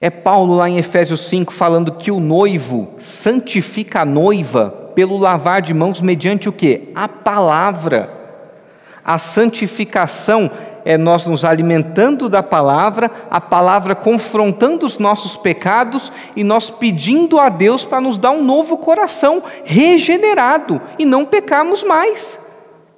É 0.00 0.08
Paulo 0.08 0.54
lá 0.54 0.70
em 0.70 0.78
Efésios 0.78 1.22
5 1.22 1.52
falando 1.52 1.90
que 1.90 2.12
o 2.12 2.20
noivo 2.20 2.94
santifica 3.00 4.02
a 4.02 4.04
noiva 4.04 4.92
pelo 4.94 5.18
lavar 5.18 5.60
de 5.60 5.74
mãos 5.74 6.00
mediante 6.00 6.48
o 6.48 6.52
que? 6.52 6.92
A 6.94 7.08
palavra. 7.08 8.10
A 9.04 9.18
santificação 9.18 10.52
é 10.84 10.96
nós 10.96 11.26
nos 11.26 11.44
alimentando 11.44 12.28
da 12.28 12.44
palavra, 12.44 13.10
a 13.28 13.40
palavra 13.40 13.96
confrontando 13.96 14.86
os 14.86 15.00
nossos 15.00 15.36
pecados 15.36 16.12
e 16.36 16.44
nós 16.44 16.70
pedindo 16.70 17.40
a 17.40 17.48
Deus 17.48 17.84
para 17.84 18.00
nos 18.00 18.18
dar 18.18 18.30
um 18.30 18.44
novo 18.44 18.78
coração 18.78 19.42
regenerado 19.64 20.80
e 20.96 21.04
não 21.04 21.24
pecarmos 21.24 21.82
mais. 21.82 22.43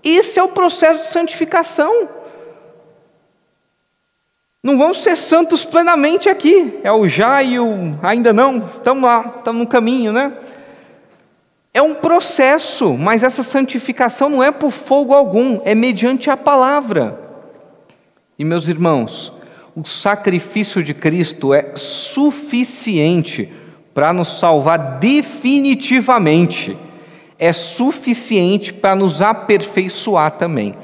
Esse 0.09 0.39
é 0.39 0.43
o 0.43 0.49
processo 0.49 1.01
de 1.01 1.07
santificação. 1.07 2.09
Não 4.63 4.79
vamos 4.79 5.03
ser 5.03 5.17
santos 5.17 5.65
plenamente 5.65 6.29
aqui. 6.29 6.79
É 6.85 6.93
o 6.93 7.09
já 7.09 7.43
e 7.43 7.59
o 7.59 7.99
ainda 8.01 8.33
não. 8.33 8.59
Estamos 8.59 9.03
lá, 9.03 9.35
estamos 9.39 9.63
no 9.63 9.67
caminho, 9.67 10.13
né? 10.13 10.33
É 11.75 11.83
um 11.83 11.93
processo, 11.93 12.97
mas 12.97 13.25
essa 13.25 13.43
santificação 13.43 14.29
não 14.29 14.45
é 14.45 14.53
por 14.53 14.71
fogo 14.71 15.13
algum, 15.13 15.61
é 15.65 15.75
mediante 15.75 16.31
a 16.31 16.37
palavra. 16.37 17.21
E 18.39 18.45
meus 18.45 18.69
irmãos, 18.69 19.33
o 19.75 19.85
sacrifício 19.85 20.85
de 20.85 20.95
Cristo 20.95 21.53
é 21.53 21.73
suficiente 21.75 23.53
para 23.93 24.13
nos 24.13 24.39
salvar 24.39 24.99
definitivamente, 25.01 26.79
é 27.39 27.53
suficiente 27.53 28.73
para 28.73 28.95
nos 28.95 29.21
aperfeiçoar 29.21 30.33
também. 30.33 30.75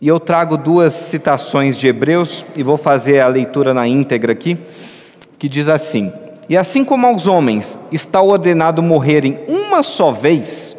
E 0.00 0.08
eu 0.08 0.20
trago 0.20 0.56
duas 0.56 0.92
citações 0.92 1.76
de 1.76 1.86
Hebreus 1.86 2.44
e 2.54 2.62
vou 2.62 2.76
fazer 2.76 3.20
a 3.20 3.28
leitura 3.28 3.72
na 3.72 3.88
íntegra 3.88 4.32
aqui, 4.32 4.58
que 5.38 5.48
diz 5.48 5.68
assim: 5.68 6.12
E 6.48 6.56
assim 6.56 6.84
como 6.84 7.06
aos 7.06 7.26
homens 7.26 7.78
está 7.90 8.20
ordenado 8.20 8.82
morrerem 8.82 9.38
uma 9.48 9.82
só 9.82 10.12
vez, 10.12 10.76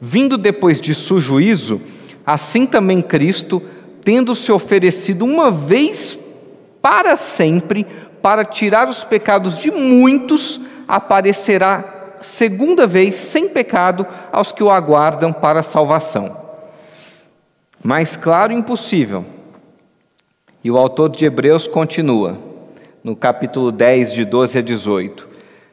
vindo 0.00 0.38
depois 0.38 0.80
disso 0.80 1.16
o 1.16 1.20
juízo, 1.20 1.80
assim 2.24 2.66
também 2.66 3.02
Cristo 3.02 3.62
tendo 4.02 4.34
se 4.34 4.52
oferecido 4.52 5.24
uma 5.24 5.50
vez 5.50 6.18
para 6.80 7.16
sempre 7.16 7.86
para 8.20 8.44
tirar 8.44 8.88
os 8.88 9.04
pecados 9.04 9.58
de 9.58 9.70
muitos, 9.70 10.60
aparecerá 10.88 11.93
segunda 12.24 12.86
vez 12.86 13.14
sem 13.14 13.48
pecado 13.48 14.06
aos 14.32 14.50
que 14.50 14.62
o 14.62 14.70
aguardam 14.70 15.32
para 15.32 15.60
a 15.60 15.64
salvação. 15.64 16.36
Mais 17.82 18.16
claro, 18.16 18.52
impossível. 18.52 19.24
E 20.62 20.70
o 20.70 20.78
autor 20.78 21.10
de 21.10 21.24
Hebreus 21.26 21.66
continua, 21.66 22.38
no 23.02 23.14
capítulo 23.14 23.70
10, 23.70 24.14
de 24.14 24.24
12 24.24 24.58
a 24.58 24.62
18. 24.62 25.28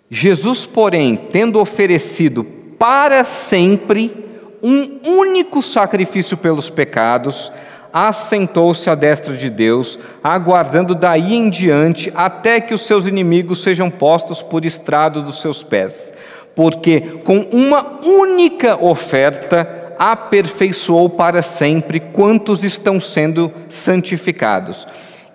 Jesus, 0.10 0.66
porém, 0.66 1.16
tendo 1.16 1.60
oferecido 1.60 2.44
para 2.78 3.24
sempre 3.24 4.14
um 4.62 5.00
único 5.08 5.62
sacrifício 5.62 6.36
pelos 6.36 6.70
pecados, 6.70 7.52
assentou-se 7.94 8.90
à 8.90 8.96
destra 8.96 9.36
de 9.36 9.50
Deus, 9.50 9.98
aguardando 10.24 10.94
daí 10.94 11.34
em 11.34 11.50
diante 11.50 12.12
até 12.14 12.60
que 12.60 12.74
os 12.74 12.82
seus 12.82 13.06
inimigos 13.06 13.62
sejam 13.62 13.90
postos 13.90 14.42
por 14.42 14.66
estrado 14.66 15.22
dos 15.22 15.42
seus 15.42 15.64
pés. 15.64 16.14
Porque 16.56 17.02
com 17.24 17.46
uma 17.52 18.00
única 18.04 18.76
oferta 18.84 19.96
aperfeiçoou 19.98 21.10
para 21.10 21.44
sempre 21.44 22.00
quantos 22.00 22.64
estão 22.64 23.00
sendo 23.00 23.52
santificados. 23.70 24.88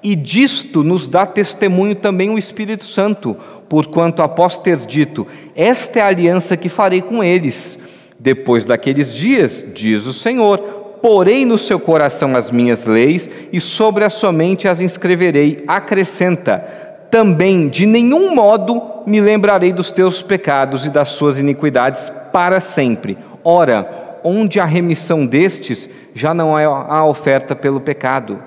E 0.02 0.14
disto 0.14 0.82
nos 0.82 1.06
dá 1.06 1.24
testemunho 1.24 1.94
também 1.94 2.30
o 2.30 2.38
Espírito 2.38 2.84
Santo, 2.84 3.36
porquanto 3.68 4.22
após 4.22 4.56
ter 4.58 4.78
dito: 4.78 5.26
Esta 5.54 6.00
é 6.00 6.02
a 6.02 6.06
aliança 6.08 6.56
que 6.56 6.68
farei 6.68 7.00
com 7.00 7.22
eles. 7.22 7.78
Depois 8.18 8.64
daqueles 8.64 9.12
dias, 9.12 9.64
diz 9.74 10.06
o 10.06 10.12
Senhor, 10.12 10.58
porei 11.00 11.44
no 11.44 11.58
seu 11.58 11.78
coração 11.78 12.34
as 12.34 12.50
minhas 12.50 12.84
leis 12.84 13.28
e 13.52 13.60
sobre 13.60 14.04
a 14.04 14.10
sua 14.10 14.32
mente 14.32 14.66
as 14.66 14.80
inscreverei. 14.80 15.58
Acrescenta: 15.66 16.85
também 17.10 17.68
de 17.68 17.86
nenhum 17.86 18.34
modo 18.34 18.82
me 19.06 19.20
lembrarei 19.20 19.72
dos 19.72 19.90
teus 19.90 20.22
pecados 20.22 20.84
e 20.84 20.90
das 20.90 21.10
suas 21.10 21.38
iniquidades 21.38 22.12
para 22.32 22.60
sempre. 22.60 23.16
Ora, 23.44 24.18
onde 24.24 24.58
há 24.58 24.64
remissão 24.64 25.24
destes, 25.24 25.88
já 26.14 26.34
não 26.34 26.56
há 26.56 27.04
oferta 27.04 27.54
pelo 27.54 27.80
pecado. 27.80 28.42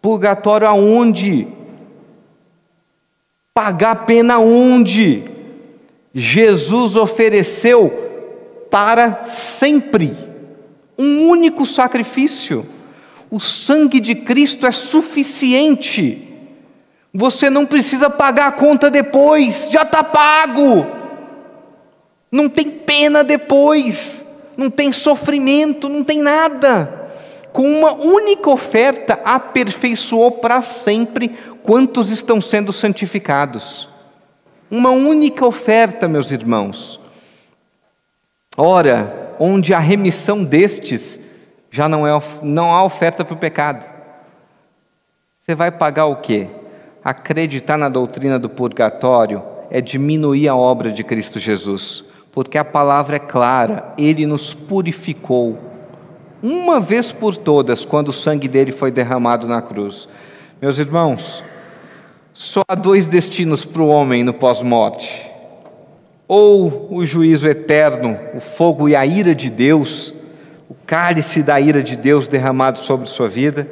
Purgatório 0.00 0.66
aonde? 0.66 1.46
Pagar 3.54 4.06
pena 4.06 4.38
onde? 4.38 5.24
Jesus 6.12 6.96
ofereceu 6.96 7.90
para 8.70 9.22
sempre 9.24 10.16
um 10.98 11.28
único 11.28 11.64
sacrifício. 11.64 12.66
O 13.30 13.38
sangue 13.38 14.00
de 14.00 14.14
Cristo 14.14 14.66
é 14.66 14.72
suficiente. 14.72 16.31
Você 17.14 17.50
não 17.50 17.66
precisa 17.66 18.08
pagar 18.08 18.46
a 18.46 18.52
conta 18.52 18.90
depois, 18.90 19.68
já 19.70 19.82
está 19.82 20.02
pago. 20.02 20.86
Não 22.30 22.48
tem 22.48 22.70
pena 22.70 23.22
depois, 23.22 24.26
não 24.56 24.70
tem 24.70 24.92
sofrimento, 24.92 25.88
não 25.88 26.02
tem 26.02 26.22
nada. 26.22 27.10
Com 27.52 27.64
uma 27.64 27.92
única 27.92 28.48
oferta, 28.48 29.20
aperfeiçoou 29.24 30.32
para 30.32 30.62
sempre 30.62 31.28
quantos 31.62 32.08
estão 32.08 32.40
sendo 32.40 32.72
santificados. 32.72 33.86
Uma 34.70 34.88
única 34.88 35.44
oferta, 35.44 36.08
meus 36.08 36.30
irmãos. 36.30 36.98
Ora, 38.56 39.34
onde 39.38 39.74
a 39.74 39.78
remissão 39.78 40.42
destes 40.42 41.20
já 41.70 41.86
não, 41.88 42.06
é, 42.06 42.22
não 42.42 42.72
há 42.72 42.82
oferta 42.82 43.22
para 43.22 43.34
o 43.34 43.38
pecado. 43.38 43.84
Você 45.36 45.54
vai 45.54 45.70
pagar 45.70 46.06
o 46.06 46.16
quê? 46.16 46.48
Acreditar 47.04 47.76
na 47.76 47.88
doutrina 47.88 48.38
do 48.38 48.48
purgatório 48.48 49.42
é 49.70 49.80
diminuir 49.80 50.48
a 50.48 50.54
obra 50.54 50.92
de 50.92 51.02
Cristo 51.02 51.38
Jesus, 51.40 52.04
porque 52.30 52.56
a 52.56 52.64
palavra 52.64 53.16
é 53.16 53.18
clara, 53.18 53.92
ele 53.98 54.26
nos 54.26 54.54
purificou 54.54 55.58
uma 56.42 56.80
vez 56.80 57.12
por 57.12 57.36
todas 57.36 57.84
quando 57.84 58.08
o 58.08 58.12
sangue 58.12 58.48
dele 58.48 58.72
foi 58.72 58.90
derramado 58.90 59.46
na 59.46 59.62
cruz. 59.62 60.08
Meus 60.60 60.78
irmãos, 60.78 61.42
só 62.34 62.62
há 62.66 62.74
dois 62.74 63.06
destinos 63.06 63.64
para 63.64 63.82
o 63.82 63.88
homem 63.88 64.24
no 64.24 64.34
pós-morte: 64.34 65.30
ou 66.26 66.88
o 66.90 67.06
juízo 67.06 67.48
eterno, 67.48 68.18
o 68.34 68.40
fogo 68.40 68.88
e 68.88 68.96
a 68.96 69.06
ira 69.06 69.34
de 69.34 69.48
Deus, 69.48 70.12
o 70.68 70.74
cálice 70.84 71.42
da 71.42 71.60
ira 71.60 71.82
de 71.82 71.94
Deus 71.96 72.26
derramado 72.26 72.80
sobre 72.80 73.06
sua 73.08 73.28
vida, 73.28 73.68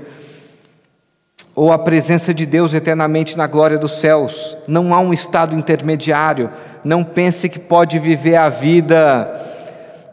ou 1.61 1.71
a 1.71 1.79
presença 1.79 2.33
de 2.33 2.47
Deus 2.47 2.73
eternamente 2.73 3.37
na 3.37 3.47
glória 3.47 3.77
dos 3.77 4.01
céus. 4.01 4.57
Não 4.67 4.95
há 4.95 4.99
um 4.99 5.13
estado 5.13 5.55
intermediário. 5.55 6.49
Não 6.83 7.05
pense 7.05 7.51
que 7.51 7.59
pode 7.59 7.99
viver 7.99 8.37
a 8.37 8.49
vida 8.49 9.31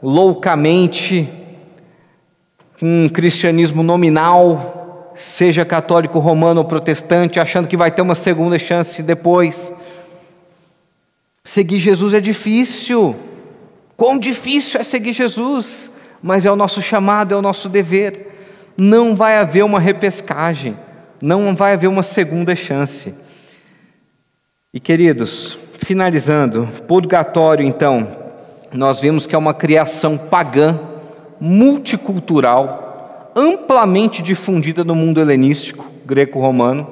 loucamente, 0.04 1.30
com 2.78 3.06
um 3.06 3.08
cristianismo 3.08 3.82
nominal, 3.82 5.14
seja 5.16 5.64
católico 5.64 6.20
romano 6.20 6.60
ou 6.60 6.66
protestante, 6.66 7.40
achando 7.40 7.70
que 7.70 7.78
vai 7.78 7.92
ter 7.92 8.02
uma 8.02 8.14
segunda 8.14 8.60
chance 8.60 9.02
depois. 9.02 9.74
Seguir 11.46 11.80
Jesus 11.80 12.14
é 12.14 12.20
difícil. 12.20 13.16
Quão 13.96 14.20
difícil 14.20 14.82
é 14.82 14.84
seguir 14.84 15.14
Jesus, 15.14 15.90
mas 16.22 16.44
é 16.44 16.52
o 16.52 16.58
nosso 16.58 16.82
chamado, 16.82 17.34
é 17.34 17.38
o 17.38 17.42
nosso 17.42 17.70
dever. 17.70 18.36
Não 18.78 19.16
vai 19.16 19.38
haver 19.38 19.64
uma 19.64 19.80
repescagem, 19.80 20.76
não 21.22 21.56
vai 21.56 21.74
haver 21.74 21.88
uma 21.88 22.04
segunda 22.04 22.56
chance. 22.56 23.14
E 24.74 24.80
queridos, 24.80 25.58
finalizando, 25.80 26.68
purgatório 26.88 27.66
então, 27.66 28.08
nós 28.74 29.00
vimos 29.00 29.26
que 29.26 29.34
é 29.34 29.38
uma 29.38 29.54
criação 29.54 30.18
pagã, 30.18 30.80
multicultural, 31.40 33.32
amplamente 33.36 34.22
difundida 34.22 34.84
no 34.84 34.96
mundo 34.96 35.22
helenístico, 35.22 35.86
greco-romano, 36.06 36.88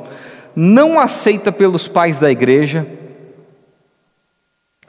não 0.55 0.99
aceita 0.99 1.51
pelos 1.51 1.87
pais 1.87 2.17
da 2.19 2.31
igreja, 2.31 2.87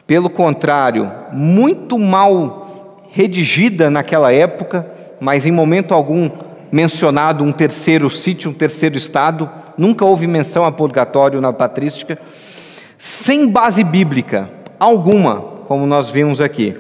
pelo 0.06 0.30
contrário, 0.30 1.10
muito 1.32 1.98
mal 1.98 3.02
redigida 3.10 3.90
naquela 3.90 4.32
época, 4.32 4.88
mas 5.18 5.44
em 5.44 5.50
momento 5.50 5.92
algum 5.92 6.30
mencionado 6.70 7.44
um 7.44 7.52
terceiro 7.52 8.10
sítio, 8.10 8.50
um 8.50 8.54
terceiro 8.54 8.96
estado, 8.96 9.50
nunca 9.76 10.04
houve 10.04 10.26
menção 10.26 10.64
a 10.64 10.72
purgatório 10.72 11.40
na 11.40 11.52
patrística, 11.52 12.18
sem 12.98 13.48
base 13.48 13.84
bíblica 13.84 14.50
alguma, 14.78 15.40
como 15.66 15.86
nós 15.86 16.10
vimos 16.10 16.40
aqui. 16.40 16.76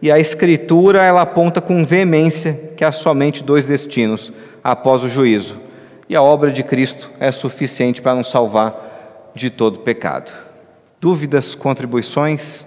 E 0.00 0.10
a 0.10 0.18
escritura 0.18 1.02
ela 1.02 1.22
aponta 1.22 1.60
com 1.60 1.84
veemência 1.84 2.72
que 2.76 2.84
há 2.84 2.92
somente 2.92 3.42
dois 3.42 3.66
destinos 3.66 4.32
após 4.62 5.02
o 5.02 5.08
juízo. 5.08 5.56
E 6.08 6.14
a 6.14 6.22
obra 6.22 6.50
de 6.50 6.62
Cristo 6.62 7.10
é 7.18 7.32
suficiente 7.32 8.00
para 8.00 8.14
nos 8.14 8.30
salvar 8.30 9.30
de 9.34 9.50
todo 9.50 9.80
pecado. 9.80 10.30
Dúvidas, 11.00 11.54
contribuições? 11.54 12.64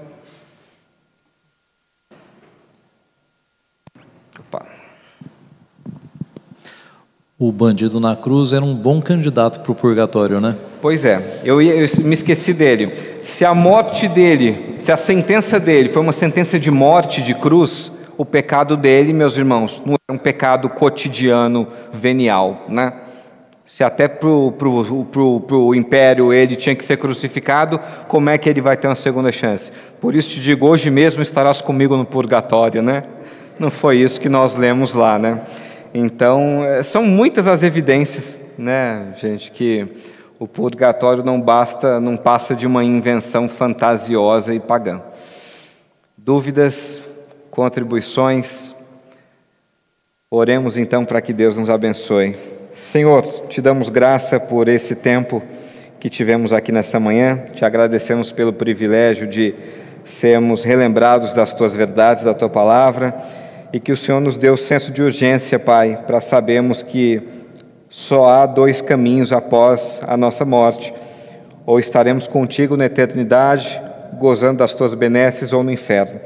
O 7.41 7.51
bandido 7.51 7.99
na 7.99 8.15
cruz 8.15 8.53
era 8.53 8.63
um 8.63 8.75
bom 8.75 9.01
candidato 9.01 9.61
para 9.61 9.71
o 9.71 9.73
purgatório, 9.73 10.39
né? 10.39 10.55
Pois 10.79 11.03
é, 11.03 11.39
eu, 11.43 11.59
eu, 11.59 11.87
me 12.03 12.13
esqueci 12.13 12.53
dele. 12.53 12.93
Se 13.23 13.43
a 13.43 13.51
morte 13.51 14.07
dele, 14.07 14.75
se 14.79 14.91
a 14.91 14.97
sentença 14.97 15.59
dele 15.59 15.89
foi 15.89 16.03
uma 16.03 16.11
sentença 16.11 16.59
de 16.59 16.69
morte 16.69 17.19
de 17.23 17.33
cruz, 17.33 17.91
o 18.15 18.23
pecado 18.23 18.77
dele, 18.77 19.11
meus 19.11 19.37
irmãos, 19.37 19.81
não 19.83 19.95
é 20.07 20.13
um 20.13 20.19
pecado 20.19 20.69
cotidiano, 20.69 21.67
venial, 21.91 22.67
né? 22.69 22.93
Se 23.65 23.83
até 23.83 24.07
para 24.07 24.29
o 24.29 25.73
império 25.73 26.31
ele 26.31 26.55
tinha 26.55 26.75
que 26.75 26.83
ser 26.83 26.97
crucificado, 26.97 27.79
como 28.07 28.29
é 28.29 28.37
que 28.37 28.47
ele 28.47 28.61
vai 28.61 28.77
ter 28.77 28.87
uma 28.87 28.93
segunda 28.93 29.31
chance? 29.31 29.71
Por 29.99 30.13
isso 30.13 30.29
te 30.29 30.39
digo, 30.39 30.67
hoje 30.67 30.91
mesmo 30.91 31.23
estarás 31.23 31.59
comigo 31.59 31.97
no 31.97 32.05
purgatório, 32.05 32.83
né? 32.83 33.01
Não 33.57 33.71
foi 33.71 33.97
isso 33.97 34.21
que 34.21 34.29
nós 34.29 34.55
lemos 34.55 34.93
lá, 34.93 35.17
né? 35.17 35.41
Então, 35.93 36.63
é, 36.65 36.83
são 36.83 37.03
muitas 37.03 37.47
as 37.47 37.63
evidências, 37.63 38.39
né, 38.57 39.13
gente, 39.17 39.51
que 39.51 39.87
o 40.39 40.47
purgatório 40.47 41.23
não 41.23 41.39
basta, 41.39 41.99
não 41.99 42.15
passa 42.15 42.55
de 42.55 42.65
uma 42.65 42.83
invenção 42.83 43.49
fantasiosa 43.49 44.53
e 44.53 44.59
pagã. 44.59 45.01
Dúvidas, 46.17 47.01
contribuições? 47.49 48.73
Oremos 50.29 50.77
então 50.77 51.03
para 51.03 51.21
que 51.21 51.33
Deus 51.33 51.57
nos 51.57 51.69
abençoe. 51.69 52.35
Senhor, 52.77 53.23
te 53.49 53.61
damos 53.61 53.89
graça 53.89 54.39
por 54.39 54.69
esse 54.69 54.95
tempo 54.95 55.43
que 55.99 56.09
tivemos 56.09 56.53
aqui 56.53 56.71
nessa 56.71 56.99
manhã, 56.99 57.47
te 57.53 57.65
agradecemos 57.65 58.31
pelo 58.31 58.53
privilégio 58.53 59.27
de 59.27 59.53
sermos 60.05 60.63
relembrados 60.63 61.33
das 61.33 61.53
tuas 61.53 61.75
verdades, 61.75 62.23
da 62.23 62.33
tua 62.33 62.49
palavra 62.49 63.40
e 63.73 63.79
que 63.79 63.91
o 63.91 63.97
Senhor 63.97 64.19
nos 64.19 64.37
dê 64.37 64.49
o 64.49 64.57
senso 64.57 64.91
de 64.91 65.01
urgência, 65.01 65.57
Pai, 65.57 66.03
para 66.05 66.19
sabermos 66.19 66.83
que 66.83 67.21
só 67.89 68.29
há 68.29 68.45
dois 68.45 68.81
caminhos 68.81 69.31
após 69.31 70.01
a 70.05 70.17
nossa 70.17 70.43
morte: 70.43 70.93
ou 71.65 71.79
estaremos 71.79 72.27
contigo 72.27 72.75
na 72.75 72.85
eternidade, 72.85 73.81
gozando 74.17 74.59
das 74.59 74.73
tuas 74.73 74.93
benesses, 74.93 75.53
ou 75.53 75.63
no 75.63 75.71
inferno. 75.71 76.19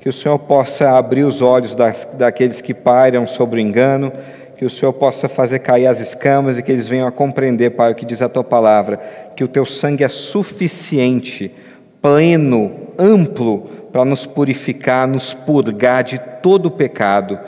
Que 0.00 0.08
o 0.08 0.12
Senhor 0.12 0.38
possa 0.38 0.90
abrir 0.90 1.24
os 1.24 1.42
olhos 1.42 1.74
das, 1.74 2.06
daqueles 2.14 2.60
que 2.60 2.72
pairam 2.72 3.26
sobre 3.26 3.60
o 3.60 3.62
engano, 3.62 4.12
que 4.56 4.64
o 4.64 4.70
Senhor 4.70 4.92
possa 4.92 5.28
fazer 5.28 5.60
cair 5.60 5.86
as 5.86 6.00
escamas 6.00 6.58
e 6.58 6.62
que 6.62 6.72
eles 6.72 6.88
venham 6.88 7.06
a 7.06 7.12
compreender, 7.12 7.70
Pai, 7.70 7.92
o 7.92 7.94
que 7.94 8.04
diz 8.04 8.20
a 8.20 8.28
tua 8.28 8.44
palavra, 8.44 9.00
que 9.36 9.44
o 9.44 9.48
teu 9.48 9.64
sangue 9.64 10.04
é 10.04 10.08
suficiente, 10.08 11.54
pleno, 12.00 12.72
amplo, 12.98 13.79
para 13.92 14.04
nos 14.04 14.26
purificar, 14.26 15.06
nos 15.06 15.34
purgar 15.34 16.04
de 16.04 16.18
todo 16.42 16.70
pecado 16.70 17.38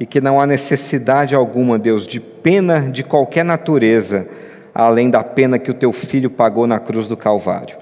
e 0.00 0.06
que 0.06 0.20
não 0.20 0.40
há 0.40 0.46
necessidade 0.46 1.34
alguma, 1.34 1.78
Deus, 1.78 2.06
de 2.06 2.18
pena 2.18 2.80
de 2.90 3.04
qualquer 3.04 3.44
natureza, 3.44 4.26
além 4.74 5.10
da 5.10 5.22
pena 5.22 5.58
que 5.58 5.70
o 5.70 5.74
teu 5.74 5.92
filho 5.92 6.30
pagou 6.30 6.66
na 6.66 6.78
cruz 6.78 7.06
do 7.06 7.16
Calvário. 7.16 7.76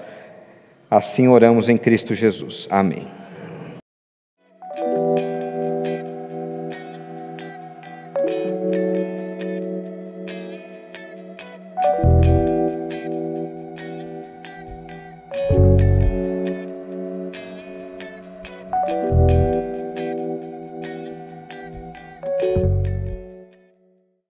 Assim 0.89 1.27
oramos 1.27 1.69
em 1.69 1.77
Cristo 1.77 2.13
Jesus. 2.13 2.67
Amém. 2.69 3.20